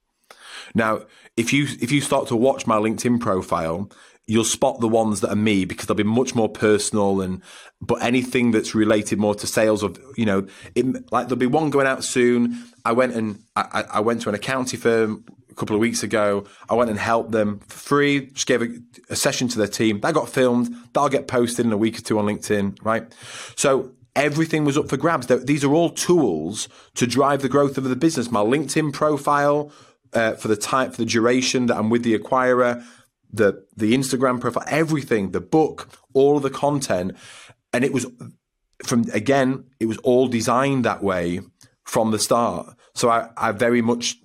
Now, 0.73 1.01
if 1.37 1.53
you 1.53 1.67
if 1.81 1.91
you 1.91 2.01
start 2.01 2.27
to 2.29 2.35
watch 2.35 2.65
my 2.65 2.77
LinkedIn 2.77 3.19
profile, 3.19 3.91
you'll 4.27 4.43
spot 4.43 4.79
the 4.79 4.87
ones 4.87 5.21
that 5.21 5.29
are 5.29 5.35
me 5.35 5.65
because 5.65 5.85
they'll 5.85 5.95
be 5.95 6.03
much 6.03 6.33
more 6.33 6.49
personal 6.49 7.21
and 7.21 7.41
but 7.81 8.01
anything 8.01 8.51
that's 8.51 8.73
related 8.73 9.19
more 9.19 9.35
to 9.35 9.45
sales 9.45 9.83
of 9.83 9.99
you 10.15 10.25
know 10.25 10.47
it, 10.73 10.85
like 11.11 11.27
there'll 11.27 11.35
be 11.35 11.45
one 11.45 11.69
going 11.69 11.87
out 11.87 12.03
soon. 12.03 12.63
I 12.85 12.91
went 12.91 13.13
and 13.15 13.39
I, 13.55 13.85
I 13.95 13.99
went 13.99 14.21
to 14.21 14.29
an 14.29 14.35
accounting 14.35 14.79
firm 14.79 15.25
a 15.49 15.55
couple 15.55 15.75
of 15.75 15.79
weeks 15.79 16.03
ago. 16.03 16.45
I 16.69 16.75
went 16.75 16.89
and 16.89 16.99
helped 16.99 17.31
them 17.31 17.59
for 17.59 17.77
free. 17.77 18.27
Just 18.27 18.47
gave 18.47 18.61
a, 18.61 18.67
a 19.09 19.15
session 19.15 19.47
to 19.49 19.57
their 19.57 19.67
team. 19.67 19.99
That 20.01 20.13
got 20.13 20.29
filmed. 20.29 20.73
That'll 20.93 21.09
get 21.09 21.27
posted 21.27 21.65
in 21.65 21.71
a 21.71 21.77
week 21.77 21.97
or 21.97 22.01
two 22.01 22.19
on 22.19 22.25
LinkedIn. 22.25 22.77
Right. 22.83 23.03
So 23.55 23.91
everything 24.15 24.65
was 24.65 24.77
up 24.77 24.87
for 24.89 24.97
grabs. 24.97 25.27
Th- 25.27 25.41
These 25.41 25.63
are 25.63 25.73
all 25.73 25.89
tools 25.89 26.69
to 26.95 27.07
drive 27.07 27.41
the 27.41 27.49
growth 27.49 27.77
of 27.77 27.85
the 27.85 27.95
business. 27.95 28.31
My 28.31 28.41
LinkedIn 28.41 28.93
profile 28.93 29.71
uh, 30.13 30.33
for 30.33 30.47
the 30.47 30.55
type, 30.55 30.91
for 30.91 30.97
the 30.97 31.05
duration 31.05 31.65
that 31.67 31.77
I'm 31.77 31.89
with 31.89 32.03
the 32.03 32.17
acquirer, 32.17 32.85
the 33.31 33.65
the 33.75 33.93
Instagram 33.93 34.39
profile, 34.39 34.63
everything, 34.67 35.31
the 35.31 35.41
book, 35.41 35.89
all 36.13 36.37
of 36.37 36.43
the 36.43 36.49
content, 36.49 37.17
and 37.73 37.83
it 37.83 37.91
was 37.91 38.05
from 38.83 39.05
again, 39.13 39.65
it 39.79 39.87
was 39.87 39.97
all 39.99 40.27
designed 40.27 40.85
that 40.85 41.03
way 41.03 41.41
from 41.85 42.11
the 42.11 42.19
start. 42.19 42.75
So 42.93 43.09
I, 43.09 43.29
I 43.37 43.51
very 43.51 43.81
much, 43.81 44.17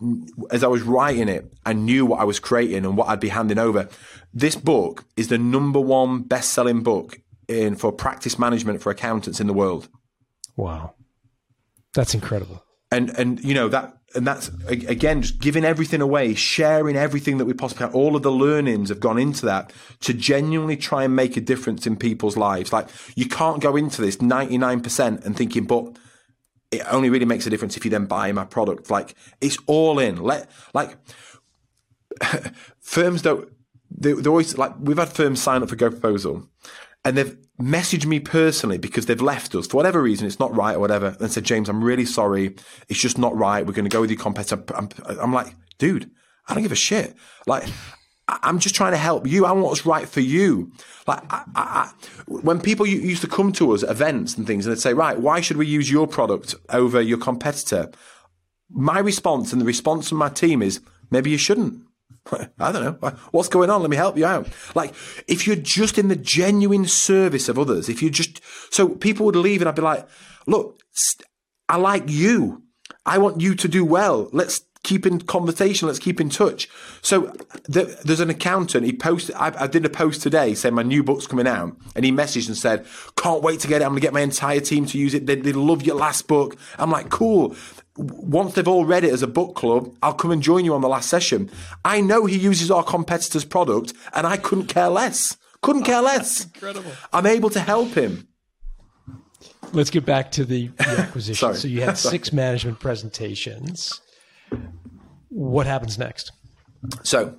as 0.50 0.62
I 0.64 0.66
was 0.68 0.82
writing 0.82 1.28
it, 1.28 1.52
I 1.64 1.72
knew 1.72 2.04
what 2.06 2.20
I 2.20 2.24
was 2.24 2.38
creating 2.40 2.84
and 2.84 2.96
what 2.96 3.08
I'd 3.08 3.20
be 3.20 3.28
handing 3.28 3.58
over. 3.58 3.88
This 4.34 4.56
book 4.56 5.04
is 5.16 5.28
the 5.28 5.38
number 5.38 5.80
one 5.80 6.22
best-selling 6.22 6.82
book 6.82 7.20
in 7.48 7.76
for 7.76 7.92
practice 7.92 8.38
management 8.38 8.80
for 8.82 8.90
accountants 8.90 9.40
in 9.40 9.46
the 9.46 9.52
world 9.54 9.88
Wow. 10.56 10.94
That's 11.94 12.14
incredible. 12.14 12.62
and 12.92 13.10
and 13.18 13.42
you 13.42 13.54
know 13.54 13.68
that 13.68 13.96
and 14.14 14.26
that's 14.26 14.50
again 14.66 15.22
just 15.22 15.40
giving 15.40 15.64
everything 15.64 16.00
away 16.00 16.34
sharing 16.34 16.96
everything 16.96 17.38
that 17.38 17.44
we 17.46 17.52
possibly 17.54 17.86
can 17.86 17.94
all 17.94 18.14
of 18.16 18.22
the 18.22 18.30
learnings 18.30 18.88
have 18.88 19.00
gone 19.00 19.18
into 19.18 19.46
that 19.46 19.72
to 20.00 20.12
genuinely 20.12 20.76
try 20.76 21.04
and 21.04 21.14
make 21.16 21.36
a 21.36 21.40
difference 21.40 21.86
in 21.86 21.96
people's 21.96 22.36
lives 22.36 22.72
like 22.72 22.88
you 23.16 23.26
can't 23.26 23.60
go 23.62 23.74
into 23.76 24.02
this 24.02 24.16
99% 24.16 25.24
and 25.24 25.36
thinking 25.36 25.64
but 25.64 25.96
it 26.70 26.82
only 26.90 27.10
really 27.10 27.24
makes 27.24 27.46
a 27.46 27.50
difference 27.50 27.76
if 27.76 27.84
you 27.84 27.90
then 27.90 28.06
buy 28.06 28.30
my 28.32 28.44
product. 28.44 28.90
Like 28.90 29.14
it's 29.40 29.58
all 29.66 29.98
in. 29.98 30.22
Let 30.22 30.50
like 30.72 30.96
firms 32.80 33.22
don't 33.22 33.48
they, 33.90 34.12
they 34.12 34.28
always 34.28 34.56
like 34.56 34.72
we've 34.80 34.98
had 34.98 35.08
firms 35.08 35.42
sign 35.42 35.62
up 35.62 35.68
for 35.68 35.76
GoProposal 35.76 36.46
and 37.04 37.16
they've 37.16 37.36
messaged 37.60 38.06
me 38.06 38.20
personally 38.20 38.78
because 38.78 39.06
they've 39.06 39.20
left 39.20 39.54
us. 39.54 39.66
For 39.66 39.76
whatever 39.76 40.00
reason 40.02 40.26
it's 40.26 40.38
not 40.38 40.54
right 40.54 40.76
or 40.76 40.80
whatever 40.80 41.16
and 41.20 41.30
said 41.30 41.44
james 41.44 41.68
i'm 41.68 41.82
really 41.82 42.06
sorry. 42.06 42.54
It's 42.88 43.00
just 43.00 43.18
not 43.18 43.36
right. 43.36 43.66
We're 43.66 43.72
going 43.72 43.84
to 43.84 43.90
go 43.90 44.00
with 44.00 44.10
your 44.10 44.20
competitor. 44.20 44.62
I'm, 44.74 44.88
I'm 45.06 45.32
like 45.32 45.54
dude 45.78 46.10
i 46.46 46.54
don't 46.54 46.62
give 46.62 46.72
a 46.72 46.76
shit. 46.76 47.14
Like 47.46 47.68
i'm 48.42 48.58
just 48.58 48.74
trying 48.74 48.92
to 48.92 48.98
help 48.98 49.26
you 49.26 49.44
i 49.44 49.52
want 49.52 49.66
what's 49.66 49.86
right 49.86 50.08
for 50.08 50.20
you 50.20 50.70
like 51.06 51.22
I, 51.30 51.44
I, 51.54 51.92
when 52.26 52.60
people 52.60 52.86
used 52.86 53.22
to 53.22 53.28
come 53.28 53.52
to 53.52 53.72
us 53.72 53.82
at 53.82 53.90
events 53.90 54.36
and 54.36 54.46
things 54.46 54.66
and 54.66 54.74
they'd 54.74 54.80
say 54.80 54.94
right 54.94 55.18
why 55.18 55.40
should 55.40 55.56
we 55.56 55.66
use 55.66 55.90
your 55.90 56.06
product 56.06 56.54
over 56.68 57.00
your 57.00 57.18
competitor 57.18 57.90
my 58.70 58.98
response 58.98 59.52
and 59.52 59.60
the 59.60 59.66
response 59.66 60.08
from 60.08 60.18
my 60.18 60.28
team 60.28 60.62
is 60.62 60.80
maybe 61.10 61.30
you 61.30 61.38
shouldn't 61.38 61.82
I 62.58 62.72
don't 62.72 63.02
know. 63.02 63.10
What's 63.30 63.48
going 63.48 63.70
on? 63.70 63.80
Let 63.80 63.90
me 63.90 63.96
help 63.96 64.16
you 64.16 64.26
out. 64.26 64.48
Like, 64.74 64.94
if 65.26 65.46
you're 65.46 65.56
just 65.56 65.98
in 65.98 66.08
the 66.08 66.16
genuine 66.16 66.86
service 66.86 67.48
of 67.48 67.58
others, 67.58 67.88
if 67.88 68.02
you 68.02 68.10
just, 68.10 68.40
so 68.72 68.88
people 68.88 69.26
would 69.26 69.36
leave 69.36 69.62
and 69.62 69.68
I'd 69.68 69.74
be 69.74 69.82
like, 69.82 70.08
look, 70.46 70.80
I 71.68 71.76
like 71.76 72.04
you. 72.06 72.62
I 73.06 73.18
want 73.18 73.40
you 73.40 73.54
to 73.54 73.68
do 73.68 73.84
well. 73.84 74.28
Let's 74.32 74.60
keep 74.82 75.06
in 75.06 75.20
conversation. 75.20 75.88
Let's 75.88 75.98
keep 75.98 76.20
in 76.20 76.30
touch. 76.30 76.68
So 77.02 77.32
the, 77.64 78.00
there's 78.04 78.20
an 78.20 78.30
accountant. 78.30 78.86
He 78.86 78.92
posted, 78.92 79.34
I, 79.36 79.64
I 79.64 79.66
did 79.66 79.84
a 79.84 79.90
post 79.90 80.22
today 80.22 80.54
saying 80.54 80.74
my 80.74 80.82
new 80.82 81.02
book's 81.02 81.26
coming 81.26 81.46
out 81.46 81.76
and 81.94 82.04
he 82.04 82.12
messaged 82.12 82.48
and 82.48 82.56
said, 82.56 82.86
can't 83.16 83.42
wait 83.42 83.60
to 83.60 83.68
get 83.68 83.82
it. 83.82 83.84
I'm 83.84 83.90
going 83.90 84.00
to 84.00 84.06
get 84.06 84.12
my 84.12 84.20
entire 84.20 84.60
team 84.60 84.86
to 84.86 84.98
use 84.98 85.14
it. 85.14 85.26
They, 85.26 85.36
they 85.36 85.52
love 85.52 85.82
your 85.82 85.96
last 85.96 86.28
book. 86.28 86.56
I'm 86.78 86.90
like, 86.90 87.10
cool 87.10 87.54
once 87.96 88.54
they've 88.54 88.68
all 88.68 88.84
read 88.84 89.04
it 89.04 89.12
as 89.12 89.22
a 89.22 89.26
book 89.26 89.54
club, 89.54 89.94
I'll 90.02 90.14
come 90.14 90.30
and 90.30 90.42
join 90.42 90.64
you 90.64 90.74
on 90.74 90.80
the 90.80 90.88
last 90.88 91.10
session. 91.10 91.50
I 91.84 92.00
know 92.00 92.24
he 92.24 92.38
uses 92.38 92.70
our 92.70 92.82
competitor's 92.82 93.44
product, 93.44 93.92
and 94.14 94.26
I 94.26 94.36
couldn't 94.36 94.66
care 94.66 94.88
less. 94.88 95.36
Couldn't 95.60 95.82
care 95.82 96.00
less. 96.00 96.44
incredible. 96.44 96.92
I'm 97.12 97.26
able 97.26 97.50
to 97.50 97.60
help 97.60 97.90
him. 97.90 98.28
Let's 99.72 99.90
get 99.90 100.06
back 100.06 100.32
to 100.32 100.44
the, 100.44 100.68
the 100.68 100.84
acquisition. 101.00 101.54
So 101.54 101.68
you 101.68 101.82
had 101.82 101.98
six 101.98 102.32
management 102.32 102.80
presentations. 102.80 104.00
What 105.30 105.66
happens 105.66 105.98
next? 105.98 106.32
So 107.02 107.36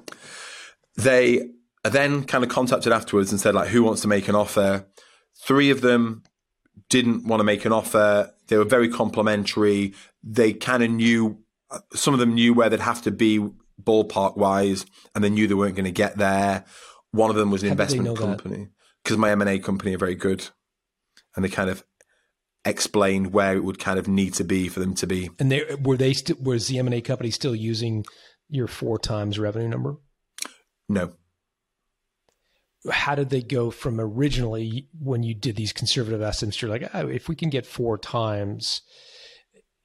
they 0.96 1.50
are 1.86 1.92
then 1.92 2.24
kind 2.24 2.44
of 2.44 2.50
contacted 2.50 2.92
afterwards 2.92 3.32
and 3.32 3.40
said, 3.40 3.56
like, 3.56 3.70
who 3.70 3.84
wants 3.84 4.02
to 4.02 4.08
make 4.08 4.28
an 4.28 4.36
offer? 4.36 4.86
Three 5.46 5.70
of 5.70 5.82
them 5.82 6.24
didn't 6.90 7.26
want 7.26 7.40
to 7.40 7.44
make 7.44 7.66
an 7.66 7.72
offer. 7.72 8.32
They 8.48 8.58
were 8.58 8.66
very 8.66 8.90
complimentary. 8.90 9.94
They 10.24 10.54
kind 10.54 10.84
of 10.84 10.92
knew, 10.92 11.40
some 11.94 12.14
of 12.14 12.20
them 12.20 12.34
knew 12.34 12.54
where 12.54 12.70
they'd 12.70 12.80
have 12.80 13.02
to 13.04 13.12
be 13.12 13.40
ballpark 13.82 14.38
wise, 14.38 14.86
and 15.16 15.24
they 15.24 15.30
knew 15.30 15.48
they 15.48 15.54
weren't 15.54 15.76
going 15.76 15.86
to 15.86 15.92
get 15.92 16.18
there. 16.18 16.66
One 17.12 17.30
of 17.30 17.36
them 17.36 17.52
was 17.52 17.64
an 17.64 17.70
How 17.70 17.74
investment 17.74 18.18
company 18.18 18.68
because 19.04 19.18
my 19.18 19.32
M 19.32 19.42
and 19.42 19.50
A 19.50 19.60
company 19.60 19.96
are 19.96 19.98
very 19.98 20.16
good, 20.16 20.48
and 21.36 21.44
they 21.44 21.50
kind 21.50 21.70
of 21.70 21.84
explained 22.64 23.34
where 23.34 23.56
it 23.56 23.64
would 23.64 23.80
kind 23.80 23.98
of 23.98 24.08
need 24.08 24.34
to 24.36 24.44
be 24.44 24.68
for 24.68 24.80
them 24.80 24.94
to 24.96 25.08
be. 25.08 25.30
And 25.40 25.52
they 25.52 25.76
were 25.82 25.98
they 25.98 26.14
still 26.14 26.38
was 26.42 26.68
the 26.68 26.78
M 26.80 26.88
and 26.88 26.94
A 26.94 27.02
company 27.02 27.32
still 27.32 27.56
using 27.56 28.06
your 28.50 28.68
four 28.68 29.00
times 29.00 29.40
revenue 29.40 29.68
number? 29.70 29.98
No, 30.90 31.14
How 32.90 33.16
did 33.16 33.30
they 33.30 33.42
go 33.42 33.72
from 33.72 34.00
originally 34.00 34.88
when 35.00 35.24
you 35.24 35.34
did 35.36 35.56
these 35.56 35.72
conservative 35.72 36.22
estimates? 36.22 36.62
You're 36.62 36.72
like, 36.72 36.90
oh, 36.94 37.08
if 37.08 37.30
we 37.30 37.36
can 37.36 37.50
get 37.50 37.66
four 37.66 37.98
times, 37.98 38.82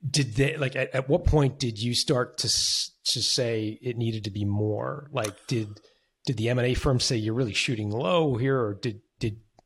did 0.08 0.34
they 0.34 0.56
like 0.56 0.74
at, 0.76 0.94
at 0.94 1.08
what 1.08 1.24
point 1.24 1.58
did 1.58 1.78
you 1.78 1.94
start 1.94 2.38
to 2.38 2.48
to 2.48 3.22
say 3.22 3.78
it 3.82 3.96
needed 3.96 4.24
to 4.24 4.30
be 4.30 4.44
more? 4.44 5.08
Like, 5.12 5.34
did 5.46 5.68
did 6.26 6.36
the 6.38 6.48
M 6.48 6.58
and 6.58 6.66
A 6.66 6.74
firm 6.74 6.98
say 6.98 7.16
you're 7.16 7.34
really 7.34 7.54
shooting 7.54 7.90
low 7.90 8.36
here, 8.36 8.58
or 8.58 8.74
did 8.74 9.00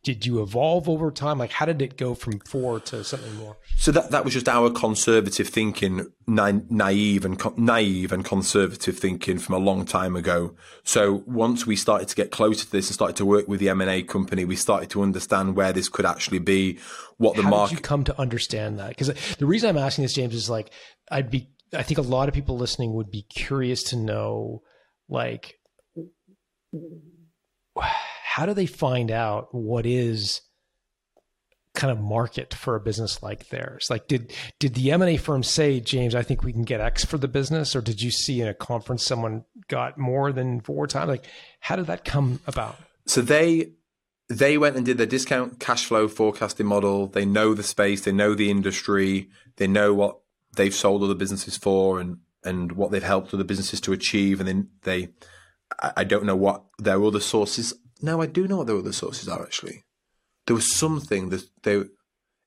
did 0.03 0.25
you 0.25 0.43
evolve 0.43 0.89
over 0.89 1.11
time? 1.11 1.39
Like, 1.39 1.51
how 1.53 1.67
did 1.67 1.83
it 1.83 1.99
go 1.99 2.15
from 2.15 2.39
four 2.41 2.81
to 2.81 3.05
something 3.05 3.35
more? 3.37 3.59
So 3.77 3.93
that 3.93 4.11
that 4.11 4.25
was 4.25 4.33
just 4.33 4.49
our 4.49 4.71
conservative 4.71 5.49
thinking, 5.49 6.07
na- 6.27 6.61
naive 6.71 7.25
and 7.27 7.39
co- 7.39 7.55
naive 7.57 8.11
and 8.11 8.25
conservative 8.25 8.99
thinking 8.99 9.39
from 9.39 9.57
a 9.57 9.59
long 9.59 9.85
time 9.85 10.17
ago. 10.17 10.55
So 10.85 11.23
once 11.27 11.67
we 11.67 11.77
started 11.77 12.09
to 12.09 12.17
get 12.17 12.31
closer 12.31 12.65
to 12.65 12.73
this 12.73 12.89
and 12.89 12.95
started 12.95 13.17
to 13.17 13.27
work 13.27 13.47
with 13.47 13.61
the 13.61 13.69
M 13.69 13.83
and 13.83 13.91
A 13.91 14.03
company, 14.03 14.45
we 14.47 14.57
started 14.57 14.89
to 14.91 15.03
understand 15.03 15.55
where 15.55 15.73
this 15.73 15.89
could 15.91 16.07
actually 16.07 16.39
be, 16.39 16.79
what 17.19 17.37
the 17.37 17.43
How 17.43 17.51
market. 17.51 17.75
did 17.75 17.79
you 17.81 17.83
come 17.83 18.05
to 18.05 18.19
understand 18.19 18.79
that? 18.79 18.89
Because 18.91 19.13
the 19.37 19.47
reason 19.47 19.69
I'm 19.69 19.77
asking 19.79 20.03
this, 20.05 20.15
James, 20.15 20.35
is 20.35 20.49
like 20.49 20.71
I'd 21.11 21.31
be. 21.31 21.51
I 21.73 21.83
think 21.83 21.99
a 21.99 22.03
lot 22.03 22.29
of 22.29 22.35
people 22.35 22.57
listening 22.57 22.95
would 22.95 23.11
be 23.11 23.23
curious 23.23 23.83
to 23.85 23.97
know, 23.97 24.63
like, 25.09 25.55
how 28.31 28.47
do 28.47 28.55
they 28.55 28.67
find 28.67 29.11
out 29.11 29.53
what 29.53 29.85
is 29.87 30.43
kind 31.75 31.91
of 31.91 31.99
market 31.99 32.55
for 32.55 32.77
a 32.77 32.81
business 32.81 33.23
like 33.25 33.49
theirs? 33.49 33.89
Like, 33.91 34.07
did 34.07 34.33
did 34.61 34.75
the 34.75 34.93
M 34.93 35.03
and 35.03 35.11
A 35.11 35.17
firm 35.17 35.43
say, 35.43 35.81
James, 35.81 36.15
I 36.15 36.23
think 36.23 36.45
we 36.45 36.53
can 36.53 36.63
get 36.63 36.81
X 36.81 37.05
for 37.05 37.19
the 37.19 37.27
business, 37.27 37.75
or 37.75 37.81
did 37.81 38.01
you 38.01 38.13
see 38.13 38.41
in 38.41 38.47
a 38.47 38.55
conference 38.55 39.05
someone 39.05 39.45
got 39.67 39.99
more 39.99 40.31
than 40.33 40.61
four 40.61 40.87
times? 40.87 41.09
Like, 41.09 41.25
how 41.59 41.75
did 41.75 41.87
that 41.87 42.05
come 42.05 42.39
about? 42.47 42.77
so 43.07 43.21
they 43.21 43.73
they 44.29 44.57
went 44.57 44.77
and 44.77 44.87
did 44.87 44.97
their 44.97 45.07
discount 45.07 45.59
cash 45.59 45.87
flow 45.87 46.07
forecasting 46.07 46.67
model. 46.67 47.09
They 47.09 47.25
know 47.25 47.53
the 47.53 47.65
space, 47.65 48.05
they 48.05 48.13
know 48.13 48.35
the 48.35 48.49
industry, 48.49 49.29
they 49.57 49.67
know 49.67 49.93
what 49.93 50.21
they've 50.55 50.75
sold 50.75 51.03
other 51.03 51.17
businesses 51.17 51.57
for 51.57 51.99
and 51.99 52.19
and 52.45 52.73
what 52.73 52.93
they've 52.93 53.03
helped 53.03 53.35
other 53.35 53.45
businesses 53.45 53.81
to 53.83 53.93
achieve. 53.93 54.39
And 54.39 54.49
then 54.49 54.69
they, 54.83 55.09
I 55.97 56.05
don't 56.05 56.25
know 56.25 56.37
what 56.37 56.65
their 56.79 57.03
other 57.03 57.21
sources. 57.21 57.75
No, 58.03 58.21
I 58.21 58.27
do 58.27 58.47
know 58.47 58.59
what 58.59 58.67
their 58.67 58.79
other 58.79 58.93
sources 58.93 59.29
are 59.29 59.43
actually. 59.43 59.85
There 60.47 60.57
was 60.57 60.75
something 60.75 61.29
that 61.31 61.45
they, 61.63 61.85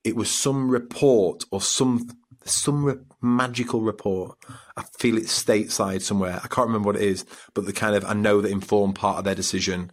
it 0.03 0.15
was 0.15 0.29
some 0.31 0.69
report 0.69 1.45
or 1.51 1.61
some 1.61 2.09
some 2.45 2.83
re- 2.83 2.95
magical 3.21 3.81
report. 3.81 4.37
I 4.75 4.83
feel 4.99 5.17
it's 5.17 5.43
stateside 5.43 6.01
somewhere. 6.01 6.41
I 6.43 6.47
can't 6.47 6.67
remember 6.67 6.87
what 6.87 6.95
it 6.97 7.03
is, 7.03 7.25
but 7.53 7.65
the 7.65 7.73
kind 7.73 7.95
of 7.95 8.03
I 8.05 8.13
know 8.13 8.41
that 8.41 8.51
informed 8.51 8.95
part 8.95 9.19
of 9.19 9.23
their 9.23 9.35
decision. 9.35 9.91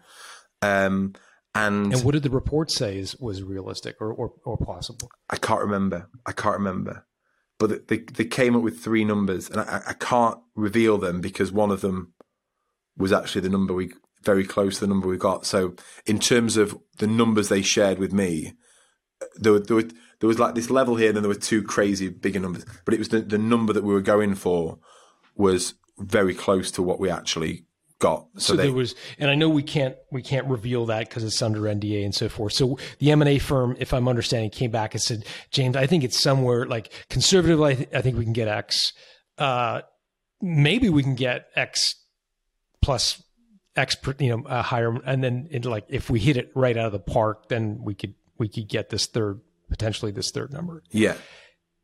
Um, 0.63 1.15
and, 1.55 1.93
and 1.93 2.05
what 2.05 2.13
did 2.13 2.23
the 2.23 2.31
report 2.31 2.71
say 2.71 2.99
is 2.99 3.17
was 3.17 3.43
realistic 3.43 3.97
or, 4.01 4.13
or, 4.13 4.33
or 4.45 4.57
possible? 4.57 5.11
I 5.29 5.37
can't 5.37 5.61
remember. 5.61 6.09
I 6.27 6.33
can't 6.33 6.59
remember. 6.59 7.07
But 7.59 7.89
they 7.89 7.99
they 7.99 8.25
came 8.25 8.57
up 8.57 8.63
with 8.63 8.81
three 8.81 9.05
numbers, 9.05 9.51
and 9.51 9.61
I, 9.61 9.83
I 9.89 9.93
can't 9.93 10.39
reveal 10.55 10.97
them 10.99 11.21
because 11.21 11.53
one 11.53 11.71
of 11.71 11.81
them 11.81 12.15
was 12.97 13.13
actually 13.13 13.43
the 13.43 13.49
number 13.49 13.75
we 13.75 13.93
very 14.23 14.45
close 14.45 14.77
to 14.77 14.81
the 14.81 14.87
number 14.87 15.09
we 15.09 15.17
got. 15.17 15.47
So 15.47 15.75
in 16.07 16.19
terms 16.19 16.57
of 16.57 16.79
the 16.99 17.07
numbers 17.07 17.49
they 17.49 17.63
shared 17.63 17.99
with 17.99 18.13
me, 18.13 18.53
there, 19.37 19.53
were, 19.53 19.61
there, 19.61 19.77
were, 19.77 19.89
there 20.21 20.29
was 20.29 20.39
like 20.39 20.55
this 20.55 20.71
level 20.71 20.97
here, 20.97 21.09
and 21.09 21.17
then 21.17 21.23
there 21.23 21.29
were 21.29 21.35
two 21.35 21.63
crazy 21.63 22.09
bigger 22.09 22.41
numbers. 22.41 22.65
But 22.85 22.95
it 22.95 22.99
was 22.99 23.09
the, 23.09 23.21
the 23.21 23.39
number 23.39 23.73
that 23.73 23.85
we 23.85 23.93
were 23.93 24.01
going 24.01 24.35
for 24.35 24.79
was 25.37 25.75
very 25.99 26.35
close 26.35 26.71
to 26.73 26.83
what 26.83 27.01
we 27.01 27.11
actually 27.11 27.65
got. 27.99 28.27
So, 28.35 28.41
so 28.41 28.57
they, 28.57 28.65
there 28.65 28.73
was, 28.73 28.95
and 29.19 29.31
I 29.31 29.35
know 29.35 29.49
we 29.49 29.63
can't 29.63 29.95
we 30.11 30.23
can't 30.23 30.47
reveal 30.47 30.87
that 30.87 31.09
because 31.09 31.23
it's 31.23 31.41
under 31.41 31.61
NDA 31.63 32.05
and 32.05 32.15
so 32.15 32.29
forth. 32.29 32.55
So 32.55 32.79
the 32.99 33.13
M 33.13 33.23
and 33.23 33.29
A 33.29 33.39
firm, 33.39 33.77
if 33.79 33.95
I'm 33.95 34.09
understanding, 34.09 34.51
came 34.51 34.71
back 34.71 34.95
and 34.95 35.03
said, 35.03 35.25
James, 35.51 35.77
I 35.77 35.87
think 35.87 36.03
it's 36.03 36.19
somewhere 36.19 36.67
like 36.67 36.93
conservatively, 37.09 37.73
I, 37.73 37.75
th- 37.75 37.89
I 37.95 38.03
think 38.03 38.17
we 38.17 38.25
can 38.25 38.33
get 38.33 38.49
X. 38.49 38.93
Uh, 39.39 39.83
maybe 40.41 40.89
we 40.89 41.03
can 41.03 41.15
get 41.15 41.47
X 41.55 41.95
plus 42.83 43.23
X, 43.81 43.97
you 44.19 44.37
know, 44.37 44.45
uh, 44.47 44.63
higher, 44.63 44.95
and 45.05 45.23
then 45.23 45.49
it, 45.51 45.65
like 45.65 45.85
if 45.89 46.11
we 46.11 46.21
hit 46.21 46.37
it 46.37 46.51
right 46.55 46.77
out 46.77 46.87
of 46.87 46.93
the 46.93 47.01
park, 47.01 47.49
then 47.49 47.81
we 47.83 47.95
could 47.95 48.15
we 48.39 48.49
could 48.49 48.69
get 48.69 48.91
this 48.91 49.07
third 49.07 49.41
potentially 49.69 50.13
this 50.13 50.31
third 50.31 50.53
number. 50.53 50.83
Yeah 50.91 51.15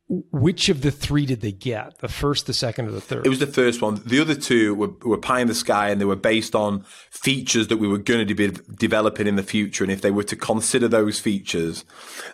which 0.08 0.68
of 0.68 0.82
the 0.82 0.92
three 0.92 1.26
did 1.26 1.40
they 1.40 1.50
get? 1.50 1.98
The 1.98 2.08
first, 2.08 2.46
the 2.46 2.54
second, 2.54 2.86
or 2.86 2.92
the 2.92 3.00
third? 3.00 3.26
It 3.26 3.28
was 3.28 3.40
the 3.40 3.46
first 3.46 3.82
one. 3.82 4.00
The 4.06 4.20
other 4.20 4.36
two 4.36 4.74
were, 4.74 4.90
were 5.04 5.18
pie 5.18 5.40
in 5.40 5.48
the 5.48 5.54
sky 5.54 5.90
and 5.90 6.00
they 6.00 6.04
were 6.04 6.14
based 6.14 6.54
on 6.54 6.84
features 7.10 7.68
that 7.68 7.78
we 7.78 7.88
were 7.88 7.98
going 7.98 8.26
to 8.26 8.34
be 8.34 8.52
developing 8.78 9.26
in 9.26 9.34
the 9.34 9.42
future. 9.42 9.82
And 9.82 9.92
if 9.92 10.02
they 10.02 10.12
were 10.12 10.22
to 10.22 10.36
consider 10.36 10.86
those 10.86 11.18
features, 11.18 11.84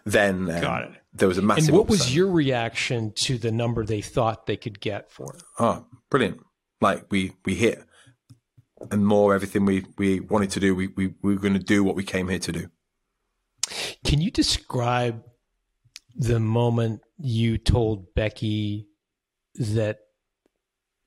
then 0.04 0.50
um, 0.50 0.60
Got 0.60 0.82
it. 0.84 0.90
there 1.14 1.28
was 1.28 1.38
a 1.38 1.42
massive. 1.42 1.68
And 1.68 1.78
what 1.78 1.84
upside. 1.84 1.98
was 1.98 2.14
your 2.14 2.30
reaction 2.30 3.12
to 3.22 3.38
the 3.38 3.50
number 3.50 3.86
they 3.86 4.02
thought 4.02 4.46
they 4.46 4.58
could 4.58 4.78
get 4.78 5.10
for 5.10 5.34
it? 5.34 5.42
Oh, 5.58 5.86
brilliant. 6.10 6.44
Like 6.82 7.06
we, 7.10 7.32
we 7.46 7.54
hit 7.54 7.82
and 8.91 9.07
more 9.07 9.35
everything 9.35 9.64
we, 9.64 9.85
we 9.97 10.20
wanted 10.20 10.51
to 10.51 10.61
do. 10.61 10.74
We, 10.74 10.89
we, 10.89 11.14
we 11.22 11.35
were 11.35 11.41
going 11.41 11.55
to 11.55 11.61
do 11.61 11.85
what 11.85 11.97
we 11.97 12.05
came 12.05 12.28
here 12.28 12.39
to 12.41 12.53
do. 12.53 12.68
Can 14.05 14.20
you 14.20 14.30
describe 14.30 15.22
the 16.14 16.41
moment 16.41 17.01
you 17.18 17.59
told 17.59 18.14
Becky 18.14 18.89
that 19.55 19.99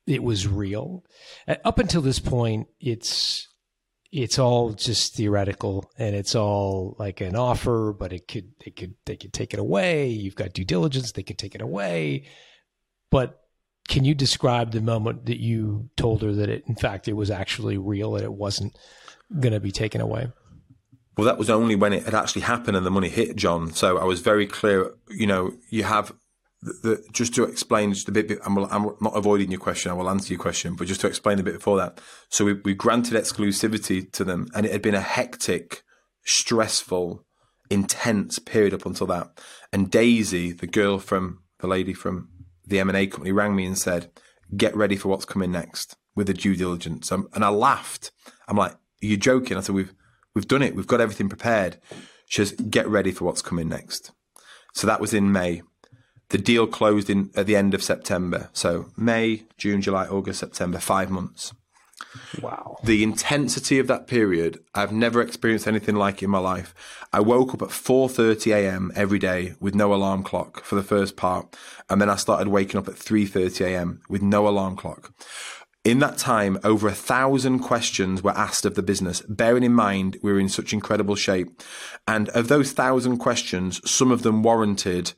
it 0.07 0.23
was 0.23 0.47
real. 0.47 1.03
Up 1.47 1.79
until 1.79 2.01
this 2.01 2.19
point, 2.19 2.67
it's 2.79 3.47
it's 4.11 4.39
all 4.39 4.71
just 4.71 5.15
theoretical 5.15 5.91
and 5.97 6.15
it's 6.15 6.35
all 6.35 6.95
like 6.99 7.21
an 7.21 7.35
offer, 7.35 7.93
but 7.97 8.13
it 8.13 8.27
could 8.27 8.51
they 8.63 8.71
could 8.71 8.95
they 9.05 9.15
could 9.15 9.33
take 9.33 9.53
it 9.53 9.59
away. 9.59 10.07
You've 10.07 10.35
got 10.35 10.53
due 10.53 10.65
diligence, 10.65 11.11
they 11.11 11.23
could 11.23 11.37
take 11.37 11.55
it 11.55 11.61
away. 11.61 12.27
But 13.09 13.39
can 13.87 14.03
you 14.03 14.15
describe 14.15 14.71
the 14.71 14.81
moment 14.81 15.25
that 15.27 15.39
you 15.39 15.89
told 15.95 16.21
her 16.21 16.33
that 16.33 16.49
it 16.49 16.63
in 16.67 16.75
fact 16.75 17.07
it 17.07 17.13
was 17.13 17.29
actually 17.29 17.77
real 17.77 18.15
and 18.15 18.23
it 18.23 18.33
wasn't 18.33 18.75
going 19.39 19.53
to 19.53 19.59
be 19.59 19.71
taken 19.71 20.01
away? 20.01 20.31
Well, 21.17 21.25
that 21.25 21.37
was 21.37 21.49
only 21.49 21.75
when 21.75 21.93
it 21.93 22.03
had 22.03 22.13
actually 22.13 22.41
happened 22.41 22.75
and 22.75 22.85
the 22.85 22.91
money 22.91 23.09
hit, 23.09 23.35
John. 23.37 23.71
So 23.71 23.97
I 23.97 24.03
was 24.03 24.19
very 24.19 24.45
clear. 24.45 24.91
You 25.09 25.27
know, 25.27 25.53
you 25.69 25.83
have 25.83 26.13
the, 26.61 26.73
the 26.83 27.03
just 27.13 27.33
to 27.35 27.43
explain 27.43 27.93
just 27.93 28.09
a 28.09 28.11
bit. 28.11 28.37
I'm, 28.45 28.57
I'm, 28.57 28.95
not 28.99 29.15
avoiding 29.15 29.49
your 29.49 29.59
question. 29.59 29.91
I 29.91 29.93
will 29.93 30.09
answer 30.09 30.33
your 30.33 30.41
question, 30.41 30.75
but 30.75 30.87
just 30.87 31.01
to 31.01 31.07
explain 31.07 31.39
a 31.39 31.43
bit 31.43 31.53
before 31.53 31.77
that. 31.77 32.01
So 32.29 32.43
we, 32.43 32.53
we 32.53 32.73
granted 32.73 33.13
exclusivity 33.13 34.11
to 34.11 34.25
them, 34.25 34.47
and 34.53 34.65
it 34.65 34.73
had 34.73 34.81
been 34.81 34.95
a 34.95 35.01
hectic, 35.01 35.83
stressful, 36.25 37.25
intense 37.69 38.39
period 38.39 38.73
up 38.73 38.85
until 38.85 39.07
that. 39.07 39.39
And 39.71 39.89
Daisy, 39.89 40.51
the 40.51 40.67
girl 40.67 40.99
from 40.99 41.43
the 41.59 41.67
lady 41.67 41.93
from 41.93 42.29
the 42.67 42.79
M 42.79 42.89
and 42.89 42.97
A 42.97 43.07
company, 43.07 43.31
rang 43.31 43.55
me 43.55 43.65
and 43.65 43.77
said, 43.77 44.11
"Get 44.55 44.75
ready 44.75 44.95
for 44.95 45.09
what's 45.09 45.25
coming 45.25 45.51
next 45.51 45.95
with 46.15 46.27
the 46.27 46.33
due 46.33 46.55
diligence." 46.55 47.11
Um, 47.11 47.27
and 47.33 47.43
I 47.43 47.49
laughed. 47.49 48.11
I'm 48.47 48.57
like, 48.57 48.73
"Are 48.73 49.05
you 49.05 49.17
joking?" 49.17 49.57
I 49.57 49.61
said, 49.61 49.75
"We've." 49.75 49.93
We've 50.35 50.47
done 50.47 50.61
it. 50.61 50.75
We've 50.75 50.85
got 50.85 50.99
everything 50.99 51.29
prepared. 51.29 51.77
She 52.27 52.43
says, 52.43 52.51
get 52.51 52.87
ready 52.89 53.11
for 53.13 53.23
what's 53.23 53.41
coming 53.41 53.69
next. 53.69 54.11
So 54.73 54.85
that 54.85 54.99
was 54.99 55.13
in 55.13 55.31
May. 55.31 55.61
The 56.27 56.37
deal 56.37 56.67
closed 56.67 57.09
in 57.09 57.31
at 57.37 57.45
the 57.45 57.55
end 57.55 57.73
of 57.73 57.81
September. 57.81 58.49
So 58.51 58.87
May, 58.97 59.43
June, 59.57 59.81
July, 59.81 60.07
August, 60.07 60.41
September, 60.41 60.79
five 60.79 61.09
months. 61.09 61.53
Wow. 62.41 62.77
The 62.83 63.03
intensity 63.03 63.79
of 63.79 63.87
that 63.87 64.07
period, 64.07 64.59
I've 64.73 64.91
never 64.91 65.21
experienced 65.21 65.67
anything 65.67 65.95
like 65.95 66.21
it 66.21 66.25
in 66.25 66.31
my 66.31 66.39
life. 66.39 66.73
I 67.13 67.21
woke 67.21 67.53
up 67.53 67.61
at 67.61 67.69
4:30 67.69 68.53
a.m. 68.53 68.91
every 68.95 69.19
day 69.19 69.55
with 69.59 69.75
no 69.75 69.93
alarm 69.93 70.23
clock 70.23 70.63
for 70.63 70.75
the 70.75 70.83
first 70.83 71.15
part, 71.15 71.55
and 71.89 72.01
then 72.01 72.09
I 72.09 72.15
started 72.15 72.49
waking 72.49 72.77
up 72.77 72.87
at 72.87 72.95
3:30 72.95 73.65
a.m. 73.65 74.01
with 74.09 74.21
no 74.21 74.47
alarm 74.47 74.75
clock. 74.75 75.13
In 75.85 75.99
that 75.99 76.17
time, 76.17 76.57
over 76.63 76.87
a 76.87 76.93
thousand 76.93 77.59
questions 77.59 78.23
were 78.23 78.31
asked 78.31 78.65
of 78.65 78.73
the 78.73 78.81
business, 78.81 79.21
bearing 79.29 79.63
in 79.63 79.73
mind 79.73 80.17
we 80.23 80.33
were 80.33 80.39
in 80.39 80.49
such 80.49 80.73
incredible 80.73 81.15
shape. 81.15 81.61
And 82.07 82.27
of 82.29 82.47
those 82.47 82.71
thousand 82.71 83.17
questions, 83.17 83.87
some 83.89 84.11
of 84.11 84.23
them 84.23 84.41
warranted 84.41 85.13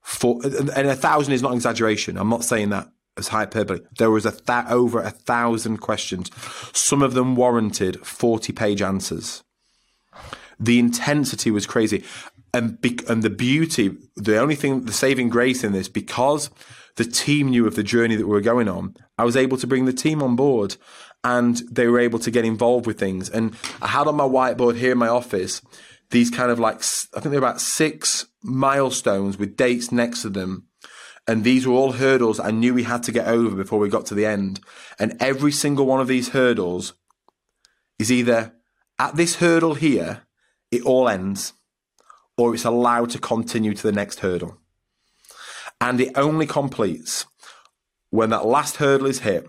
for, 0.00 0.40
and 0.42 0.70
a 0.70 0.96
thousand 0.96 1.34
is 1.34 1.42
not 1.42 1.50
an 1.50 1.56
exaggeration. 1.56 2.16
I'm 2.16 2.30
not 2.30 2.44
saying 2.44 2.70
that 2.70 2.88
as 3.16 3.28
hyperbole. 3.28 3.80
There 3.98 4.10
was 4.10 4.26
a 4.26 4.32
th- 4.32 4.66
over 4.68 5.00
a 5.00 5.10
thousand 5.10 5.78
questions. 5.78 6.30
Some 6.72 7.02
of 7.02 7.14
them 7.14 7.36
warranted 7.36 8.04
40 8.06 8.52
page 8.52 8.82
answers. 8.82 9.42
The 10.58 10.78
intensity 10.78 11.50
was 11.50 11.66
crazy. 11.66 12.04
And, 12.54 12.80
be- 12.80 12.98
and 13.08 13.22
the 13.22 13.30
beauty, 13.30 13.96
the 14.16 14.38
only 14.38 14.54
thing, 14.54 14.84
the 14.84 14.92
saving 14.92 15.28
grace 15.28 15.62
in 15.62 15.72
this, 15.72 15.88
because 15.88 16.50
the 16.96 17.04
team 17.04 17.50
knew 17.50 17.66
of 17.66 17.76
the 17.76 17.82
journey 17.82 18.16
that 18.16 18.26
we 18.26 18.32
were 18.32 18.40
going 18.40 18.68
on, 18.68 18.94
I 19.18 19.24
was 19.24 19.36
able 19.36 19.58
to 19.58 19.66
bring 19.66 19.84
the 19.84 19.92
team 19.92 20.22
on 20.22 20.36
board 20.36 20.76
and 21.22 21.56
they 21.70 21.86
were 21.88 21.98
able 21.98 22.18
to 22.20 22.30
get 22.30 22.44
involved 22.44 22.86
with 22.86 22.98
things. 22.98 23.28
And 23.28 23.54
I 23.82 23.88
had 23.88 24.06
on 24.06 24.16
my 24.16 24.24
whiteboard 24.24 24.76
here 24.76 24.92
in 24.92 24.98
my 24.98 25.08
office 25.08 25.60
these 26.10 26.30
kind 26.30 26.50
of 26.50 26.58
like, 26.58 26.76
I 27.14 27.20
think 27.20 27.30
they're 27.30 27.38
about 27.38 27.60
six 27.60 28.26
milestones 28.42 29.38
with 29.38 29.56
dates 29.56 29.90
next 29.90 30.22
to 30.22 30.28
them. 30.28 30.65
And 31.28 31.42
these 31.42 31.66
were 31.66 31.74
all 31.74 31.92
hurdles 31.92 32.38
I 32.38 32.52
knew 32.52 32.72
we 32.72 32.84
had 32.84 33.02
to 33.04 33.12
get 33.12 33.26
over 33.26 33.56
before 33.56 33.78
we 33.78 33.88
got 33.88 34.06
to 34.06 34.14
the 34.14 34.26
end. 34.26 34.60
And 34.98 35.16
every 35.20 35.52
single 35.52 35.86
one 35.86 36.00
of 36.00 36.06
these 36.06 36.30
hurdles 36.30 36.94
is 37.98 38.12
either 38.12 38.54
at 38.98 39.16
this 39.16 39.36
hurdle 39.36 39.74
here, 39.74 40.22
it 40.70 40.82
all 40.82 41.08
ends, 41.08 41.52
or 42.36 42.54
it's 42.54 42.64
allowed 42.64 43.10
to 43.10 43.18
continue 43.18 43.74
to 43.74 43.82
the 43.82 43.92
next 43.92 44.20
hurdle 44.20 44.58
and 45.80 46.00
it 46.00 46.12
only 46.14 46.46
completes 46.46 47.26
when 48.10 48.30
that 48.30 48.46
last 48.46 48.76
hurdle 48.76 49.06
is 49.06 49.20
hit 49.20 49.46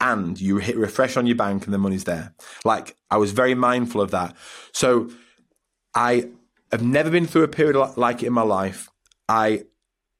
and 0.00 0.40
you 0.40 0.56
hit 0.58 0.76
refresh 0.76 1.16
on 1.16 1.26
your 1.26 1.36
bank 1.36 1.64
and 1.64 1.74
the 1.74 1.78
money's 1.78 2.04
there. 2.04 2.34
Like 2.64 2.96
I 3.10 3.18
was 3.18 3.32
very 3.32 3.54
mindful 3.54 4.00
of 4.00 4.10
that. 4.10 4.34
So 4.72 5.10
I 5.94 6.30
have 6.72 6.82
never 6.82 7.10
been 7.10 7.26
through 7.26 7.42
a 7.42 7.48
period 7.48 7.76
like 7.96 8.22
it 8.22 8.26
in 8.26 8.32
my 8.32 8.42
life. 8.42 8.88
I 9.28 9.64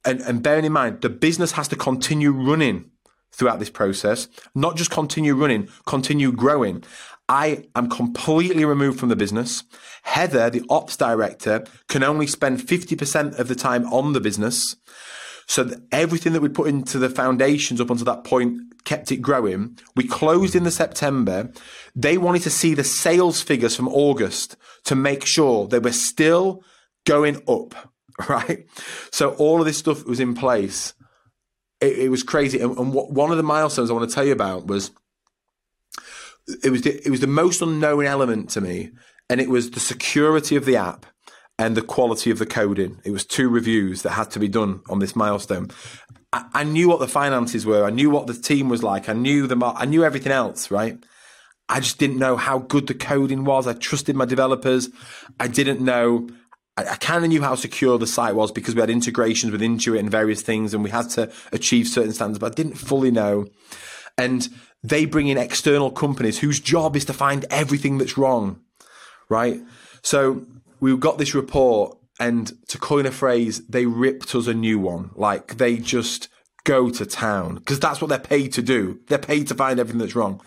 and, 0.04 0.20
and 0.22 0.42
bearing 0.42 0.64
in 0.64 0.72
mind 0.72 1.00
the 1.00 1.08
business 1.08 1.52
has 1.52 1.68
to 1.68 1.76
continue 1.76 2.32
running 2.32 2.90
throughout 3.32 3.58
this 3.58 3.70
process, 3.70 4.28
not 4.54 4.76
just 4.76 4.90
continue 4.90 5.34
running, 5.34 5.68
continue 5.86 6.32
growing. 6.32 6.82
I 7.28 7.64
am 7.76 7.88
completely 7.88 8.64
removed 8.64 8.98
from 8.98 9.08
the 9.08 9.16
business. 9.16 9.62
Heather, 10.02 10.50
the 10.50 10.64
ops 10.68 10.96
director, 10.96 11.64
can 11.88 12.02
only 12.02 12.26
spend 12.26 12.58
50% 12.58 13.38
of 13.38 13.46
the 13.46 13.54
time 13.54 13.86
on 13.86 14.14
the 14.14 14.20
business. 14.20 14.74
So 15.46 15.70
everything 15.92 16.32
that 16.32 16.42
we 16.42 16.48
put 16.48 16.68
into 16.68 16.98
the 16.98 17.08
foundations 17.08 17.80
up 17.80 17.90
until 17.90 18.04
that 18.06 18.24
point 18.24 18.84
kept 18.84 19.12
it 19.12 19.18
growing. 19.18 19.78
We 19.94 20.06
closed 20.06 20.54
in 20.54 20.64
the 20.64 20.70
September. 20.70 21.50
They 21.94 22.18
wanted 22.18 22.42
to 22.42 22.50
see 22.50 22.74
the 22.74 22.84
sales 22.84 23.40
figures 23.42 23.76
from 23.76 23.88
August 23.88 24.56
to 24.84 24.94
make 24.94 25.24
sure 25.24 25.66
they 25.66 25.78
were 25.78 25.92
still 25.92 26.64
going 27.04 27.42
up, 27.48 27.89
right? 28.28 28.66
So 29.10 29.34
all 29.34 29.60
of 29.60 29.66
this 29.66 29.78
stuff 29.78 30.04
was 30.06 30.20
in 30.20 30.34
place. 30.34 30.94
It, 31.80 31.98
it 31.98 32.08
was 32.10 32.22
crazy. 32.22 32.60
And, 32.60 32.76
and 32.78 32.92
what, 32.92 33.10
one 33.10 33.30
of 33.30 33.36
the 33.36 33.42
milestones 33.42 33.90
I 33.90 33.94
want 33.94 34.08
to 34.08 34.14
tell 34.14 34.24
you 34.24 34.32
about 34.32 34.66
was 34.66 34.90
it 36.62 36.70
was 36.70 36.82
the, 36.82 37.00
it 37.04 37.10
was 37.10 37.20
the 37.20 37.26
most 37.26 37.62
unknown 37.62 38.04
element 38.04 38.50
to 38.50 38.60
me. 38.60 38.90
and 39.30 39.40
it 39.40 39.48
was 39.48 39.70
the 39.70 39.80
security 39.80 40.56
of 40.56 40.64
the 40.64 40.76
app 40.76 41.06
and 41.56 41.76
the 41.76 41.82
quality 41.82 42.30
of 42.30 42.38
the 42.38 42.46
coding. 42.46 43.00
It 43.04 43.12
was 43.12 43.24
two 43.24 43.48
reviews 43.48 44.02
that 44.02 44.10
had 44.10 44.30
to 44.32 44.40
be 44.40 44.48
done 44.48 44.80
on 44.90 44.98
this 44.98 45.14
milestone. 45.14 45.70
I, 46.32 46.44
I 46.52 46.64
knew 46.64 46.88
what 46.88 46.98
the 46.98 47.08
finances 47.08 47.64
were. 47.64 47.84
I 47.84 47.90
knew 47.90 48.10
what 48.10 48.26
the 48.26 48.34
team 48.34 48.68
was 48.68 48.82
like. 48.82 49.08
I 49.08 49.12
knew 49.12 49.46
the 49.46 49.56
I 49.76 49.84
knew 49.84 50.04
everything 50.04 50.32
else, 50.32 50.70
right? 50.70 50.98
I 51.68 51.78
just 51.78 51.98
didn't 51.98 52.18
know 52.18 52.36
how 52.36 52.58
good 52.58 52.88
the 52.88 52.94
coding 52.94 53.44
was. 53.44 53.68
I 53.68 53.74
trusted 53.74 54.16
my 54.16 54.24
developers. 54.24 54.88
I 55.38 55.46
didn't 55.46 55.80
know. 55.80 56.28
I, 56.76 56.96
kind 56.96 57.24
of 57.24 57.28
knew 57.28 57.42
how 57.42 57.54
secure 57.54 57.98
the 57.98 58.06
site 58.06 58.34
was 58.34 58.52
because 58.52 58.74
we 58.74 58.80
had 58.80 58.90
integrations 58.90 59.52
with 59.52 59.60
Intuit 59.60 59.98
and 59.98 60.10
various 60.10 60.42
things, 60.42 60.72
and 60.72 60.82
we 60.82 60.90
had 60.90 61.10
to 61.10 61.30
achieve 61.52 61.88
certain 61.88 62.12
standards. 62.12 62.38
But 62.38 62.52
I 62.52 62.54
didn't 62.54 62.76
fully 62.76 63.10
know. 63.10 63.46
And 64.16 64.48
they 64.82 65.04
bring 65.04 65.28
in 65.28 65.38
external 65.38 65.90
companies 65.90 66.38
whose 66.38 66.60
job 66.60 66.96
is 66.96 67.04
to 67.06 67.12
find 67.12 67.44
everything 67.50 67.98
that's 67.98 68.16
wrong, 68.16 68.60
right? 69.28 69.60
So 70.02 70.46
we 70.80 70.96
got 70.96 71.18
this 71.18 71.34
report, 71.34 71.98
and 72.18 72.52
to 72.68 72.78
coin 72.78 73.06
a 73.06 73.10
phrase, 73.10 73.66
they 73.66 73.86
ripped 73.86 74.34
us 74.34 74.46
a 74.46 74.54
new 74.54 74.78
one. 74.78 75.10
Like 75.14 75.58
they 75.58 75.76
just 75.76 76.28
go 76.64 76.90
to 76.90 77.06
town 77.06 77.54
because 77.54 77.80
that's 77.80 78.00
what 78.00 78.08
they're 78.08 78.18
paid 78.18 78.52
to 78.52 78.62
do. 78.62 79.00
They're 79.08 79.18
paid 79.18 79.48
to 79.48 79.54
find 79.54 79.80
everything 79.80 79.98
that's 79.98 80.14
wrong. 80.14 80.42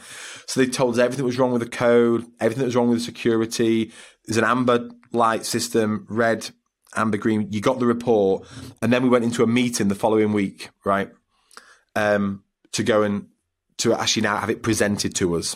So 0.47 0.59
they 0.59 0.67
told 0.67 0.93
us 0.93 0.99
everything 0.99 1.25
was 1.25 1.39
wrong 1.39 1.51
with 1.51 1.61
the 1.61 1.69
code, 1.69 2.25
everything 2.39 2.61
that 2.61 2.67
was 2.67 2.75
wrong 2.75 2.89
with 2.89 2.99
the 2.99 3.05
security. 3.05 3.91
There's 4.25 4.37
an 4.37 4.43
amber 4.43 4.89
light 5.13 5.45
system, 5.45 6.05
red, 6.09 6.49
amber, 6.95 7.17
green. 7.17 7.47
You 7.51 7.61
got 7.61 7.79
the 7.79 7.85
report, 7.85 8.47
and 8.81 8.91
then 8.91 9.03
we 9.03 9.09
went 9.09 9.23
into 9.23 9.43
a 9.43 9.47
meeting 9.47 9.87
the 9.87 9.95
following 9.95 10.33
week, 10.33 10.69
right? 10.83 11.09
Um, 11.95 12.43
to 12.73 12.83
go 12.83 13.03
and 13.03 13.27
to 13.77 13.93
actually 13.93 14.23
now 14.23 14.37
have 14.37 14.49
it 14.49 14.63
presented 14.63 15.15
to 15.15 15.35
us. 15.35 15.55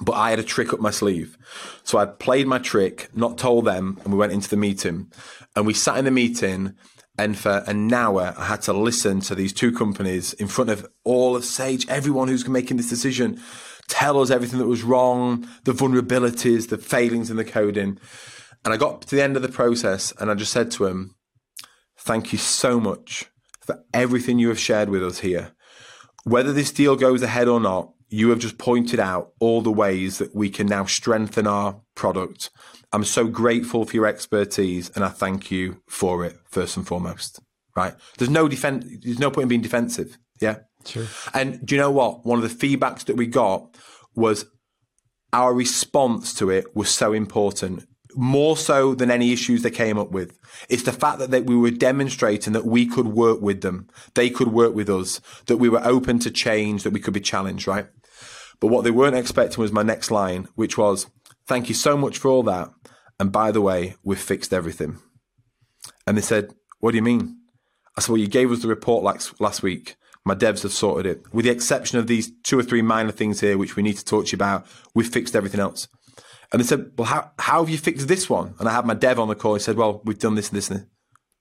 But 0.00 0.12
I 0.12 0.30
had 0.30 0.38
a 0.38 0.44
trick 0.44 0.72
up 0.72 0.80
my 0.80 0.90
sleeve. 0.90 1.36
So 1.84 1.98
I 1.98 2.06
played 2.06 2.46
my 2.46 2.58
trick, 2.58 3.08
not 3.14 3.38
told 3.38 3.64
them, 3.64 4.00
and 4.02 4.12
we 4.12 4.18
went 4.18 4.32
into 4.32 4.48
the 4.48 4.56
meeting. 4.56 5.10
And 5.54 5.66
we 5.66 5.74
sat 5.74 5.98
in 5.98 6.04
the 6.04 6.10
meeting, 6.10 6.74
and 7.16 7.38
for 7.38 7.62
an 7.66 7.92
hour, 7.92 8.34
I 8.36 8.46
had 8.46 8.62
to 8.62 8.72
listen 8.72 9.20
to 9.20 9.34
these 9.34 9.52
two 9.52 9.70
companies 9.70 10.32
in 10.34 10.48
front 10.48 10.70
of 10.70 10.86
all 11.04 11.36
of 11.36 11.44
Sage, 11.44 11.86
everyone 11.88 12.28
who's 12.28 12.48
making 12.48 12.76
this 12.76 12.88
decision, 12.88 13.40
tell 13.86 14.20
us 14.20 14.30
everything 14.30 14.58
that 14.58 14.66
was 14.66 14.82
wrong, 14.82 15.46
the 15.64 15.72
vulnerabilities, 15.72 16.70
the 16.70 16.78
failings 16.78 17.30
in 17.30 17.36
the 17.36 17.44
coding. 17.44 17.98
And 18.64 18.72
I 18.72 18.76
got 18.76 19.02
to 19.02 19.16
the 19.16 19.22
end 19.22 19.36
of 19.36 19.42
the 19.42 19.48
process, 19.48 20.12
and 20.18 20.30
I 20.30 20.34
just 20.34 20.52
said 20.52 20.70
to 20.72 20.86
him, 20.86 21.14
Thank 21.98 22.32
you 22.32 22.38
so 22.38 22.80
much 22.80 23.26
for 23.60 23.82
everything 23.92 24.38
you 24.38 24.48
have 24.48 24.58
shared 24.58 24.88
with 24.88 25.02
us 25.02 25.20
here. 25.20 25.52
Whether 26.24 26.52
this 26.52 26.70
deal 26.70 26.96
goes 26.96 27.22
ahead 27.22 27.48
or 27.48 27.60
not, 27.60 27.92
you 28.08 28.30
have 28.30 28.38
just 28.38 28.58
pointed 28.58 29.00
out 29.00 29.32
all 29.40 29.60
the 29.60 29.72
ways 29.72 30.18
that 30.18 30.34
we 30.34 30.50
can 30.50 30.66
now 30.66 30.84
strengthen 30.84 31.46
our 31.46 31.80
product. 31.94 32.50
I'm 32.92 33.04
so 33.04 33.26
grateful 33.26 33.84
for 33.84 33.96
your 33.96 34.06
expertise 34.06 34.90
and 34.94 35.04
I 35.04 35.08
thank 35.08 35.50
you 35.50 35.82
for 35.88 36.24
it 36.24 36.36
first 36.46 36.76
and 36.76 36.86
foremost. 36.86 37.40
Right? 37.74 37.94
There's 38.18 38.30
no 38.30 38.46
defense. 38.46 38.86
There's 39.02 39.18
no 39.18 39.30
point 39.30 39.44
in 39.44 39.48
being 39.48 39.62
defensive. 39.62 40.16
Yeah. 40.40 40.58
Sure. 40.84 41.06
And 41.32 41.64
do 41.66 41.74
you 41.74 41.80
know 41.80 41.90
what? 41.90 42.24
One 42.24 42.40
of 42.40 42.48
the 42.48 42.76
feedbacks 42.76 43.04
that 43.06 43.16
we 43.16 43.26
got 43.26 43.76
was 44.14 44.46
our 45.32 45.52
response 45.52 46.34
to 46.34 46.50
it 46.50 46.76
was 46.76 46.90
so 46.90 47.12
important 47.12 47.84
more 48.16 48.56
so 48.56 48.94
than 48.94 49.10
any 49.10 49.32
issues 49.32 49.62
they 49.62 49.70
came 49.70 49.98
up 49.98 50.10
with. 50.10 50.38
It's 50.68 50.84
the 50.84 50.92
fact 50.92 51.18
that 51.18 51.30
they, 51.30 51.40
we 51.40 51.56
were 51.56 51.70
demonstrating 51.70 52.52
that 52.52 52.66
we 52.66 52.86
could 52.86 53.08
work 53.08 53.40
with 53.40 53.60
them. 53.60 53.88
They 54.14 54.30
could 54.30 54.48
work 54.48 54.74
with 54.74 54.88
us, 54.88 55.20
that 55.46 55.56
we 55.56 55.68
were 55.68 55.84
open 55.84 56.18
to 56.20 56.30
change, 56.30 56.82
that 56.82 56.92
we 56.92 57.00
could 57.00 57.14
be 57.14 57.20
challenged, 57.20 57.66
right? 57.66 57.86
But 58.60 58.68
what 58.68 58.84
they 58.84 58.90
weren't 58.90 59.16
expecting 59.16 59.60
was 59.60 59.72
my 59.72 59.82
next 59.82 60.10
line, 60.10 60.48
which 60.54 60.78
was, 60.78 61.06
thank 61.46 61.68
you 61.68 61.74
so 61.74 61.96
much 61.96 62.18
for 62.18 62.30
all 62.30 62.42
that. 62.44 62.70
And 63.18 63.30
by 63.30 63.50
the 63.50 63.60
way, 63.60 63.96
we've 64.02 64.18
fixed 64.18 64.52
everything. 64.52 64.98
And 66.06 66.16
they 66.16 66.22
said, 66.22 66.54
what 66.80 66.92
do 66.92 66.96
you 66.96 67.02
mean? 67.02 67.38
I 67.96 68.00
said, 68.00 68.10
well, 68.10 68.20
you 68.20 68.28
gave 68.28 68.50
us 68.50 68.62
the 68.62 68.68
report 68.68 69.04
last, 69.04 69.40
last 69.40 69.62
week. 69.62 69.96
My 70.24 70.34
devs 70.34 70.62
have 70.62 70.72
sorted 70.72 71.06
it. 71.06 71.34
With 71.34 71.44
the 71.44 71.50
exception 71.50 71.98
of 71.98 72.06
these 72.06 72.32
two 72.42 72.58
or 72.58 72.62
three 72.62 72.82
minor 72.82 73.12
things 73.12 73.40
here, 73.40 73.58
which 73.58 73.76
we 73.76 73.82
need 73.82 73.98
to 73.98 74.04
talk 74.04 74.26
to 74.26 74.32
you 74.32 74.36
about, 74.36 74.66
we've 74.94 75.08
fixed 75.08 75.36
everything 75.36 75.60
else. 75.60 75.86
And 76.52 76.60
they 76.60 76.66
said, 76.66 76.92
well, 76.96 77.06
how, 77.06 77.32
how 77.38 77.60
have 77.62 77.70
you 77.70 77.78
fixed 77.78 78.08
this 78.08 78.30
one? 78.30 78.54
And 78.58 78.68
I 78.68 78.72
had 78.72 78.86
my 78.86 78.94
dev 78.94 79.18
on 79.18 79.28
the 79.28 79.34
call. 79.34 79.54
He 79.54 79.60
said, 79.60 79.76
well, 79.76 80.02
we've 80.04 80.18
done 80.18 80.34
this 80.34 80.48
and 80.48 80.56
this 80.56 80.70
and 80.70 80.80
this. 80.80 80.86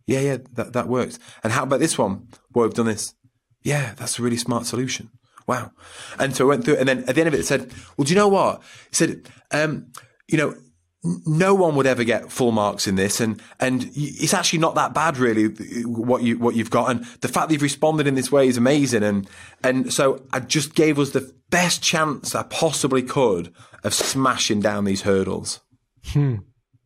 Yeah, 0.06 0.20
yeah, 0.20 0.38
that, 0.54 0.74
that 0.74 0.88
works. 0.88 1.20
And 1.43 1.54
how 1.54 1.64
about 1.64 1.80
this 1.80 1.97
one? 1.97 2.28
Well, 2.54 2.66
we've 2.66 2.74
done 2.74 2.88
this. 2.88 3.14
Yeah, 3.62 3.93
that's 3.95 4.20
a 4.20 4.22
really 4.22 4.38
smart 4.38 4.66
solution. 4.66 5.10
Wow. 5.47 5.72
And 6.20 6.36
so 6.36 6.45
I 6.45 6.49
went 6.49 6.66
through, 6.66 6.78
and 6.78 6.88
then 6.88 7.04
at 7.06 7.16
the 7.16 7.22
end 7.22 7.28
of 7.28 7.34
it, 7.34 7.41
it 7.41 7.45
said, 7.45 7.72
well, 7.97 8.06
do 8.06 8.10
you 8.12 8.16
know 8.16 8.28
what? 8.28 8.62
It 8.88 8.95
said, 8.95 9.30
um, 9.51 9.91
you 10.28 10.38
know, 10.38 10.56
no 11.04 11.54
one 11.54 11.76
would 11.76 11.86
ever 11.86 12.04
get 12.04 12.32
full 12.32 12.51
marks 12.51 12.88
in 12.88 12.95
this, 12.95 13.20
and 13.20 13.41
and 13.60 13.89
it's 13.93 14.34
actually 14.34 14.60
not 14.60 14.76
that 14.76 14.93
bad, 14.93 15.18
really. 15.18 15.47
What 15.86 16.24
you 16.24 16.38
what 16.38 16.56
you've 16.56 16.70
got, 16.70 16.91
and 16.91 17.06
the 17.22 17.28
fact 17.28 17.47
that 17.47 17.54
you've 17.54 17.62
responded 17.62 18.08
in 18.08 18.16
this 18.16 18.32
way 18.32 18.47
is 18.47 18.58
amazing. 18.58 19.04
And 19.04 19.30
and 19.64 19.91
so 19.93 20.24
I 20.32 20.39
just 20.39 20.76
gave 20.76 20.97
us 20.99 21.12
the 21.12 21.34
best 21.49 21.82
chance 21.82 22.36
I 22.36 22.43
possibly 22.43 23.01
could 23.01 23.54
of 23.84 23.93
smashing 23.93 24.62
down 24.62 24.86
these 24.86 25.01
hurdles. 25.01 25.60
Hmm. 26.06 26.36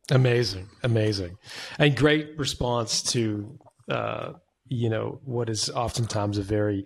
Amazing, 0.10 0.70
amazing, 0.84 1.38
and 1.78 1.96
great 1.96 2.38
response 2.38 3.04
to 3.12 3.60
uh, 3.90 4.34
you 4.68 4.90
know 4.90 5.20
what 5.26 5.50
is 5.50 5.70
oftentimes 5.70 6.38
a 6.38 6.44
very 6.44 6.86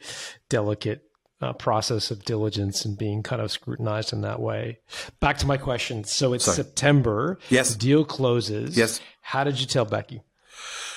delicate 0.49 1.03
uh, 1.41 1.53
process 1.53 2.11
of 2.11 2.23
diligence 2.23 2.85
and 2.85 2.97
being 2.97 3.23
kind 3.23 3.41
of 3.41 3.51
scrutinized 3.51 4.13
in 4.13 4.21
that 4.21 4.39
way. 4.39 4.79
Back 5.19 5.37
to 5.39 5.47
my 5.47 5.57
question. 5.57 6.03
So 6.03 6.33
it's 6.33 6.45
Sorry. 6.45 6.55
September. 6.55 7.39
Yes. 7.49 7.73
The 7.73 7.79
deal 7.79 8.05
closes. 8.05 8.77
Yes. 8.77 9.01
How 9.21 9.43
did 9.43 9.59
you 9.59 9.65
tell 9.65 9.85
Becky? 9.85 10.21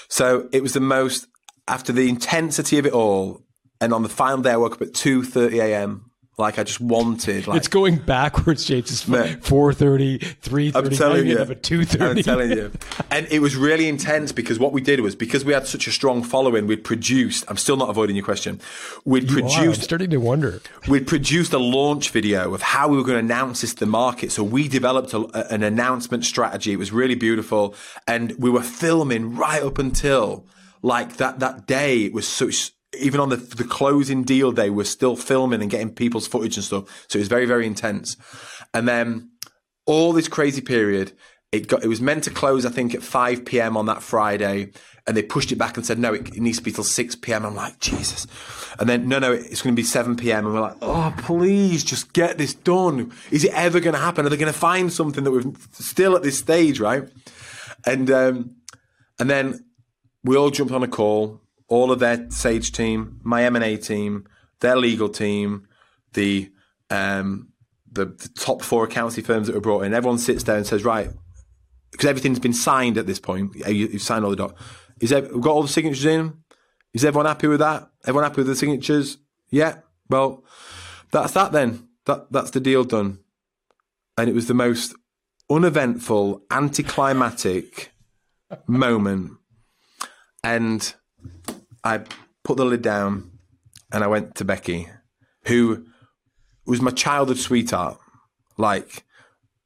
So 0.09 0.49
it 0.53 0.63
was 0.63 0.75
the 0.75 0.81
most 0.81 1.27
after 1.67 1.93
the 1.93 2.09
intensity 2.09 2.79
of 2.79 2.87
it 2.87 2.93
all, 2.93 3.43
and 3.81 3.93
on 3.93 4.03
the 4.03 4.09
final 4.09 4.43
day, 4.43 4.53
I 4.53 4.57
woke 4.57 4.75
up 4.75 4.83
at 4.83 4.95
two 4.95 5.23
thirty 5.25 5.61
a.m. 5.61 6.11
Like 6.37 6.59
I 6.59 6.65
just 6.65 6.81
wanted. 6.81 7.47
Like, 7.47 7.57
it's 7.57 7.69
going 7.69 7.97
backwards, 7.97 8.65
James. 8.65 8.91
It's 8.91 9.05
4.30, 9.05 10.19
3.30. 10.43 10.75
I'm 10.75 10.91
telling 10.91 11.27
you. 11.29 11.39
At 11.39 11.63
2.30. 11.63 12.01
I'm 12.01 12.23
telling 12.23 12.51
you. 12.51 12.73
And 13.11 13.29
it 13.31 13.39
was 13.39 13.55
really 13.55 13.89
intense 13.89 14.33
because 14.33 14.59
what 14.59 14.73
we 14.73 14.81
did 14.81 15.01
was 15.01 15.15
because 15.15 15.45
we 15.45 15.53
had 15.53 15.69
such 15.69 15.87
a 15.87 15.93
strong 15.93 16.25
following, 16.25 16.67
we'd 16.67 16.83
produced. 16.83 17.45
I'm 17.47 17.57
still 17.57 17.77
not 17.77 17.89
avoiding 17.89 18.17
your 18.17 18.25
question. 18.25 18.61
We'd 19.05 19.25
you 19.25 19.35
produced. 19.35 19.59
Are. 19.59 19.65
I'm 19.65 19.75
starting 19.75 20.11
to 20.11 20.17
wonder. 20.17 20.61
We'd 20.89 21.07
produced 21.07 21.53
a 21.53 21.59
launch 21.59 22.11
video 22.11 22.53
of 22.53 22.63
how 22.63 22.89
we 22.89 22.97
were 22.97 23.05
going 23.05 23.19
to 23.19 23.35
announce 23.35 23.61
this 23.61 23.73
to 23.75 23.81
the 23.81 23.87
market. 23.87 24.33
So 24.33 24.43
we 24.43 24.67
developed 24.67 25.15
a, 25.15 25.53
an 25.53 25.63
announcement 25.63 26.25
strategy. 26.25 26.73
It 26.73 26.79
was 26.79 26.91
really 26.91 27.15
beautiful, 27.15 27.77
and 28.09 28.33
we 28.39 28.51
were 28.51 28.63
filming 28.63 29.37
right 29.37 29.63
up 29.63 29.79
until 29.79 30.47
like 30.83 31.17
that 31.17 31.39
that 31.39 31.67
day. 31.67 32.05
It 32.05 32.13
was 32.13 32.27
such 32.27 32.74
even 32.99 33.21
on 33.21 33.29
the, 33.29 33.37
the 33.37 33.65
closing 33.65 34.23
deal 34.23 34.53
day, 34.53 34.71
we're 34.71 34.85
still 34.85 35.17
filming 35.17 35.63
and 35.63 35.71
getting 35.71 35.95
people's 35.95 36.27
footage 36.27 36.57
and 36.57 36.65
stuff. 36.65 37.07
So 37.09 37.19
it 37.19 37.21
was 37.21 37.29
very, 37.29 37.47
very 37.47 37.67
intense. 37.67 38.17
And 38.73 38.89
then 38.89 39.31
all 39.87 40.13
this 40.13 40.29
crazy 40.29 40.61
period, 40.61 41.13
it 41.53 41.69
got, 41.69 41.85
it 41.85 41.89
was 41.89 42.01
meant 42.01 42.25
to 42.25 42.31
close, 42.31 42.67
I 42.67 42.71
think, 42.71 42.95
at 42.95 43.03
5 43.03 43.45
p.m. 43.45 43.77
on 43.77 43.87
that 43.87 44.03
Friday. 44.03 44.73
And 45.07 45.17
they 45.17 45.23
pushed 45.23 45.53
it 45.53 45.57
back 45.57 45.77
and 45.77 45.85
said, 45.85 45.99
no, 45.99 46.15
it, 46.15 46.29
it 46.29 46.41
needs 46.41 46.59
to 46.59 46.65
be 46.65 46.73
till 46.73 46.83
6 46.83 47.17
p.m. 47.17 47.45
I'm 47.45 47.55
like, 47.55 47.79
Jesus. 47.79 48.27
And 48.81 48.89
then, 48.89 49.07
no, 49.07 49.19
no, 49.19 49.33
it's 49.33 49.63
going 49.63 49.75
to 49.75 49.81
be 49.81 49.87
7 49.87 50.17
p.m. 50.17 50.47
And 50.47 50.55
we're 50.55 50.61
like, 50.61 50.79
oh, 50.81 51.15
please 51.19 51.85
just 51.85 52.13
get 52.13 52.39
this 52.39 52.55
done. 52.55 53.13
Is 53.31 53.45
it 53.45 53.53
ever 53.53 53.81
going 53.81 53.95
to 53.95 54.01
happen? 54.01 54.25
Are 54.27 54.31
they 54.31 54.37
going 54.37 54.53
to 54.53 54.59
find 54.59 54.93
something 54.93 55.23
that 55.25 55.31
we're 55.31 55.45
still 55.73 56.17
at 56.17 56.23
this 56.23 56.39
stage, 56.39 56.81
right? 56.81 57.09
And, 57.87 58.11
um, 58.11 58.57
and 59.19 59.29
then 59.29 59.65
we 60.25 60.37
all 60.37 60.51
jumped 60.51 60.73
on 60.73 60.83
a 60.83 60.89
call 60.89 61.44
all 61.69 61.91
of 61.91 61.99
their 61.99 62.31
Sage 62.31 62.73
team, 62.73 63.21
my 63.23 63.45
M&A 63.45 63.77
team, 63.77 64.27
their 64.61 64.77
legal 64.77 65.09
team, 65.09 65.67
the 66.13 66.51
um, 66.91 67.49
the, 67.91 68.07
the, 68.07 68.29
top 68.37 68.63
four 68.63 68.85
accountancy 68.85 69.23
firms 69.23 69.47
that 69.47 69.55
were 69.55 69.61
brought 69.61 69.83
in. 69.83 69.95
Everyone 69.95 70.19
sits 70.19 70.43
there 70.45 70.57
and 70.57 70.67
says, 70.67 70.85
right, 70.85 71.11
because 71.91 72.09
everything's 72.09 72.41
been 72.41 72.53
signed 72.53 72.99
at 72.99 73.07
this 73.07 73.21
point. 73.21 73.55
You, 73.55 73.89
have 73.89 74.03
signed 74.03 74.25
all 74.25 74.31
the 74.31 74.37
doc. 74.37 74.59
Is 75.01 75.11
there, 75.11 75.23
we've 75.23 75.41
got 75.41 75.53
all 75.53 75.63
the 75.63 75.69
signatures 75.69 76.05
in. 76.05 76.35
Is 76.93 77.05
everyone 77.05 77.27
happy 77.27 77.47
with 77.47 77.61
that? 77.61 77.89
Everyone 78.05 78.25
happy 78.25 78.41
with 78.41 78.49
the 78.49 78.57
signatures? 78.57 79.19
Yeah. 79.51 79.79
Well, 80.09 80.45
that's 81.11 81.33
that 81.33 81.53
then. 81.53 81.89
That 82.07 82.31
that's 82.31 82.51
the 82.51 82.61
deal 82.61 82.85
done. 82.85 83.19
And 84.19 84.29
it 84.29 84.35
was 84.35 84.47
the 84.47 84.55
most 84.55 84.95
uneventful, 85.51 86.43
anticlimactic 86.51 87.93
moment. 88.67 89.33
And 90.43 90.95
I 91.85 92.03
put 92.43 92.57
the 92.57 92.65
lid 92.65 92.83
down 92.83 93.31
and 93.93 94.03
I 94.03 94.07
went 94.07 94.35
to 94.37 94.45
Becky, 94.45 94.89
who 95.47 95.87
was 96.67 96.81
my 96.81 96.91
childhood 96.91 97.39
sweetheart, 97.39 97.99
like 98.57 99.05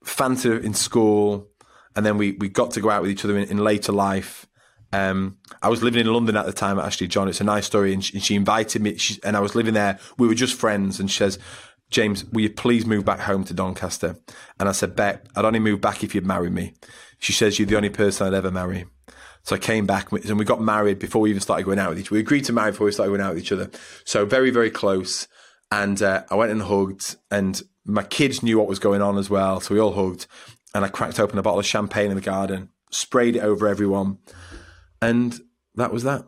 Fanta 0.05 0.63
in 0.63 0.75
school. 0.75 1.49
And 1.95 2.05
then 2.05 2.19
we, 2.19 2.33
we 2.33 2.49
got 2.49 2.73
to 2.73 2.81
go 2.81 2.91
out 2.91 3.03
with 3.03 3.11
each 3.11 3.25
other 3.25 3.39
in, 3.39 3.49
in 3.49 3.59
later 3.59 3.93
life. 3.93 4.47
Um, 4.93 5.39
I 5.63 5.69
was 5.69 5.83
living 5.83 6.01
in 6.01 6.13
London 6.13 6.37
at 6.37 6.47
the 6.47 6.53
time, 6.53 6.79
actually, 6.79 7.09
John. 7.09 7.29
It's 7.29 7.41
a 7.41 7.45
nice 7.45 7.67
story. 7.67 7.93
And 7.93 8.05
she, 8.05 8.15
and 8.15 8.25
she 8.25 8.35
invited 8.35 8.83
me, 8.83 8.97
she, 8.97 9.19
and 9.23 9.37
I 9.37 9.41
was 9.41 9.55
living 9.55 9.75
there. 9.75 9.99
We 10.19 10.29
were 10.29 10.35
just 10.35 10.55
friends. 10.55 10.99
And 10.99 11.11
she 11.11 11.19
says, 11.19 11.39
James, 11.91 12.25
will 12.27 12.43
you 12.43 12.51
please 12.51 12.85
move 12.85 13.05
back 13.05 13.21
home 13.21 13.45
to 13.45 13.55
Doncaster? 13.55 14.17
And 14.59 14.69
I 14.69 14.73
said, 14.73 14.95
Bet, 14.95 15.27
I'd 15.35 15.45
only 15.45 15.59
move 15.59 15.81
back 15.81 16.05
if 16.05 16.15
you'd 16.15 16.27
marry 16.27 16.51
me. 16.51 16.75
She 17.19 17.33
says, 17.33 17.59
You're 17.59 17.67
the 17.67 17.77
only 17.77 17.91
person 17.91 18.27
I'd 18.27 18.35
ever 18.35 18.51
marry. 18.51 18.87
So 19.43 19.57
I 19.57 19.59
came 19.59 19.87
back 19.87 20.13
and 20.13 20.39
we 20.39 20.45
got 20.45 20.61
married 20.61 20.99
before 20.99 21.23
we 21.23 21.31
even 21.31 21.41
started 21.41 21.65
going 21.65 21.79
out 21.79 21.91
with 21.91 21.99
each 21.99 22.09
other. 22.09 22.15
We 22.15 22.21
agreed 22.21 22.45
to 22.45 22.53
marry 22.53 22.71
before 22.71 22.85
we 22.85 22.93
started 22.93 23.11
going 23.11 23.21
out 23.21 23.35
with 23.35 23.43
each 23.43 23.53
other. 23.53 23.71
So 24.05 24.27
very, 24.27 24.51
very 24.51 24.71
close. 24.71 25.27
And 25.71 26.03
uh, 26.03 26.25
I 26.31 26.35
went 26.35 26.51
and 26.51 26.63
hugged, 26.63 27.17
and 27.31 27.61
my 27.85 28.03
kids 28.03 28.43
knew 28.43 28.59
what 28.59 28.69
was 28.69 28.79
going 28.79 29.03
on 29.03 29.19
as 29.19 29.29
well. 29.29 29.61
So 29.61 29.75
we 29.75 29.81
all 29.81 29.93
hugged. 29.93 30.27
And 30.75 30.85
I 30.85 30.89
cracked 30.89 31.19
open 31.19 31.39
a 31.39 31.43
bottle 31.43 31.61
of 31.61 31.67
champagne 31.67 32.11
in 32.11 32.17
the 32.17 32.23
garden, 32.23 32.69
sprayed 32.91 33.37
it 33.37 33.41
over 33.41 33.67
everyone. 33.67 34.19
And 35.01 35.39
that 35.75 35.93
was 35.93 36.03
that. 36.05 36.25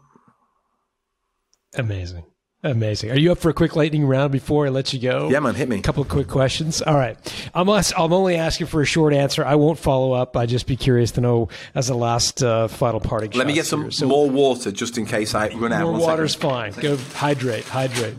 Amazing. 1.74 2.24
Amazing. 2.62 3.10
Are 3.10 3.18
you 3.18 3.32
up 3.32 3.38
for 3.38 3.48
a 3.48 3.54
quick 3.54 3.74
lightning 3.74 4.04
round 4.04 4.32
before 4.32 4.66
I 4.66 4.68
let 4.68 4.92
you 4.92 5.00
go? 5.00 5.30
Yeah, 5.30 5.40
man, 5.40 5.54
hit 5.54 5.66
me. 5.66 5.78
A 5.78 5.82
couple 5.82 6.02
of 6.02 6.10
quick 6.10 6.28
questions. 6.28 6.82
All 6.82 6.94
right. 6.94 7.16
I'm, 7.54 7.70
I'm 7.70 8.12
only 8.12 8.36
asking 8.36 8.66
for 8.66 8.82
a 8.82 8.84
short 8.84 9.14
answer. 9.14 9.42
I 9.42 9.54
won't 9.54 9.78
follow 9.78 10.12
up. 10.12 10.36
I 10.36 10.44
just 10.44 10.66
be 10.66 10.76
curious 10.76 11.12
to 11.12 11.22
know 11.22 11.48
as 11.74 11.88
a 11.88 11.94
last 11.94 12.42
uh, 12.42 12.68
final 12.68 13.00
parting. 13.00 13.30
Let 13.30 13.46
me 13.46 13.54
get 13.54 13.64
some 13.64 13.90
so, 13.90 14.06
more 14.06 14.28
water 14.28 14.72
just 14.72 14.98
in 14.98 15.06
case 15.06 15.34
I 15.34 15.48
run 15.48 15.72
out. 15.72 15.84
More 15.84 16.00
water's 16.00 16.32
second. 16.32 16.50
fine. 16.50 16.72
Go 16.82 16.96
hydrate. 16.98 17.64
Hydrate. 17.64 18.16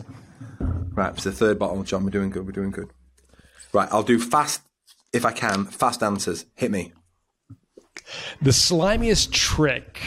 Right. 0.60 1.14
It's 1.14 1.24
the 1.24 1.32
third 1.32 1.60
bottle, 1.60 1.84
John. 1.84 2.04
We're 2.04 2.10
doing 2.10 2.32
good. 2.32 2.48
We're 2.48 2.52
doing 2.52 2.72
good. 2.72 2.90
Right. 3.74 3.90
I'll 3.92 4.02
do 4.02 4.18
fast 4.18 4.62
if 5.14 5.24
I 5.24 5.34
can. 5.34 5.66
Fast 5.66 6.02
answers. 6.02 6.48
Hit 6.56 6.72
me. 6.72 6.94
The 8.42 8.50
slimiest 8.50 9.32
trick 9.32 10.00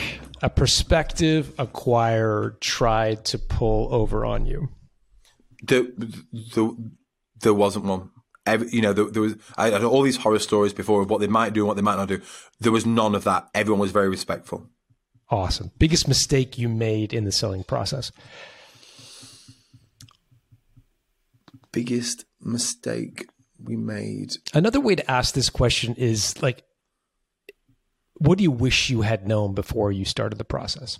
a 0.45 0.51
prospective 0.51 1.57
acquirer 1.57 2.61
tried 2.61 3.25
to 3.25 3.39
pull 3.39 3.93
over 3.93 4.27
on 4.27 4.45
you? 4.45 4.69
There, 5.63 5.87
there, 6.55 6.71
there 7.41 7.55
wasn't 7.55 7.87
one. 7.87 8.11
Every, 8.45 8.69
you 8.69 8.83
know, 8.83 8.93
there, 8.93 9.07
there, 9.07 9.23
was. 9.23 9.37
I 9.57 9.71
had 9.71 9.83
all 9.83 10.03
these 10.03 10.19
horror 10.19 10.39
stories 10.39 10.75
before 10.75 11.01
of 11.01 11.09
what 11.09 11.21
they 11.21 11.27
might 11.27 11.55
do 11.55 11.63
and 11.63 11.69
what 11.69 11.77
they 11.77 11.83
might 11.83 11.97
not 11.97 12.09
do. 12.09 12.21
There 12.61 12.73
was 12.73 12.85
none 12.85 13.15
of 13.15 13.25
that. 13.25 13.49
Everyone 13.55 13.81
was 13.81 13.91
very 13.91 14.11
respectful. 14.11 14.69
Awesome. 15.31 15.71
Biggest 15.79 16.07
mistake 16.07 16.59
you 16.59 16.69
made 16.69 17.15
in 17.15 17.25
the 17.25 17.33
selling 17.33 17.65
process? 17.65 18.13
Biggest 21.73 22.27
mistake 22.43 23.27
we 23.59 23.77
made. 23.77 24.35
Another 24.53 24.79
way 24.79 24.95
to 24.95 25.11
ask 25.11 25.35
this 25.35 25.49
question 25.49 25.95
is 25.95 26.41
like, 26.43 26.65
what 28.25 28.39
do 28.39 28.45
you 28.45 28.51
wish 28.51 28.89
you 28.89 29.03
had 29.03 29.29
known 29.29 29.53
before 29.53 29.93
you 29.93 30.07
started 30.07 30.37
the 30.37 30.45
process? 30.45 30.99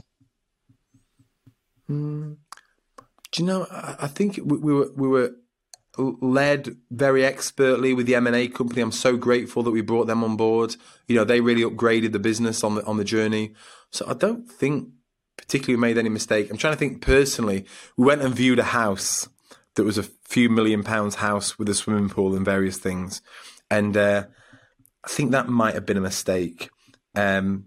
Mm, 1.89 2.37
do 3.33 3.43
you 3.43 3.47
know? 3.47 3.67
I 3.71 4.09
think 4.09 4.39
we, 4.45 4.59
we 4.59 4.75
were 4.75 4.91
we 4.95 5.09
were 5.09 5.33
led 5.97 6.77
very 6.91 7.25
expertly 7.25 7.95
with 7.95 8.07
the 8.07 8.15
M 8.15 8.27
and 8.27 8.37
A 8.37 8.49
company. 8.49 8.83
I'm 8.83 8.93
so 8.93 9.17
grateful 9.17 9.63
that 9.63 9.71
we 9.71 9.81
brought 9.81 10.07
them 10.07 10.23
on 10.23 10.37
board. 10.37 10.77
You 11.09 11.17
know, 11.17 11.25
they 11.25 11.41
really 11.41 11.63
upgraded 11.63 12.13
the 12.13 12.19
business 12.19 12.63
on 12.63 12.75
the 12.75 12.85
on 12.85 12.99
the 12.99 13.05
journey. 13.05 13.55
So 13.91 14.05
I 14.07 14.13
don't 14.13 14.47
think 14.51 14.91
particularly 15.39 15.81
made 15.81 15.99
any 15.99 16.11
mistake. 16.11 16.51
I'm 16.51 16.59
trying 16.59 16.75
to 16.75 16.79
think 16.79 17.01
personally. 17.01 17.65
We 17.97 18.05
went 18.05 18.21
and 18.21 18.35
viewed 18.35 18.59
a 18.59 18.65
house 18.65 19.29
that 19.77 19.85
was 19.85 19.99
a 19.99 20.03
few 20.03 20.51
million 20.51 20.85
pounds 20.85 21.17
house 21.17 21.59
with 21.59 21.69
a 21.71 21.75
swimming 21.75 22.11
pool 22.11 22.37
and 22.37 22.45
various 22.45 22.77
things, 22.77 23.23
and 23.71 23.97
uh, 23.97 24.25
I 25.05 25.09
think 25.09 25.31
that 25.31 25.49
might 25.49 25.75
have 25.75 25.87
been 25.87 25.97
a 25.97 26.03
mistake 26.03 26.71
um, 27.15 27.67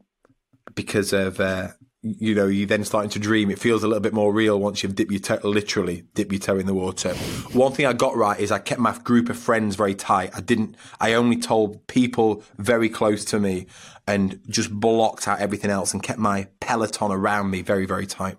because 0.76 1.14
of 1.14 1.40
uh, 1.40 1.70
you 2.02 2.36
know 2.36 2.48
you 2.48 2.66
then 2.66 2.84
starting 2.84 3.10
to 3.12 3.20
dream. 3.20 3.50
It 3.50 3.60
feels 3.60 3.84
a 3.84 3.88
little 3.88 4.02
bit 4.02 4.14
more 4.14 4.32
real 4.32 4.60
once 4.60 4.84
you've 4.84 4.96
dipped 4.96 5.12
your 5.12 5.20
toe, 5.20 5.40
literally 5.44 6.06
dip 6.14 6.32
your 6.32 6.40
toe 6.40 6.58
in 6.58 6.66
the 6.66 6.74
water. 6.74 7.14
One 7.54 7.72
thing 7.72 7.86
I 7.86 7.94
got 7.94 8.16
right 8.16 8.40
is 8.40 8.52
I 8.52 8.60
kept 8.60 8.80
my 8.80 8.98
group 9.00 9.30
of 9.30 9.38
friends 9.38 9.76
very 9.76 9.96
tight. 9.96 10.32
I 10.36 10.42
didn't. 10.42 10.76
I 11.00 11.14
only 11.14 11.38
told 11.38 11.86
people 11.88 12.44
very 12.58 12.90
close 12.90 13.26
to 13.26 13.40
me, 13.40 13.68
and 14.06 14.40
just 14.50 14.72
blocked 14.72 15.28
out 15.28 15.40
everything 15.40 15.72
else 15.72 15.94
and 15.94 16.02
kept 16.02 16.20
my 16.20 16.48
peloton 16.60 17.12
around 17.12 17.50
me 17.52 17.62
very 17.62 17.86
very 17.86 18.08
tight. 18.08 18.38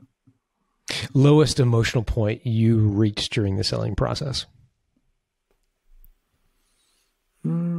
Lowest 1.12 1.60
emotional 1.60 2.02
point 2.02 2.46
you 2.46 2.78
reached 2.78 3.32
during 3.32 3.56
the 3.56 3.64
selling 3.64 3.94
process. 3.94 4.46
Hmm. 7.42 7.77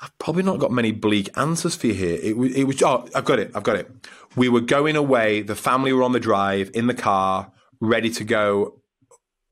I've 0.00 0.16
probably 0.18 0.42
not 0.42 0.58
got 0.58 0.72
many 0.72 0.92
bleak 0.92 1.28
answers 1.36 1.76
for 1.76 1.88
you 1.88 1.94
here. 1.94 2.18
It 2.22 2.36
was, 2.36 2.54
it 2.54 2.64
was, 2.64 2.82
oh, 2.82 3.06
I've 3.14 3.24
got 3.24 3.38
it. 3.38 3.50
I've 3.54 3.62
got 3.62 3.76
it. 3.76 3.90
We 4.34 4.48
were 4.48 4.62
going 4.62 4.96
away. 4.96 5.42
The 5.42 5.54
family 5.54 5.92
were 5.92 6.02
on 6.02 6.12
the 6.12 6.20
drive 6.20 6.70
in 6.72 6.86
the 6.86 6.94
car, 6.94 7.52
ready 7.80 8.08
to 8.10 8.24
go 8.24 8.80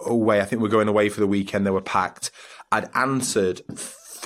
away. 0.01 0.41
I 0.41 0.45
think 0.45 0.63
we 0.63 0.69
are 0.69 0.73
going 0.73 0.89
away 0.89 1.11
for 1.11 1.21
the 1.21 1.27
weekend. 1.27 1.67
They 1.67 1.71
were 1.71 1.83
packed. 1.83 2.31
I'd 2.73 2.89
answered, 2.95 3.61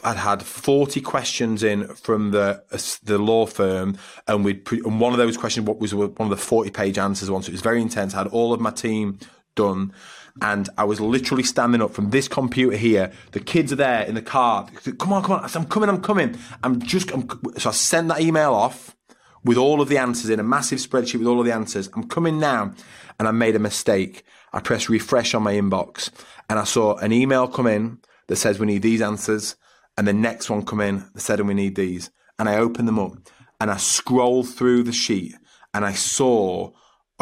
I'd 0.04 0.16
had 0.16 0.44
40 0.44 1.00
questions 1.00 1.64
in 1.64 1.88
from 1.88 2.30
the, 2.30 2.62
the 3.02 3.18
law 3.18 3.46
firm. 3.46 3.98
And 4.28 4.44
we'd, 4.44 4.70
and 4.70 5.00
one 5.00 5.12
of 5.12 5.18
those 5.18 5.36
questions 5.36 5.68
was 5.68 5.92
one 5.92 6.12
of 6.18 6.30
the 6.30 6.36
40 6.36 6.70
page 6.70 6.98
answers 6.98 7.30
once. 7.30 7.48
It 7.48 7.52
was 7.52 7.62
very 7.62 7.82
intense. 7.82 8.14
I 8.14 8.18
had 8.18 8.28
all 8.28 8.52
of 8.52 8.60
my 8.60 8.70
team 8.70 9.18
done 9.56 9.92
and 10.41 10.68
I 10.78 10.85
was 10.85 11.01
literally 11.01 11.43
standing 11.43 11.83
up 11.83 11.93
from 11.93 12.11
this 12.11 12.28
computer 12.28 12.76
here. 12.76 13.12
The 13.33 13.41
kids 13.41 13.72
are 13.72 13.76
there 13.76 14.03
in 14.03 14.14
the 14.14 14.22
car. 14.22 14.66
Come 14.99 15.12
on, 15.12 15.22
come 15.22 15.33
on. 15.33 15.45
I 15.45 15.47
said, 15.47 15.61
I'm 15.61 15.68
coming, 15.68 15.89
I'm 15.89 16.01
coming. 16.01 16.39
I'm 16.62 16.80
just, 16.80 17.12
I'm, 17.12 17.28
so 17.59 17.68
I 17.68 17.72
sent 17.72 18.09
that 18.09 18.20
email 18.20 18.55
off 18.55 18.97
with 19.45 19.59
all 19.59 19.80
of 19.80 19.89
the 19.89 19.99
answers 19.99 20.30
in 20.30 20.41
a 20.41 20.45
massive 20.45 20.78
spreadsheet 20.78 21.18
with 21.18 21.26
all 21.26 21.41
of 21.41 21.47
the 21.47 21.53
answers. 21.53 21.91
I'm 21.95 22.09
coming 22.09 22.39
now. 22.39 22.72
And 23.18 23.28
I 23.28 23.30
made 23.30 23.57
a 23.57 23.61
mistake. 23.61 24.24
I 24.53 24.61
pressed 24.61 24.89
refresh 24.89 25.35
on 25.35 25.43
my 25.43 25.55
inbox 25.55 26.11
and 26.49 26.59
I 26.59 26.64
saw 26.64 26.97
an 26.97 27.12
email 27.12 27.49
come 27.49 27.66
in 27.66 27.99
that 28.26 28.37
says 28.37 28.59
we 28.59 28.66
need 28.66 28.83
these 28.83 29.03
answers. 29.03 29.57
And 29.97 30.07
the 30.07 30.12
next 30.12 30.51
one 30.51 30.64
come 30.64 30.80
in 30.80 31.05
that 31.14 31.20
said 31.20 31.41
we 31.41 31.55
need 31.55 31.74
these. 31.74 32.11
And 32.39 32.49
I 32.49 32.57
opened 32.57 32.89
them 32.89 32.99
up 32.99 33.12
and 33.61 33.70
I 33.70 33.76
scrolled 33.76 34.49
through 34.49 34.83
the 34.83 34.93
sheet 34.93 35.35
and 35.74 35.85
I 35.85 35.93
saw 35.93 36.72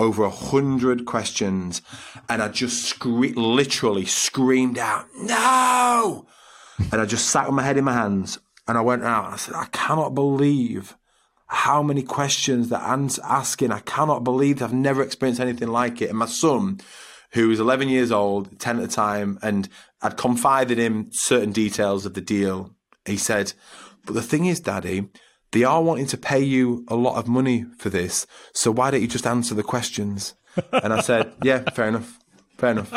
over 0.01 0.25
a 0.25 0.31
hundred 0.31 1.05
questions, 1.05 1.83
and 2.29 2.43
I 2.43 2.49
just 2.49 2.85
scre- 2.85 3.37
literally 3.37 4.07
screamed 4.07 4.79
out, 4.79 5.07
"No!" 5.15 6.27
and 6.91 7.01
I 7.01 7.05
just 7.05 7.29
sat 7.29 7.47
with 7.47 7.55
my 7.55 7.63
head 7.63 7.77
in 7.77 7.85
my 7.85 7.93
hands, 7.93 8.39
and 8.67 8.79
I 8.79 8.81
went 8.81 9.05
out. 9.05 9.27
And 9.27 9.35
I 9.35 9.37
said, 9.37 9.55
"I 9.55 9.67
cannot 9.67 10.15
believe." 10.15 10.97
How 11.53 11.83
many 11.83 12.05
questions 12.05 12.69
that 12.69 12.89
Anne's 12.89 13.19
asking? 13.19 13.73
I 13.73 13.81
cannot 13.81 14.23
believe 14.23 14.61
that 14.61 14.67
I've 14.67 14.73
never 14.73 15.03
experienced 15.03 15.41
anything 15.41 15.67
like 15.67 16.01
it. 16.01 16.09
And 16.09 16.19
my 16.19 16.27
son, 16.27 16.81
who 17.33 17.49
was 17.49 17.59
11 17.59 17.89
years 17.89 18.13
old, 18.13 18.61
10 18.61 18.77
at 18.77 18.83
the 18.83 18.95
time, 18.95 19.37
and 19.43 19.69
I'd 20.01 20.17
confided 20.17 20.79
him 20.79 21.09
certain 21.11 21.51
details 21.51 22.07
of 22.07 22.15
the 22.15 22.21
deal. 22.21 22.77
He 23.05 23.17
said, 23.17 23.53
But 24.07 24.15
the 24.15 24.23
thing 24.23 24.47
is, 24.47 24.61
Daddy, 24.61 25.09
they 25.53 25.65
are 25.65 25.83
wanting 25.83 26.07
to 26.07 26.17
pay 26.17 26.41
you 26.41 26.85
a 26.89 26.97
lot 26.97 27.17
of 27.17 27.27
money 27.29 27.65
for 27.79 27.91
this. 27.91 28.27
So 28.53 28.71
why 28.71 28.91
don't 28.91 29.03
you 29.03 29.09
just 29.09 29.27
answer 29.27 29.55
the 29.55 29.63
questions? 29.63 30.35
And 30.73 30.93
I 30.93 31.01
said, 31.01 31.33
yeah, 31.45 31.63
fair 31.71 31.87
enough. 31.87 32.19
Fair 32.59 32.73
enough. 32.73 32.93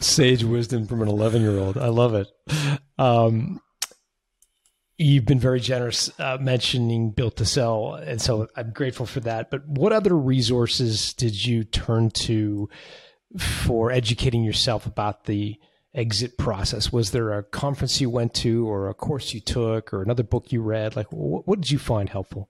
Sage 0.00 0.44
wisdom 0.44 0.86
from 0.86 1.02
an 1.02 1.08
11 1.08 1.42
year 1.42 1.58
old. 1.58 1.76
I 1.76 1.88
love 1.88 2.14
it. 2.14 2.28
Um, 2.98 3.60
you've 5.00 5.24
been 5.24 5.40
very 5.40 5.60
generous 5.60 6.10
uh, 6.18 6.36
mentioning 6.40 7.10
built 7.10 7.36
to 7.36 7.44
sell 7.46 7.94
and 7.94 8.20
so 8.20 8.46
i'm 8.54 8.70
grateful 8.70 9.06
for 9.06 9.20
that 9.20 9.50
but 9.50 9.66
what 9.66 9.92
other 9.92 10.14
resources 10.14 11.14
did 11.14 11.46
you 11.46 11.64
turn 11.64 12.10
to 12.10 12.68
for 13.38 13.90
educating 13.90 14.44
yourself 14.44 14.84
about 14.84 15.24
the 15.24 15.56
exit 15.94 16.38
process? 16.38 16.92
Was 16.92 17.10
there 17.10 17.32
a 17.32 17.42
conference 17.42 18.00
you 18.00 18.10
went 18.10 18.34
to, 18.34 18.68
or 18.68 18.88
a 18.88 18.94
course 18.94 19.34
you 19.34 19.40
took, 19.40 19.92
or 19.92 20.02
another 20.02 20.22
book 20.22 20.52
you 20.52 20.62
read? 20.62 20.96
Like, 20.96 21.10
what, 21.10 21.46
what 21.46 21.60
did 21.60 21.70
you 21.70 21.78
find 21.78 22.08
helpful? 22.08 22.48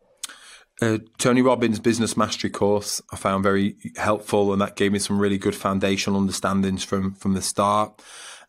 Uh, 0.82 0.98
Tony 1.18 1.42
Robbins' 1.42 1.78
business 1.78 2.16
mastery 2.16 2.48
course 2.50 3.02
I 3.12 3.16
found 3.16 3.42
very 3.42 3.76
helpful, 3.96 4.52
and 4.52 4.62
that 4.62 4.76
gave 4.76 4.92
me 4.92 4.98
some 4.98 5.18
really 5.18 5.38
good 5.38 5.54
foundational 5.54 6.18
understandings 6.18 6.84
from 6.84 7.14
from 7.14 7.34
the 7.34 7.42
start. 7.42 8.02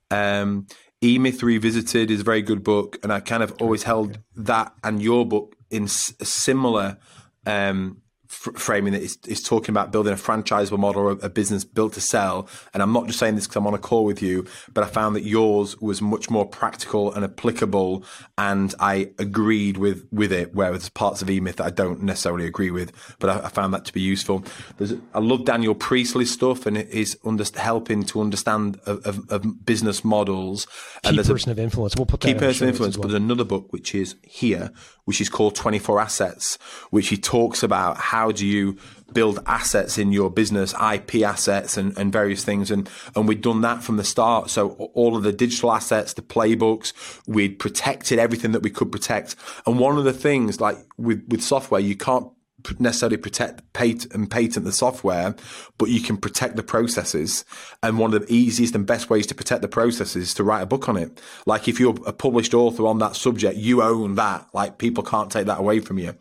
Um, 0.09 0.67
e 1.01 1.17
Myth 1.17 1.43
Revisited 1.43 2.09
is 2.09 2.21
a 2.21 2.23
very 2.23 2.41
good 2.41 2.63
book, 2.63 2.97
and 3.03 3.11
I 3.11 3.19
kind 3.19 3.43
of 3.43 3.53
always 3.61 3.83
held 3.83 4.19
that 4.35 4.73
and 4.83 5.01
your 5.01 5.25
book 5.25 5.55
in 5.69 5.83
s- 5.85 6.13
similar 6.21 6.97
um, 7.45 8.00
f- 8.31 8.55
framing 8.55 8.93
that 8.93 9.01
is, 9.01 9.17
is 9.27 9.43
talking 9.43 9.71
about 9.73 9.91
building 9.91 10.13
a 10.13 10.15
franchisable 10.15 10.79
model 10.79 11.03
or 11.03 11.11
a 11.21 11.29
business 11.29 11.63
built 11.63 11.93
to 11.93 12.01
sell. 12.01 12.47
And 12.73 12.81
I'm 12.81 12.93
not 12.93 13.07
just 13.07 13.19
saying 13.19 13.35
this 13.35 13.45
because 13.45 13.57
I'm 13.57 13.67
on 13.67 13.73
a 13.73 13.79
call 13.79 14.05
with 14.05 14.21
you, 14.21 14.45
but 14.73 14.83
I 14.83 14.87
found 14.87 15.15
that 15.15 15.23
yours 15.23 15.79
was 15.81 16.01
much 16.01 16.29
more 16.29 16.45
practical 16.45 17.13
and 17.13 17.23
applicable. 17.23 18.03
And 18.37 18.73
I 18.79 19.11
agreed 19.19 19.77
with, 19.77 20.07
with 20.11 20.31
it, 20.31 20.55
whereas 20.55 20.89
parts 20.89 21.21
of 21.21 21.29
E-Myth 21.29 21.57
that 21.57 21.65
I 21.65 21.69
don't 21.69 22.01
necessarily 22.03 22.45
agree 22.45 22.71
with, 22.71 22.91
but 23.19 23.29
I, 23.29 23.45
I 23.45 23.49
found 23.49 23.73
that 23.73 23.85
to 23.85 23.93
be 23.93 24.01
useful. 24.01 24.43
There's, 24.77 24.93
I 25.13 25.19
love 25.19 25.45
Daniel 25.45 25.75
Priestley's 25.75 26.31
stuff 26.31 26.65
and 26.65 26.77
his 26.77 27.17
under, 27.25 27.43
helping 27.55 28.03
to 28.03 28.21
understand 28.21 28.79
of, 28.85 29.05
of, 29.05 29.29
of 29.29 29.65
business 29.65 30.03
models. 30.03 30.65
Key 30.65 31.09
and 31.09 31.17
there's 31.17 31.27
person 31.27 31.49
a, 31.49 31.53
of 31.53 31.59
influence. 31.59 31.95
We'll 31.95 32.05
put 32.05 32.21
key 32.21 32.33
person 32.33 32.67
of 32.67 32.73
influence. 32.73 32.97
Well. 32.97 33.03
But 33.03 33.09
there's 33.09 33.21
another 33.21 33.43
book 33.43 33.71
which 33.71 33.93
is 33.93 34.15
here, 34.23 34.71
which 35.05 35.19
is 35.19 35.29
called 35.29 35.55
24 35.55 35.99
Assets, 35.99 36.57
which 36.91 37.09
he 37.09 37.17
talks 37.17 37.63
about 37.63 37.97
how 37.97 38.20
how 38.21 38.31
do 38.31 38.45
you 38.45 38.77
build 39.13 39.39
assets 39.47 39.97
in 39.97 40.11
your 40.11 40.29
business, 40.29 40.73
IP 40.93 41.23
assets 41.23 41.75
and, 41.75 41.97
and 41.97 42.13
various 42.13 42.43
things. 42.43 42.69
And, 42.69 42.87
and 43.15 43.27
we'd 43.27 43.41
done 43.41 43.61
that 43.61 43.83
from 43.83 43.97
the 43.97 44.03
start. 44.03 44.51
So 44.51 44.69
all 44.93 45.17
of 45.17 45.23
the 45.23 45.33
digital 45.33 45.71
assets, 45.71 46.13
the 46.13 46.21
playbooks, 46.21 46.93
we'd 47.27 47.57
protected 47.57 48.19
everything 48.19 48.51
that 48.51 48.61
we 48.61 48.69
could 48.69 48.91
protect. 48.91 49.35
And 49.65 49.79
one 49.79 49.97
of 49.97 50.03
the 50.03 50.13
things 50.13 50.61
like 50.61 50.77
with, 50.97 51.27
with 51.29 51.41
software, 51.41 51.81
you 51.81 51.95
can't 51.95 52.27
necessarily 52.79 53.17
protect 53.17 53.71
patent 53.73 54.13
and 54.13 54.29
patent 54.29 54.65
the 54.65 54.71
software, 54.71 55.35
but 55.77 55.89
you 55.89 56.01
can 56.01 56.17
protect 56.17 56.55
the 56.55 56.63
processes. 56.63 57.45
And 57.83 57.99
one 57.99 58.13
of 58.13 58.27
the 58.27 58.33
easiest 58.33 58.75
and 58.75 58.85
best 58.85 59.09
ways 59.09 59.27
to 59.27 59.35
protect 59.35 59.61
the 59.61 59.67
processes 59.67 60.29
is 60.29 60.33
to 60.35 60.43
write 60.43 60.61
a 60.61 60.65
book 60.65 60.89
on 60.89 60.97
it. 60.97 61.21
Like 61.45 61.67
if 61.67 61.79
you're 61.79 61.95
a 62.05 62.13
published 62.13 62.53
author 62.53 62.87
on 62.87 62.99
that 62.99 63.15
subject, 63.15 63.57
you 63.57 63.81
own 63.81 64.15
that. 64.15 64.47
Like 64.53 64.77
people 64.77 65.03
can't 65.03 65.31
take 65.31 65.45
that 65.47 65.59
away 65.59 65.79
from 65.79 65.97
you. 65.97 66.15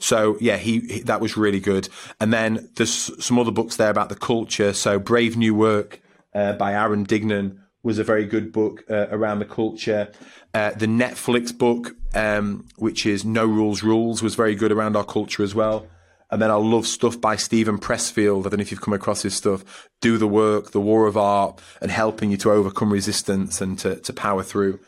So 0.00 0.36
yeah, 0.40 0.56
he, 0.56 0.80
he 0.80 1.00
that 1.00 1.20
was 1.20 1.36
really 1.36 1.60
good. 1.60 1.88
And 2.20 2.32
then 2.32 2.68
there's 2.76 3.10
some 3.24 3.38
other 3.38 3.52
books 3.52 3.76
there 3.76 3.90
about 3.90 4.08
the 4.08 4.16
culture. 4.16 4.72
So 4.72 4.98
Brave 4.98 5.36
New 5.36 5.54
Work 5.54 6.00
uh, 6.34 6.54
by 6.54 6.74
Aaron 6.74 7.06
Dignan 7.06 7.58
was 7.84 7.98
a 7.98 8.04
very 8.04 8.24
good 8.24 8.50
book 8.50 8.82
uh, 8.90 9.06
around 9.10 9.38
the 9.38 9.44
culture. 9.44 10.10
Uh, 10.54 10.70
the 10.70 10.86
Netflix 10.86 11.56
book, 11.56 11.94
um, 12.14 12.66
which 12.76 13.06
is 13.06 13.24
No 13.24 13.46
Rules 13.46 13.82
Rules, 13.82 14.22
was 14.22 14.34
very 14.34 14.54
good 14.54 14.72
around 14.72 14.96
our 14.96 15.04
culture 15.04 15.42
as 15.42 15.54
well. 15.54 15.86
And 16.30 16.40
then 16.42 16.50
I 16.50 16.54
love 16.54 16.86
stuff 16.86 17.20
by 17.20 17.36
Steven 17.36 17.78
Pressfield. 17.78 18.46
I 18.46 18.48
don't 18.48 18.58
know 18.58 18.62
if 18.62 18.70
you've 18.70 18.80
come 18.80 18.94
across 18.94 19.22
his 19.22 19.34
stuff. 19.34 19.88
Do 20.00 20.18
the 20.18 20.26
work, 20.26 20.72
the 20.72 20.80
war 20.80 21.06
of 21.06 21.16
art, 21.16 21.60
and 21.80 21.90
helping 21.90 22.30
you 22.30 22.36
to 22.38 22.50
overcome 22.50 22.92
resistance 22.92 23.60
and 23.60 23.78
to, 23.80 23.96
to 24.00 24.12
power 24.12 24.42
through. 24.42 24.80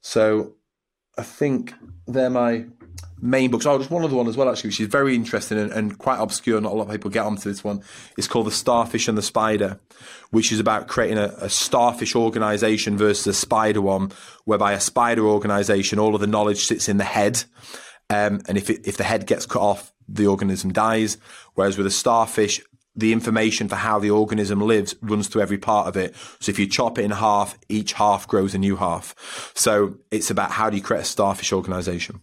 So 0.00 0.54
I 1.16 1.22
think 1.22 1.74
they're 2.06 2.30
my 2.30 2.66
main 3.20 3.50
books. 3.50 3.66
Oh, 3.66 3.78
there's 3.78 3.90
one 3.90 4.04
other 4.04 4.16
one 4.16 4.28
as 4.28 4.36
well, 4.36 4.48
actually, 4.48 4.68
which 4.68 4.80
is 4.80 4.88
very 4.88 5.14
interesting 5.14 5.58
and, 5.58 5.72
and, 5.72 5.98
quite 5.98 6.18
obscure. 6.18 6.60
Not 6.60 6.72
a 6.72 6.74
lot 6.74 6.84
of 6.84 6.90
people 6.90 7.10
get 7.10 7.24
onto 7.24 7.48
this 7.48 7.64
one. 7.64 7.82
It's 8.16 8.28
called 8.28 8.46
The 8.46 8.52
Starfish 8.52 9.08
and 9.08 9.18
the 9.18 9.22
Spider, 9.22 9.80
which 10.30 10.52
is 10.52 10.60
about 10.60 10.88
creating 10.88 11.18
a, 11.18 11.34
a 11.38 11.50
starfish 11.50 12.14
organization 12.14 12.96
versus 12.96 13.26
a 13.26 13.34
spider 13.34 13.80
one, 13.80 14.12
whereby 14.44 14.72
a 14.72 14.80
spider 14.80 15.26
organization, 15.26 15.98
all 15.98 16.14
of 16.14 16.20
the 16.20 16.26
knowledge 16.26 16.64
sits 16.64 16.88
in 16.88 16.96
the 16.96 17.04
head. 17.04 17.44
Um, 18.10 18.40
and 18.48 18.56
if, 18.56 18.70
it, 18.70 18.86
if 18.86 18.96
the 18.96 19.04
head 19.04 19.26
gets 19.26 19.46
cut 19.46 19.62
off, 19.62 19.92
the 20.08 20.26
organism 20.26 20.72
dies. 20.72 21.18
Whereas 21.54 21.76
with 21.76 21.86
a 21.86 21.90
starfish, 21.90 22.60
the 22.98 23.12
information 23.12 23.68
for 23.68 23.76
how 23.76 23.98
the 23.98 24.10
organism 24.10 24.60
lives 24.60 24.96
runs 25.00 25.28
through 25.28 25.42
every 25.42 25.58
part 25.58 25.86
of 25.86 25.96
it. 25.96 26.16
So 26.40 26.50
if 26.50 26.58
you 26.58 26.66
chop 26.66 26.98
it 26.98 27.04
in 27.04 27.12
half, 27.12 27.56
each 27.68 27.92
half 27.92 28.26
grows 28.26 28.54
a 28.54 28.58
new 28.58 28.76
half. 28.76 29.52
So 29.54 29.98
it's 30.10 30.30
about 30.30 30.50
how 30.50 30.68
do 30.68 30.76
you 30.76 30.82
create 30.82 31.02
a 31.02 31.04
starfish 31.04 31.52
organization. 31.52 32.22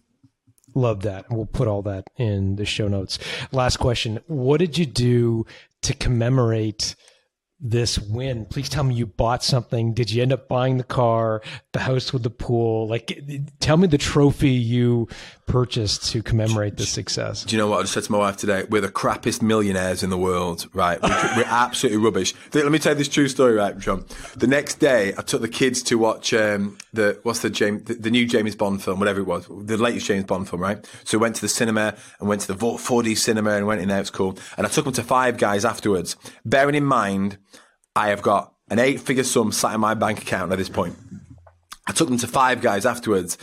Love 0.76 1.00
that. 1.04 1.24
We'll 1.30 1.46
put 1.46 1.68
all 1.68 1.80
that 1.82 2.10
in 2.18 2.56
the 2.56 2.66
show 2.66 2.86
notes. 2.86 3.18
Last 3.50 3.78
question. 3.78 4.20
What 4.26 4.58
did 4.58 4.76
you 4.76 4.84
do 4.84 5.46
to 5.80 5.94
commemorate 5.94 6.94
this 7.58 7.98
win. 7.98 8.44
Please 8.44 8.68
tell 8.68 8.84
me 8.84 8.94
you 8.94 9.06
bought 9.06 9.42
something. 9.42 9.94
Did 9.94 10.10
you 10.10 10.22
end 10.22 10.32
up 10.32 10.46
buying 10.46 10.76
the 10.76 10.84
car, 10.84 11.42
the 11.72 11.80
house 11.80 12.12
with 12.12 12.22
the 12.22 12.30
pool? 12.30 12.86
Like, 12.86 13.18
tell 13.60 13.76
me 13.78 13.86
the 13.86 13.98
trophy 13.98 14.50
you 14.50 15.08
purchased 15.46 16.10
to 16.10 16.22
commemorate 16.22 16.76
this 16.76 16.90
success. 16.90 17.44
Do 17.44 17.56
you 17.56 17.62
know 17.62 17.68
what 17.68 17.78
I 17.78 17.82
just 17.82 17.94
said 17.94 18.04
to 18.04 18.12
my 18.12 18.18
wife 18.18 18.36
today? 18.36 18.64
We're 18.68 18.82
the 18.82 18.88
crappiest 18.88 19.40
millionaires 19.40 20.02
in 20.02 20.10
the 20.10 20.18
world, 20.18 20.68
right? 20.74 21.00
We're, 21.36 21.44
absolutely 21.46 22.04
rubbish. 22.04 22.34
Let 22.52 22.70
me 22.70 22.78
tell 22.78 22.92
you 22.92 22.98
this 22.98 23.08
true 23.08 23.28
story, 23.28 23.54
right, 23.54 23.78
John? 23.78 24.04
The 24.36 24.46
next 24.46 24.74
day, 24.74 25.14
I 25.16 25.22
took 25.22 25.40
the 25.40 25.48
kids 25.48 25.82
to 25.84 25.96
watch 25.96 26.34
um, 26.34 26.76
the 26.92 27.18
what's 27.22 27.40
the 27.40 27.48
James 27.48 27.84
the, 27.84 27.94
the, 27.94 28.10
new 28.10 28.26
James 28.26 28.54
Bond 28.56 28.82
film, 28.82 28.98
whatever 28.98 29.20
it 29.20 29.26
was, 29.26 29.46
the 29.48 29.76
latest 29.76 30.06
James 30.06 30.24
Bond 30.24 30.48
film, 30.48 30.60
right? 30.60 30.84
So 31.04 31.18
we 31.18 31.22
went 31.22 31.36
to 31.36 31.40
the 31.40 31.48
cinema 31.48 31.94
and 32.18 32.28
went 32.28 32.42
to 32.42 32.52
the 32.52 32.56
4D 32.56 33.16
cinema 33.16 33.52
and 33.52 33.66
went 33.66 33.80
in 33.80 33.88
there. 33.88 34.00
It's 34.00 34.10
cool. 34.10 34.36
And 34.58 34.66
I 34.66 34.70
took 34.70 34.84
them 34.84 34.94
to 34.94 35.02
Five 35.02 35.38
Guys 35.38 35.64
afterwards, 35.64 36.16
bearing 36.44 36.74
in 36.74 36.84
mind 36.84 37.38
I 37.96 38.08
have 38.08 38.20
got 38.20 38.52
an 38.68 38.78
eight 38.78 39.00
figure 39.00 39.24
sum 39.24 39.50
sat 39.52 39.74
in 39.74 39.80
my 39.80 39.94
bank 39.94 40.20
account 40.20 40.52
at 40.52 40.58
this 40.58 40.68
point. 40.68 40.96
I 41.86 41.92
took 41.92 42.08
them 42.08 42.18
to 42.18 42.26
Five 42.26 42.60
Guys 42.60 42.84
afterwards. 42.84 43.38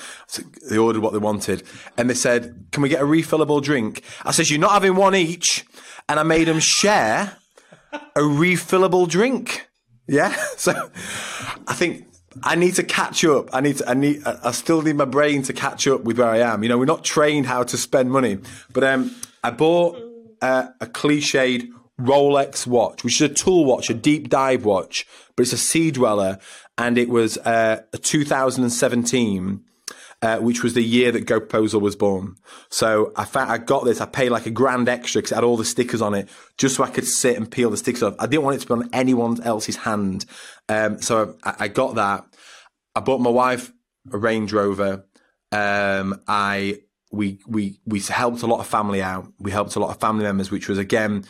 They 0.69 0.77
ordered 0.77 1.01
what 1.01 1.11
they 1.11 1.19
wanted, 1.19 1.63
and 1.97 2.09
they 2.09 2.13
said, 2.13 2.67
"Can 2.71 2.83
we 2.83 2.89
get 2.89 3.01
a 3.01 3.05
refillable 3.05 3.63
drink?" 3.63 4.03
I 4.23 4.31
said, 4.31 4.49
"You're 4.49 4.59
not 4.59 4.73
having 4.73 4.95
one 4.95 5.15
each," 5.15 5.65
and 6.07 6.19
I 6.19 6.23
made 6.23 6.47
them 6.47 6.59
share 6.59 7.37
a 7.93 8.19
refillable 8.19 9.07
drink. 9.07 9.67
Yeah, 10.07 10.35
so 10.57 10.91
I 11.67 11.73
think 11.73 12.05
I 12.43 12.55
need 12.55 12.75
to 12.75 12.83
catch 12.83 13.25
up. 13.25 13.49
I 13.53 13.61
need 13.61 13.77
to, 13.77 13.89
I 13.89 13.95
need, 13.95 14.21
I 14.25 14.51
still 14.51 14.83
need 14.83 14.97
my 14.97 15.05
brain 15.05 15.41
to 15.43 15.53
catch 15.53 15.87
up 15.87 16.03
with 16.03 16.19
where 16.19 16.29
I 16.29 16.39
am. 16.39 16.61
You 16.61 16.69
know, 16.69 16.77
we're 16.77 16.85
not 16.85 17.03
trained 17.03 17.47
how 17.47 17.63
to 17.63 17.77
spend 17.77 18.11
money, 18.11 18.37
but 18.71 18.83
um, 18.83 19.15
I 19.43 19.49
bought 19.49 19.97
uh, 20.41 20.67
a 20.79 20.85
cliched 20.85 21.69
Rolex 22.03 22.67
watch, 22.67 23.03
which 23.03 23.21
is 23.21 23.31
a 23.31 23.33
tool 23.33 23.65
watch, 23.65 23.89
a 23.89 23.93
deep 23.93 24.29
dive 24.29 24.65
watch, 24.65 25.07
but 25.35 25.43
it's 25.43 25.53
a 25.53 25.57
Sea-Dweller, 25.57 26.39
and 26.77 26.97
it 26.97 27.09
was 27.09 27.37
uh, 27.39 27.81
a 27.91 27.97
2017. 27.97 29.63
Uh, 30.21 30.37
which 30.39 30.63
was 30.63 30.73
the 30.73 30.81
year 30.81 31.11
that 31.11 31.25
Go 31.25 31.45
was 31.51 31.97
born. 31.97 32.37
So 32.69 33.11
I 33.17 33.25
found, 33.25 33.51
I 33.51 33.57
got 33.57 33.83
this. 33.83 33.99
I 33.99 34.05
paid 34.05 34.29
like 34.29 34.45
a 34.45 34.51
grand 34.51 34.87
extra 34.87 35.19
because 35.19 35.33
it 35.33 35.35
had 35.35 35.43
all 35.43 35.57
the 35.57 35.65
stickers 35.65 36.01
on 36.01 36.13
it, 36.13 36.29
just 36.57 36.77
so 36.77 36.83
I 36.85 36.89
could 36.91 37.05
sit 37.05 37.35
and 37.35 37.51
peel 37.51 37.69
the 37.69 37.75
stickers 37.75 38.03
off. 38.03 38.15
I 38.19 38.27
didn't 38.27 38.43
want 38.43 38.55
it 38.55 38.61
to 38.61 38.67
be 38.67 38.73
on 38.73 38.89
anyone 38.93 39.43
else's 39.43 39.75
hand. 39.75 40.23
Um, 40.69 41.01
so 41.01 41.35
I, 41.43 41.55
I, 41.59 41.67
got 41.67 41.95
that. 41.95 42.23
I 42.95 43.01
bought 43.01 43.19
my 43.19 43.31
wife 43.31 43.73
a 44.13 44.17
Range 44.17 44.53
Rover. 44.53 45.03
Um, 45.51 46.21
I 46.25 46.79
we 47.11 47.39
we 47.45 47.79
we 47.85 47.99
helped 47.99 48.43
a 48.43 48.47
lot 48.47 48.61
of 48.61 48.67
family 48.67 49.01
out. 49.01 49.31
We 49.39 49.51
helped 49.51 49.75
a 49.75 49.79
lot 49.79 49.89
of 49.89 49.99
family 49.99 50.23
members, 50.23 50.51
which 50.51 50.69
was 50.69 50.77
again 50.77 51.25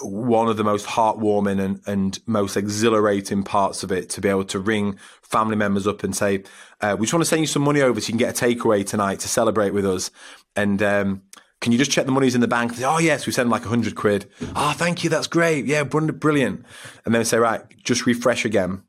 one 0.00 0.48
of 0.48 0.56
the 0.56 0.64
most 0.64 0.86
heartwarming 0.86 1.60
and, 1.60 1.80
and 1.86 2.18
most 2.26 2.56
exhilarating 2.56 3.42
parts 3.42 3.82
of 3.82 3.92
it 3.92 4.08
to 4.10 4.20
be 4.20 4.28
able 4.28 4.44
to 4.44 4.58
ring 4.58 4.98
family 5.22 5.56
members 5.56 5.86
up 5.86 6.02
and 6.02 6.14
say, 6.14 6.42
uh, 6.80 6.96
we 6.98 7.06
just 7.06 7.12
want 7.12 7.22
to 7.22 7.28
send 7.28 7.40
you 7.40 7.46
some 7.46 7.62
money 7.62 7.80
over 7.80 8.00
so 8.00 8.06
you 8.06 8.12
can 8.12 8.18
get 8.18 8.40
a 8.40 8.44
takeaway 8.44 8.86
tonight 8.86 9.20
to 9.20 9.28
celebrate 9.28 9.70
with 9.70 9.86
us. 9.86 10.10
And, 10.56 10.82
um, 10.82 11.22
can 11.60 11.72
you 11.72 11.78
just 11.78 11.90
check 11.90 12.06
the 12.06 12.12
money's 12.12 12.34
in 12.34 12.40
the 12.40 12.48
bank? 12.48 12.72
Say, 12.72 12.84
oh 12.84 12.98
yes, 12.98 13.26
we 13.26 13.32
send 13.32 13.50
like 13.50 13.66
a 13.66 13.68
hundred 13.68 13.94
quid. 13.94 14.30
Oh, 14.56 14.72
thank 14.72 15.04
you. 15.04 15.10
That's 15.10 15.26
great. 15.26 15.66
Yeah, 15.66 15.84
brilliant. 15.84 16.64
And 17.04 17.14
then 17.14 17.24
say, 17.24 17.36
right, 17.36 17.62
just 17.84 18.06
refresh 18.06 18.46
again 18.46 18.82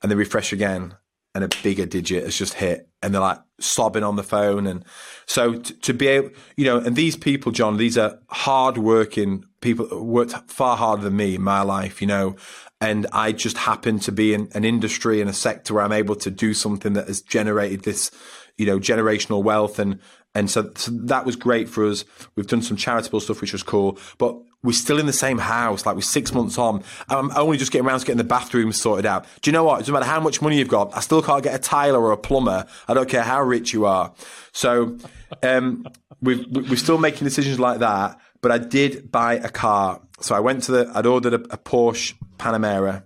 and 0.00 0.10
then 0.10 0.18
refresh 0.18 0.52
again. 0.52 0.94
And 1.34 1.42
a 1.42 1.48
bigger 1.62 1.86
digit 1.86 2.24
has 2.24 2.36
just 2.36 2.54
hit 2.54 2.88
and 3.02 3.12
they're 3.12 3.20
like 3.20 3.40
sobbing 3.62 4.02
on 4.02 4.16
the 4.16 4.22
phone. 4.22 4.66
And 4.66 4.84
so 5.26 5.54
to, 5.54 5.74
to 5.80 5.94
be 5.94 6.06
able, 6.08 6.30
you 6.56 6.64
know, 6.64 6.78
and 6.78 6.96
these 6.96 7.16
people, 7.16 7.52
John, 7.52 7.76
these 7.76 7.96
are 7.98 8.18
hard 8.28 8.78
working 8.78 9.44
people 9.62 10.04
worked 10.04 10.34
far 10.50 10.76
harder 10.76 11.04
than 11.04 11.16
me 11.16 11.36
in 11.36 11.42
my 11.42 11.62
life, 11.62 12.02
you 12.02 12.06
know, 12.06 12.36
and 12.80 13.06
I 13.12 13.32
just 13.32 13.56
happen 13.56 14.00
to 14.00 14.12
be 14.12 14.34
in 14.34 14.48
an 14.54 14.64
industry 14.64 15.20
and 15.20 15.30
a 15.30 15.32
sector 15.32 15.74
where 15.74 15.84
I'm 15.84 15.92
able 15.92 16.16
to 16.16 16.30
do 16.30 16.52
something 16.52 16.92
that 16.94 17.06
has 17.06 17.22
generated 17.22 17.84
this, 17.84 18.10
you 18.58 18.66
know, 18.66 18.78
generational 18.78 19.42
wealth. 19.42 19.78
And, 19.78 20.00
and 20.34 20.50
so, 20.50 20.70
so 20.74 20.90
that 21.04 21.24
was 21.24 21.36
great 21.36 21.68
for 21.68 21.86
us. 21.86 22.04
We've 22.34 22.46
done 22.46 22.60
some 22.60 22.76
charitable 22.76 23.20
stuff, 23.20 23.40
which 23.40 23.52
was 23.52 23.62
cool, 23.62 23.98
but 24.18 24.36
we're 24.62 24.72
still 24.72 24.98
in 24.98 25.06
the 25.06 25.12
same 25.12 25.38
house. 25.38 25.84
Like 25.86 25.96
we're 25.96 26.02
six 26.02 26.32
months 26.32 26.58
on. 26.58 26.84
I'm 27.08 27.30
only 27.36 27.58
just 27.58 27.72
getting 27.72 27.86
around 27.86 28.00
to 28.00 28.06
getting 28.06 28.18
the 28.18 28.24
bathroom 28.24 28.72
sorted 28.72 29.06
out. 29.06 29.26
Do 29.40 29.50
you 29.50 29.52
know 29.52 29.64
what? 29.64 29.76
It 29.76 29.78
doesn't 29.80 29.94
matter 29.94 30.06
how 30.06 30.20
much 30.20 30.40
money 30.40 30.58
you've 30.58 30.68
got. 30.68 30.96
I 30.96 31.00
still 31.00 31.22
can't 31.22 31.42
get 31.42 31.54
a 31.54 31.58
tiler 31.58 32.00
or 32.00 32.12
a 32.12 32.16
plumber. 32.16 32.66
I 32.88 32.94
don't 32.94 33.08
care 33.08 33.22
how 33.22 33.42
rich 33.42 33.72
you 33.72 33.86
are. 33.86 34.12
So, 34.52 34.98
um, 35.42 35.86
we've, 36.20 36.46
we're 36.48 36.76
still 36.76 36.98
making 36.98 37.24
decisions 37.24 37.58
like 37.58 37.80
that 37.80 38.20
but 38.42 38.50
I 38.50 38.58
did 38.58 39.10
buy 39.10 39.34
a 39.34 39.48
car. 39.48 40.02
So 40.20 40.34
I 40.34 40.40
went 40.40 40.64
to 40.64 40.72
the, 40.72 40.92
I'd 40.94 41.06
ordered 41.06 41.32
a, 41.32 41.54
a 41.54 41.58
Porsche 41.58 42.14
Panamera 42.36 43.04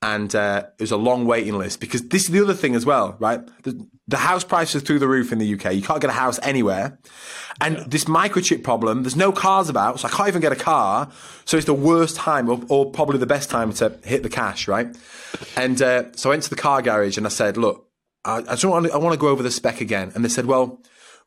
and 0.00 0.34
uh, 0.34 0.64
it 0.78 0.82
was 0.82 0.92
a 0.92 0.96
long 0.96 1.26
waiting 1.26 1.58
list 1.58 1.80
because 1.80 2.08
this 2.08 2.24
is 2.24 2.30
the 2.30 2.40
other 2.40 2.54
thing 2.54 2.74
as 2.74 2.86
well, 2.86 3.16
right? 3.18 3.40
The, 3.64 3.86
the 4.08 4.16
house 4.16 4.42
prices 4.42 4.82
through 4.82 4.98
the 4.98 5.06
roof 5.06 5.32
in 5.32 5.38
the 5.38 5.54
UK. 5.54 5.74
You 5.74 5.82
can't 5.82 6.00
get 6.00 6.10
a 6.10 6.14
house 6.14 6.40
anywhere. 6.42 6.98
And 7.60 7.76
yeah. 7.76 7.84
this 7.86 8.06
microchip 8.06 8.64
problem, 8.64 9.02
there's 9.02 9.16
no 9.16 9.32
cars 9.32 9.68
about, 9.68 10.00
so 10.00 10.08
I 10.08 10.10
can't 10.10 10.28
even 10.28 10.40
get 10.40 10.52
a 10.52 10.56
car. 10.56 11.10
So 11.44 11.56
it's 11.56 11.66
the 11.66 11.74
worst 11.74 12.16
time, 12.16 12.48
or, 12.48 12.60
or 12.68 12.90
probably 12.90 13.18
the 13.18 13.26
best 13.26 13.50
time 13.50 13.72
to 13.74 13.98
hit 14.04 14.22
the 14.22 14.28
cash, 14.28 14.66
right? 14.66 14.96
And 15.56 15.80
uh, 15.80 16.12
so 16.16 16.30
I 16.30 16.32
went 16.32 16.42
to 16.44 16.50
the 16.50 16.56
car 16.56 16.82
garage 16.82 17.16
and 17.16 17.26
I 17.26 17.30
said, 17.30 17.56
look, 17.56 17.88
I, 18.24 18.38
I 18.38 18.42
just 18.42 18.64
want, 18.64 18.90
I 18.90 18.96
want 18.96 19.12
to 19.12 19.20
go 19.20 19.28
over 19.28 19.42
the 19.42 19.50
spec 19.50 19.80
again. 19.80 20.12
And 20.14 20.24
they 20.24 20.28
said, 20.28 20.46
well, 20.46 20.82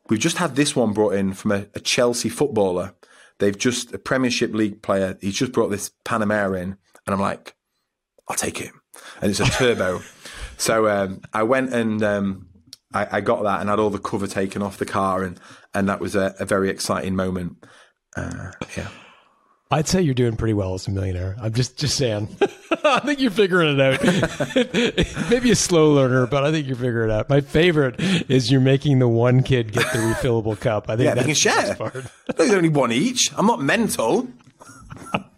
we've 0.10 0.20
just 0.20 0.38
had 0.38 0.56
this 0.56 0.76
one 0.76 0.94
brought 0.94 1.14
in 1.14 1.34
from 1.34 1.52
a, 1.52 1.68
a 1.76 1.80
Chelsea 1.80 2.30
footballer 2.30 2.96
They've 3.42 3.58
just 3.58 3.92
a 3.92 3.98
Premiership 3.98 4.54
League 4.54 4.84
player. 4.84 5.18
He's 5.20 5.34
just 5.34 5.52
brought 5.52 5.70
this 5.70 5.90
Panamera 6.06 6.62
in, 6.62 6.78
and 7.08 7.14
I'm 7.14 7.20
like, 7.20 7.56
I'll 8.28 8.36
take 8.36 8.62
it. 8.62 8.72
And 9.20 9.32
it's 9.32 9.40
a 9.40 9.46
turbo. 9.46 10.02
so 10.58 10.88
um, 10.88 11.22
I 11.34 11.42
went 11.42 11.74
and 11.74 12.04
um, 12.04 12.50
I, 12.94 13.18
I, 13.18 13.22
got 13.22 13.44
that, 13.44 13.62
and 13.62 13.70
had 13.70 13.80
all 13.80 13.90
the 13.90 14.00
cover 14.00 14.28
taken 14.28 14.62
off 14.62 14.78
the 14.78 14.86
car, 14.86 15.24
and 15.24 15.40
and 15.74 15.88
that 15.90 16.00
was 16.00 16.16
a, 16.16 16.36
a 16.40 16.46
very 16.46 16.70
exciting 16.70 17.16
moment. 17.16 17.64
Uh, 18.16 18.52
yeah. 18.76 18.90
I'd 19.74 19.88
say 19.88 20.02
you're 20.02 20.14
doing 20.14 20.36
pretty 20.36 20.54
well 20.54 20.74
as 20.74 20.86
a 20.88 20.92
millionaire. 20.92 21.38
I'm 21.42 21.54
just 21.54 21.78
just 21.78 21.96
saying. 21.96 22.28
I 22.84 23.00
think 23.00 23.22
you're 23.22 23.32
figuring 23.32 23.80
it 23.80 23.82
out. 23.82 25.30
Maybe 25.30 25.50
a 25.50 25.56
slow 25.56 25.94
learner, 25.94 26.28
but 26.28 26.44
I 26.44 26.52
think 26.52 26.68
you're 26.68 26.76
figuring 26.76 27.10
it 27.10 27.14
out. 27.14 27.30
My 27.30 27.40
favorite 27.40 27.96
is 28.30 28.52
you're 28.52 28.60
making 28.60 29.00
the 29.00 29.08
one 29.08 29.44
kid 29.44 29.72
get 29.72 29.86
the 29.94 30.00
refillable 30.00 30.60
cup. 30.60 30.90
I 30.90 30.98
think 30.98 31.06
yeah, 31.06 31.14
they 31.16 31.24
can 31.24 31.36
share. 31.36 31.78
There's 32.36 32.52
only 32.52 32.68
one 32.68 32.92
each. 32.92 33.32
I'm 33.38 33.46
not 33.46 33.62
mental. 33.62 34.28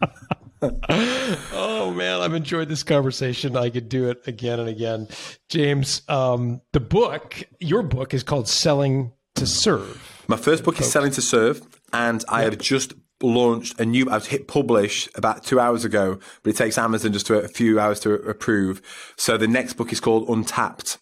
oh 0.63 1.93
man, 1.95 2.21
I've 2.21 2.33
enjoyed 2.33 2.69
this 2.69 2.83
conversation. 2.83 3.57
I 3.57 3.69
could 3.69 3.89
do 3.89 4.09
it 4.09 4.27
again 4.27 4.59
and 4.59 4.69
again. 4.69 5.07
James, 5.49 6.01
um, 6.07 6.61
the 6.71 6.79
book, 6.79 7.43
your 7.59 7.83
book, 7.83 8.13
is 8.13 8.23
called 8.23 8.47
"Selling 8.47 9.11
to 9.35 9.45
Serve." 9.45 10.23
My 10.27 10.37
first 10.37 10.63
book 10.63 10.79
is 10.79 10.91
"Selling 10.91 11.11
to 11.11 11.21
Serve," 11.21 11.61
and 11.91 12.23
I 12.29 12.43
have 12.43 12.57
just 12.57 12.93
launched 13.21 13.79
a 13.79 13.85
new. 13.85 14.09
I've 14.09 14.27
hit 14.27 14.47
publish 14.47 15.09
about 15.15 15.43
two 15.43 15.59
hours 15.59 15.85
ago, 15.85 16.19
but 16.43 16.51
it 16.51 16.57
takes 16.57 16.77
Amazon 16.77 17.13
just 17.13 17.29
a 17.29 17.47
few 17.47 17.79
hours 17.79 17.99
to 18.01 18.13
approve. 18.13 18.81
So 19.17 19.37
the 19.37 19.47
next 19.47 19.73
book 19.73 19.91
is 19.91 19.99
called 19.99 20.29
Untapped. 20.29 20.97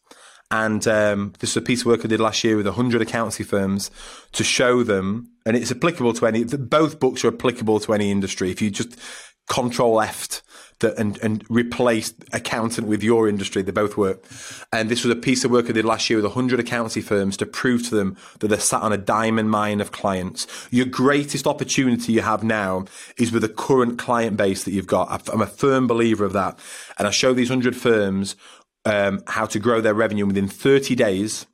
And 0.51 0.85
um, 0.85 1.31
this 1.39 1.51
is 1.51 1.57
a 1.57 1.61
piece 1.61 1.81
of 1.81 1.85
work 1.85 2.03
I 2.03 2.09
did 2.09 2.19
last 2.19 2.43
year 2.43 2.57
with 2.57 2.65
100 2.65 3.01
accountancy 3.01 3.45
firms 3.45 3.89
to 4.33 4.43
show 4.43 4.83
them, 4.83 5.31
and 5.45 5.55
it's 5.55 5.71
applicable 5.71 6.11
to 6.15 6.25
any, 6.25 6.43
both 6.43 6.99
books 6.99 7.23
are 7.23 7.29
applicable 7.29 7.79
to 7.79 7.93
any 7.93 8.11
industry. 8.11 8.51
If 8.51 8.61
you 8.61 8.69
just 8.69 8.99
control 9.47 10.01
F 10.01 10.41
and, 10.83 11.17
and 11.19 11.45
replace 11.49 12.13
accountant 12.33 12.87
with 12.87 13.03
your 13.03 13.27
industry. 13.27 13.61
They 13.61 13.71
both 13.71 13.97
work. 13.97 14.23
And 14.71 14.89
this 14.89 15.03
was 15.03 15.11
a 15.11 15.19
piece 15.19 15.43
of 15.43 15.51
work 15.51 15.69
I 15.69 15.73
did 15.73 15.85
last 15.85 16.09
year 16.09 16.17
with 16.17 16.25
100 16.25 16.59
accountancy 16.59 17.01
firms 17.01 17.37
to 17.37 17.45
prove 17.45 17.87
to 17.89 17.95
them 17.95 18.17
that 18.39 18.47
they're 18.47 18.59
sat 18.59 18.81
on 18.81 18.93
a 18.93 18.97
diamond 18.97 19.49
mine 19.51 19.81
of 19.81 19.91
clients. 19.91 20.47
Your 20.71 20.85
greatest 20.85 21.47
opportunity 21.47 22.13
you 22.13 22.21
have 22.21 22.43
now 22.43 22.85
is 23.17 23.31
with 23.31 23.43
the 23.43 23.49
current 23.49 23.99
client 23.99 24.37
base 24.37 24.63
that 24.63 24.71
you've 24.71 24.87
got. 24.87 25.29
I'm 25.29 25.41
a 25.41 25.47
firm 25.47 25.87
believer 25.87 26.25
of 26.25 26.33
that. 26.33 26.59
And 26.97 27.07
I 27.07 27.11
show 27.11 27.33
these 27.33 27.49
100 27.49 27.75
firms 27.75 28.35
um, 28.85 29.21
how 29.27 29.45
to 29.45 29.59
grow 29.59 29.81
their 29.81 29.93
revenue 29.93 30.25
within 30.25 30.47
30 30.47 30.95
days. 30.95 31.45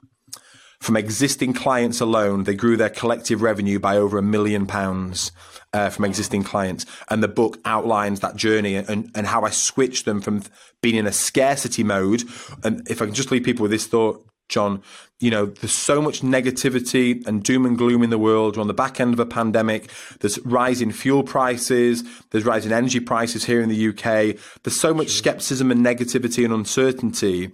From 0.80 0.96
existing 0.96 1.54
clients 1.54 2.00
alone, 2.00 2.44
they 2.44 2.54
grew 2.54 2.78
their 2.78 2.90
collective 2.90 3.42
revenue 3.42 3.80
by 3.80 3.98
over 3.98 4.18
a 4.18 4.24
million 4.24 4.68
pounds 4.68 5.32
uh, 5.74 5.90
from 5.90 6.06
existing 6.06 6.44
clients. 6.44 6.86
And 7.10 7.22
the 7.22 7.28
book 7.28 7.60
outlines 7.66 8.20
that 8.22 8.36
journey 8.36 8.76
and, 8.76 9.12
and 9.14 9.28
how 9.28 9.42
I 9.42 9.50
switched 9.50 10.06
them 10.06 10.22
from 10.22 10.44
being 10.82 10.96
in 10.96 11.08
a 11.08 11.12
scarcity 11.12 11.84
mode. 11.84 12.24
And 12.64 12.88
if 12.90 13.02
I 13.02 13.06
can 13.06 13.14
just 13.14 13.32
leave 13.32 13.44
people 13.44 13.64
with 13.64 13.72
this 13.72 13.88
thought, 13.88 14.24
John, 14.50 14.82
you 15.20 15.30
know, 15.30 15.48
there's 15.48 15.76
so 15.76 16.02
much 16.02 16.22
negativity 16.22 17.26
and 17.28 17.44
doom 17.44 17.66
and 17.66 17.78
gloom 17.78 18.02
in 18.02 18.12
the 18.12 18.18
world. 18.18 18.56
We're 18.56 18.62
on 18.62 18.68
the 18.68 18.74
back 18.74 19.00
end 19.00 19.14
of 19.14 19.20
a 19.20 19.26
pandemic. 19.26 19.90
There's 20.20 20.40
rising 20.46 20.92
fuel 20.92 21.24
prices. 21.24 22.04
There's 22.30 22.46
rising 22.46 22.72
energy 22.72 23.00
prices 23.02 23.44
here 23.44 23.62
in 23.62 23.68
the 23.68 23.90
UK. 23.90 24.38
There's 24.64 24.80
so 24.80 24.94
much 24.94 25.10
skepticism 25.10 25.70
and 25.70 25.86
negativity 25.86 26.46
and 26.46 26.54
uncertainty. 26.54 27.52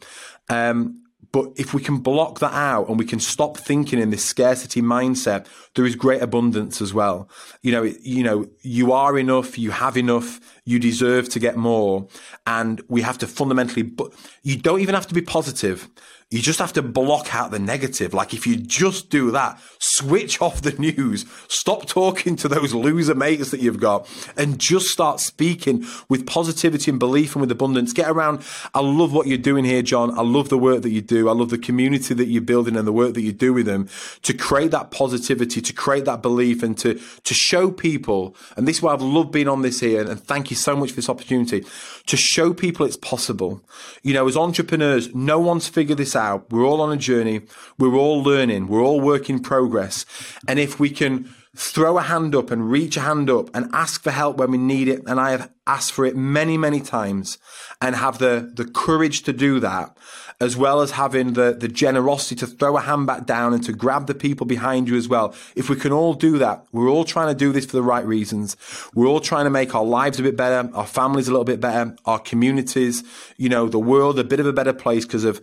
Um, 0.49 1.02
but 1.33 1.47
if 1.55 1.73
we 1.73 1.81
can 1.81 1.97
block 1.97 2.39
that 2.39 2.53
out 2.53 2.87
and 2.87 2.99
we 2.99 3.05
can 3.05 3.19
stop 3.19 3.57
thinking 3.57 3.99
in 3.99 4.11
this 4.11 4.23
scarcity 4.23 4.83
mindset, 4.83 5.47
there 5.73 5.83
is 5.83 5.95
great 5.95 6.21
abundance 6.21 6.79
as 6.79 6.93
well. 6.93 7.27
You 7.63 7.71
know, 7.71 7.81
you 7.81 8.23
know, 8.23 8.47
you 8.61 8.93
are 8.93 9.17
enough, 9.17 9.57
you 9.57 9.71
have 9.71 9.97
enough, 9.97 10.39
you 10.63 10.77
deserve 10.77 11.27
to 11.29 11.39
get 11.39 11.57
more. 11.57 12.07
And 12.45 12.81
we 12.87 13.01
have 13.01 13.17
to 13.17 13.27
fundamentally, 13.27 13.81
but 13.81 14.13
you 14.43 14.57
don't 14.57 14.79
even 14.81 14.93
have 14.93 15.07
to 15.07 15.15
be 15.15 15.23
positive. 15.23 15.89
You 16.33 16.41
just 16.41 16.57
have 16.57 16.73
to 16.73 16.81
block 16.81 17.35
out 17.35 17.51
the 17.51 17.59
negative. 17.59 18.11
Like 18.11 18.33
if 18.33 18.47
you 18.47 18.55
just 18.55 19.11
do 19.11 19.29
that, 19.29 19.61
switch 19.77 20.41
off 20.41 20.63
the 20.63 20.71
news, 20.71 21.27
stop 21.47 21.85
talking 21.85 22.35
to 22.37 22.47
those 22.47 22.73
loser 22.73 23.13
mates 23.13 23.51
that 23.51 23.59
you've 23.59 23.79
got 23.79 24.09
and 24.35 24.57
just 24.57 24.87
start 24.87 25.19
speaking 25.19 25.85
with 26.09 26.25
positivity 26.25 26.89
and 26.89 26.99
belief 26.99 27.35
and 27.35 27.41
with 27.41 27.51
abundance. 27.51 27.93
Get 27.93 28.09
around. 28.09 28.41
I 28.73 28.79
love 28.79 29.13
what 29.13 29.27
you're 29.27 29.37
doing 29.37 29.63
here, 29.63 29.83
John. 29.83 30.17
I 30.17 30.23
love 30.23 30.49
the 30.49 30.57
work 30.57 30.81
that 30.81 30.89
you 30.89 31.01
do. 31.01 31.29
I 31.29 31.33
love 31.33 31.51
the 31.51 31.57
community 31.59 32.15
that 32.15 32.25
you're 32.25 32.41
building 32.41 32.75
and 32.77 32.87
the 32.87 32.91
work 32.91 33.13
that 33.13 33.21
you 33.21 33.31
do 33.31 33.53
with 33.53 33.67
them 33.67 33.87
to 34.23 34.33
create 34.33 34.71
that 34.71 34.89
positivity, 34.89 35.61
to 35.61 35.71
create 35.71 36.05
that 36.05 36.23
belief 36.23 36.63
and 36.63 36.75
to, 36.79 36.95
to 36.95 37.33
show 37.35 37.69
people. 37.69 38.35
And 38.57 38.67
this 38.67 38.77
is 38.77 38.81
why 38.81 38.93
I've 38.93 39.03
loved 39.03 39.31
being 39.31 39.47
on 39.47 39.61
this 39.61 39.81
here. 39.81 40.01
And 40.01 40.19
thank 40.19 40.49
you 40.49 40.55
so 40.55 40.75
much 40.75 40.89
for 40.89 40.95
this 40.95 41.09
opportunity 41.09 41.63
to 42.07 42.17
show 42.17 42.53
people 42.53 42.85
it's 42.85 42.97
possible. 42.97 43.63
You 44.01 44.13
know, 44.13 44.27
as 44.27 44.35
entrepreneurs, 44.35 45.13
no 45.15 45.39
one's 45.39 45.67
figured 45.67 45.97
this 45.97 46.15
out. 46.15 46.51
We're 46.51 46.65
all 46.65 46.81
on 46.81 46.91
a 46.91 46.97
journey. 46.97 47.41
We're 47.77 47.95
all 47.95 48.21
learning. 48.21 48.67
We're 48.67 48.83
all 48.83 48.99
work 48.99 49.29
in 49.29 49.39
progress. 49.39 50.05
And 50.47 50.59
if 50.59 50.79
we 50.79 50.89
can 50.89 51.33
throw 51.55 51.99
a 51.99 52.01
hand 52.01 52.33
up 52.33 52.49
and 52.49 52.71
reach 52.71 52.97
a 52.97 53.01
hand 53.01 53.29
up 53.29 53.55
and 53.55 53.69
ask 53.73 54.01
for 54.01 54.09
help 54.11 54.37
when 54.37 54.49
we 54.51 54.57
need 54.57 54.87
it, 54.87 55.03
and 55.05 55.19
I 55.19 55.31
have 55.31 55.51
asked 55.67 55.91
for 55.93 56.03
it 56.05 56.15
many, 56.15 56.57
many 56.57 56.81
times 56.81 57.37
and 57.79 57.95
have 57.95 58.17
the, 58.17 58.51
the 58.55 58.65
courage 58.65 59.21
to 59.23 59.33
do 59.33 59.59
that, 59.59 59.95
as 60.41 60.57
well 60.57 60.81
as 60.81 60.91
having 60.91 61.33
the, 61.33 61.55
the 61.57 61.67
generosity 61.67 62.35
to 62.35 62.47
throw 62.47 62.75
a 62.75 62.81
hand 62.81 63.05
back 63.05 63.27
down 63.27 63.53
and 63.53 63.63
to 63.65 63.71
grab 63.71 64.07
the 64.07 64.15
people 64.15 64.47
behind 64.47 64.89
you 64.89 64.97
as 64.97 65.07
well. 65.07 65.35
If 65.55 65.69
we 65.69 65.75
can 65.75 65.91
all 65.91 66.15
do 66.15 66.39
that, 66.39 66.65
we're 66.71 66.89
all 66.89 67.05
trying 67.05 67.27
to 67.27 67.35
do 67.35 67.51
this 67.51 67.67
for 67.67 67.77
the 67.77 67.83
right 67.83 68.05
reasons. 68.05 68.57
We're 68.95 69.07
all 69.07 69.19
trying 69.19 69.45
to 69.45 69.51
make 69.51 69.75
our 69.75 69.85
lives 69.85 70.19
a 70.19 70.23
bit 70.23 70.35
better, 70.35 70.69
our 70.73 70.87
families 70.87 71.27
a 71.27 71.31
little 71.31 71.45
bit 71.45 71.61
better, 71.61 71.95
our 72.05 72.19
communities, 72.19 73.03
you 73.37 73.47
know, 73.47 73.69
the 73.69 73.79
world 73.79 74.17
a 74.17 74.23
bit 74.23 74.39
of 74.39 74.47
a 74.47 74.53
better 74.53 74.73
place 74.73 75.05
because 75.05 75.23
of 75.23 75.39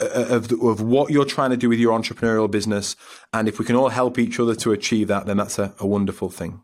of, 0.00 0.50
of 0.52 0.80
what 0.80 1.10
you're 1.10 1.24
trying 1.24 1.50
to 1.50 1.56
do 1.56 1.68
with 1.68 1.78
your 1.78 1.98
entrepreneurial 1.98 2.50
business. 2.50 2.96
And 3.32 3.48
if 3.48 3.58
we 3.58 3.64
can 3.64 3.76
all 3.76 3.90
help 3.90 4.18
each 4.18 4.40
other 4.40 4.54
to 4.56 4.72
achieve 4.72 5.08
that, 5.08 5.26
then 5.26 5.36
that's 5.36 5.58
a, 5.58 5.74
a 5.78 5.86
wonderful 5.86 6.30
thing. 6.30 6.62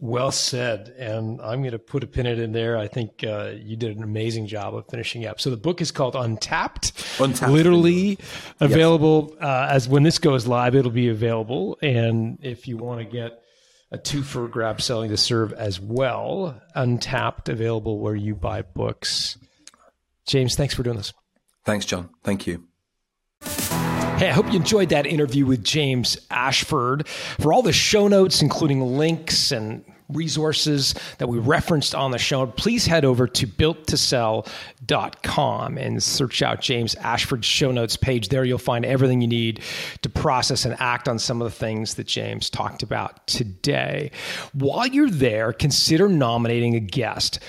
Well 0.00 0.30
said. 0.30 0.94
And 0.96 1.40
I'm 1.40 1.60
going 1.60 1.72
to 1.72 1.78
put 1.78 2.04
a 2.04 2.06
pin 2.06 2.26
in 2.26 2.52
there. 2.52 2.78
I 2.78 2.86
think 2.86 3.24
uh, 3.24 3.54
you 3.56 3.76
did 3.76 3.96
an 3.96 4.04
amazing 4.04 4.46
job 4.46 4.76
of 4.76 4.86
finishing 4.88 5.26
up. 5.26 5.40
So 5.40 5.50
the 5.50 5.56
book 5.56 5.80
is 5.80 5.90
called 5.90 6.14
Untapped. 6.14 6.92
Untapped. 7.18 7.50
Literally 7.50 8.18
available 8.60 9.30
yes. 9.34 9.42
uh, 9.42 9.68
as 9.70 9.88
when 9.88 10.04
this 10.04 10.18
goes 10.18 10.46
live, 10.46 10.76
it'll 10.76 10.92
be 10.92 11.08
available. 11.08 11.78
And 11.82 12.38
if 12.42 12.68
you 12.68 12.76
want 12.76 13.00
to 13.00 13.04
get 13.04 13.42
a 13.90 13.98
two 13.98 14.22
for 14.22 14.46
grab 14.46 14.80
selling 14.80 15.10
to 15.10 15.16
serve 15.16 15.52
as 15.52 15.80
well, 15.80 16.62
Untapped 16.76 17.48
available 17.48 17.98
where 17.98 18.14
you 18.14 18.36
buy 18.36 18.62
books. 18.62 19.36
James, 20.28 20.54
thanks 20.54 20.74
for 20.74 20.84
doing 20.84 20.98
this. 20.98 21.12
Thanks, 21.68 21.84
John. 21.84 22.08
Thank 22.24 22.46
you. 22.46 22.64
Hey, 23.42 24.30
I 24.30 24.32
hope 24.32 24.50
you 24.50 24.54
enjoyed 24.54 24.88
that 24.88 25.04
interview 25.04 25.44
with 25.44 25.62
James 25.62 26.16
Ashford. 26.30 27.06
For 27.06 27.52
all 27.52 27.60
the 27.60 27.74
show 27.74 28.08
notes, 28.08 28.40
including 28.40 28.96
links 28.96 29.52
and 29.52 29.84
resources 30.08 30.94
that 31.18 31.28
we 31.28 31.38
referenced 31.38 31.94
on 31.94 32.10
the 32.10 32.16
show, 32.16 32.46
please 32.46 32.86
head 32.86 33.04
over 33.04 33.28
to 33.28 33.46
builttosell.com 33.46 35.76
and 35.76 36.02
search 36.02 36.40
out 36.40 36.62
James 36.62 36.94
Ashford's 36.94 37.46
show 37.46 37.70
notes 37.70 37.98
page. 37.98 38.30
There 38.30 38.46
you'll 38.46 38.56
find 38.56 38.86
everything 38.86 39.20
you 39.20 39.28
need 39.28 39.62
to 40.00 40.08
process 40.08 40.64
and 40.64 40.74
act 40.80 41.06
on 41.06 41.18
some 41.18 41.42
of 41.42 41.50
the 41.50 41.54
things 41.54 41.96
that 41.96 42.06
James 42.06 42.48
talked 42.48 42.82
about 42.82 43.26
today. 43.26 44.10
While 44.54 44.86
you're 44.86 45.10
there, 45.10 45.52
consider 45.52 46.08
nominating 46.08 46.76
a 46.76 46.80
guest 46.80 47.40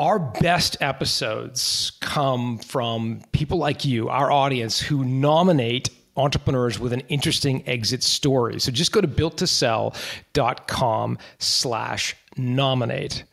our 0.00 0.18
best 0.18 0.76
episodes 0.80 1.92
come 2.00 2.58
from 2.58 3.22
people 3.32 3.58
like 3.58 3.84
you, 3.84 4.08
our 4.08 4.32
audience, 4.32 4.80
who 4.80 5.04
nominate 5.04 5.90
entrepreneurs 6.16 6.80
with 6.80 6.94
an 6.94 7.02
interesting 7.08 7.62
exit 7.68 8.02
story. 8.02 8.58
So 8.60 8.72
just 8.72 8.92
go 8.92 9.02
to 9.02 9.08
builttosell.com 9.08 11.18
slash 11.38 12.16
nominate. 12.36 13.24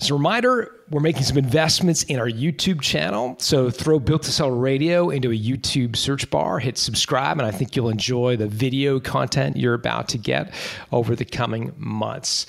As 0.00 0.10
a 0.10 0.14
reminder, 0.14 0.72
we're 0.90 1.00
making 1.00 1.22
some 1.22 1.36
investments 1.36 2.02
in 2.04 2.18
our 2.18 2.28
YouTube 2.28 2.80
channel. 2.80 3.36
So 3.38 3.70
throw 3.70 3.98
Built 3.98 4.22
to 4.24 4.32
Sell 4.32 4.50
Radio 4.50 5.10
into 5.10 5.30
a 5.30 5.38
YouTube 5.38 5.94
search 5.94 6.28
bar, 6.30 6.58
hit 6.58 6.78
subscribe, 6.78 7.38
and 7.38 7.46
I 7.46 7.50
think 7.50 7.76
you'll 7.76 7.90
enjoy 7.90 8.36
the 8.36 8.48
video 8.48 8.98
content 8.98 9.56
you're 9.56 9.74
about 9.74 10.08
to 10.08 10.18
get 10.18 10.52
over 10.90 11.14
the 11.14 11.24
coming 11.24 11.72
months. 11.76 12.46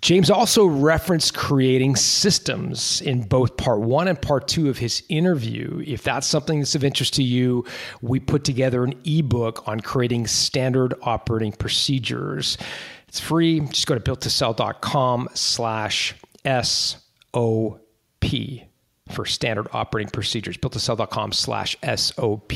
James 0.00 0.30
also 0.30 0.64
referenced 0.64 1.34
creating 1.34 1.94
systems 1.94 3.02
in 3.02 3.22
both 3.22 3.56
part 3.56 3.80
one 3.80 4.08
and 4.08 4.20
part 4.20 4.48
two 4.48 4.70
of 4.70 4.78
his 4.78 5.02
interview. 5.08 5.82
If 5.86 6.02
that's 6.02 6.26
something 6.26 6.60
that's 6.60 6.74
of 6.74 6.84
interest 6.84 7.14
to 7.14 7.22
you, 7.22 7.66
we 8.00 8.18
put 8.18 8.44
together 8.44 8.82
an 8.82 8.94
ebook 9.04 9.68
on 9.68 9.80
creating 9.80 10.26
standard 10.26 10.94
operating 11.02 11.52
procedures. 11.52 12.56
It's 13.08 13.20
free. 13.20 13.60
Just 13.60 13.86
go 13.86 13.94
to 13.94 14.00
builttosell.com 14.00 15.28
slash 15.34 16.14
SOP 16.44 17.10
for 19.10 19.24
standard 19.24 19.68
operating 19.72 20.10
procedures. 20.10 20.56
Builttosell.com 20.56 21.32
slash 21.32 21.76
SOP. 21.96 22.52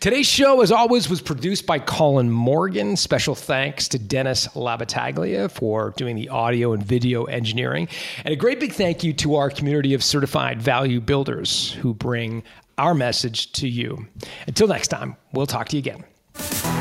Today's 0.00 0.26
show, 0.26 0.60
as 0.60 0.72
always, 0.72 1.08
was 1.08 1.20
produced 1.20 1.66
by 1.66 1.78
Colin 1.78 2.30
Morgan. 2.30 2.96
Special 2.96 3.34
thanks 3.34 3.88
to 3.88 3.98
Dennis 3.98 4.48
Labataglia 4.48 5.50
for 5.50 5.94
doing 5.96 6.16
the 6.16 6.28
audio 6.28 6.72
and 6.72 6.82
video 6.82 7.24
engineering. 7.24 7.88
And 8.24 8.32
a 8.32 8.36
great 8.36 8.60
big 8.60 8.72
thank 8.72 9.02
you 9.02 9.12
to 9.14 9.36
our 9.36 9.50
community 9.50 9.94
of 9.94 10.02
certified 10.02 10.60
value 10.60 11.00
builders 11.00 11.72
who 11.74 11.94
bring 11.94 12.42
our 12.78 12.94
message 12.94 13.52
to 13.52 13.68
you. 13.68 14.06
Until 14.46 14.68
next 14.68 14.88
time, 14.88 15.16
we'll 15.32 15.46
talk 15.46 15.68
to 15.68 15.76
you 15.76 15.80
again. 15.80 16.71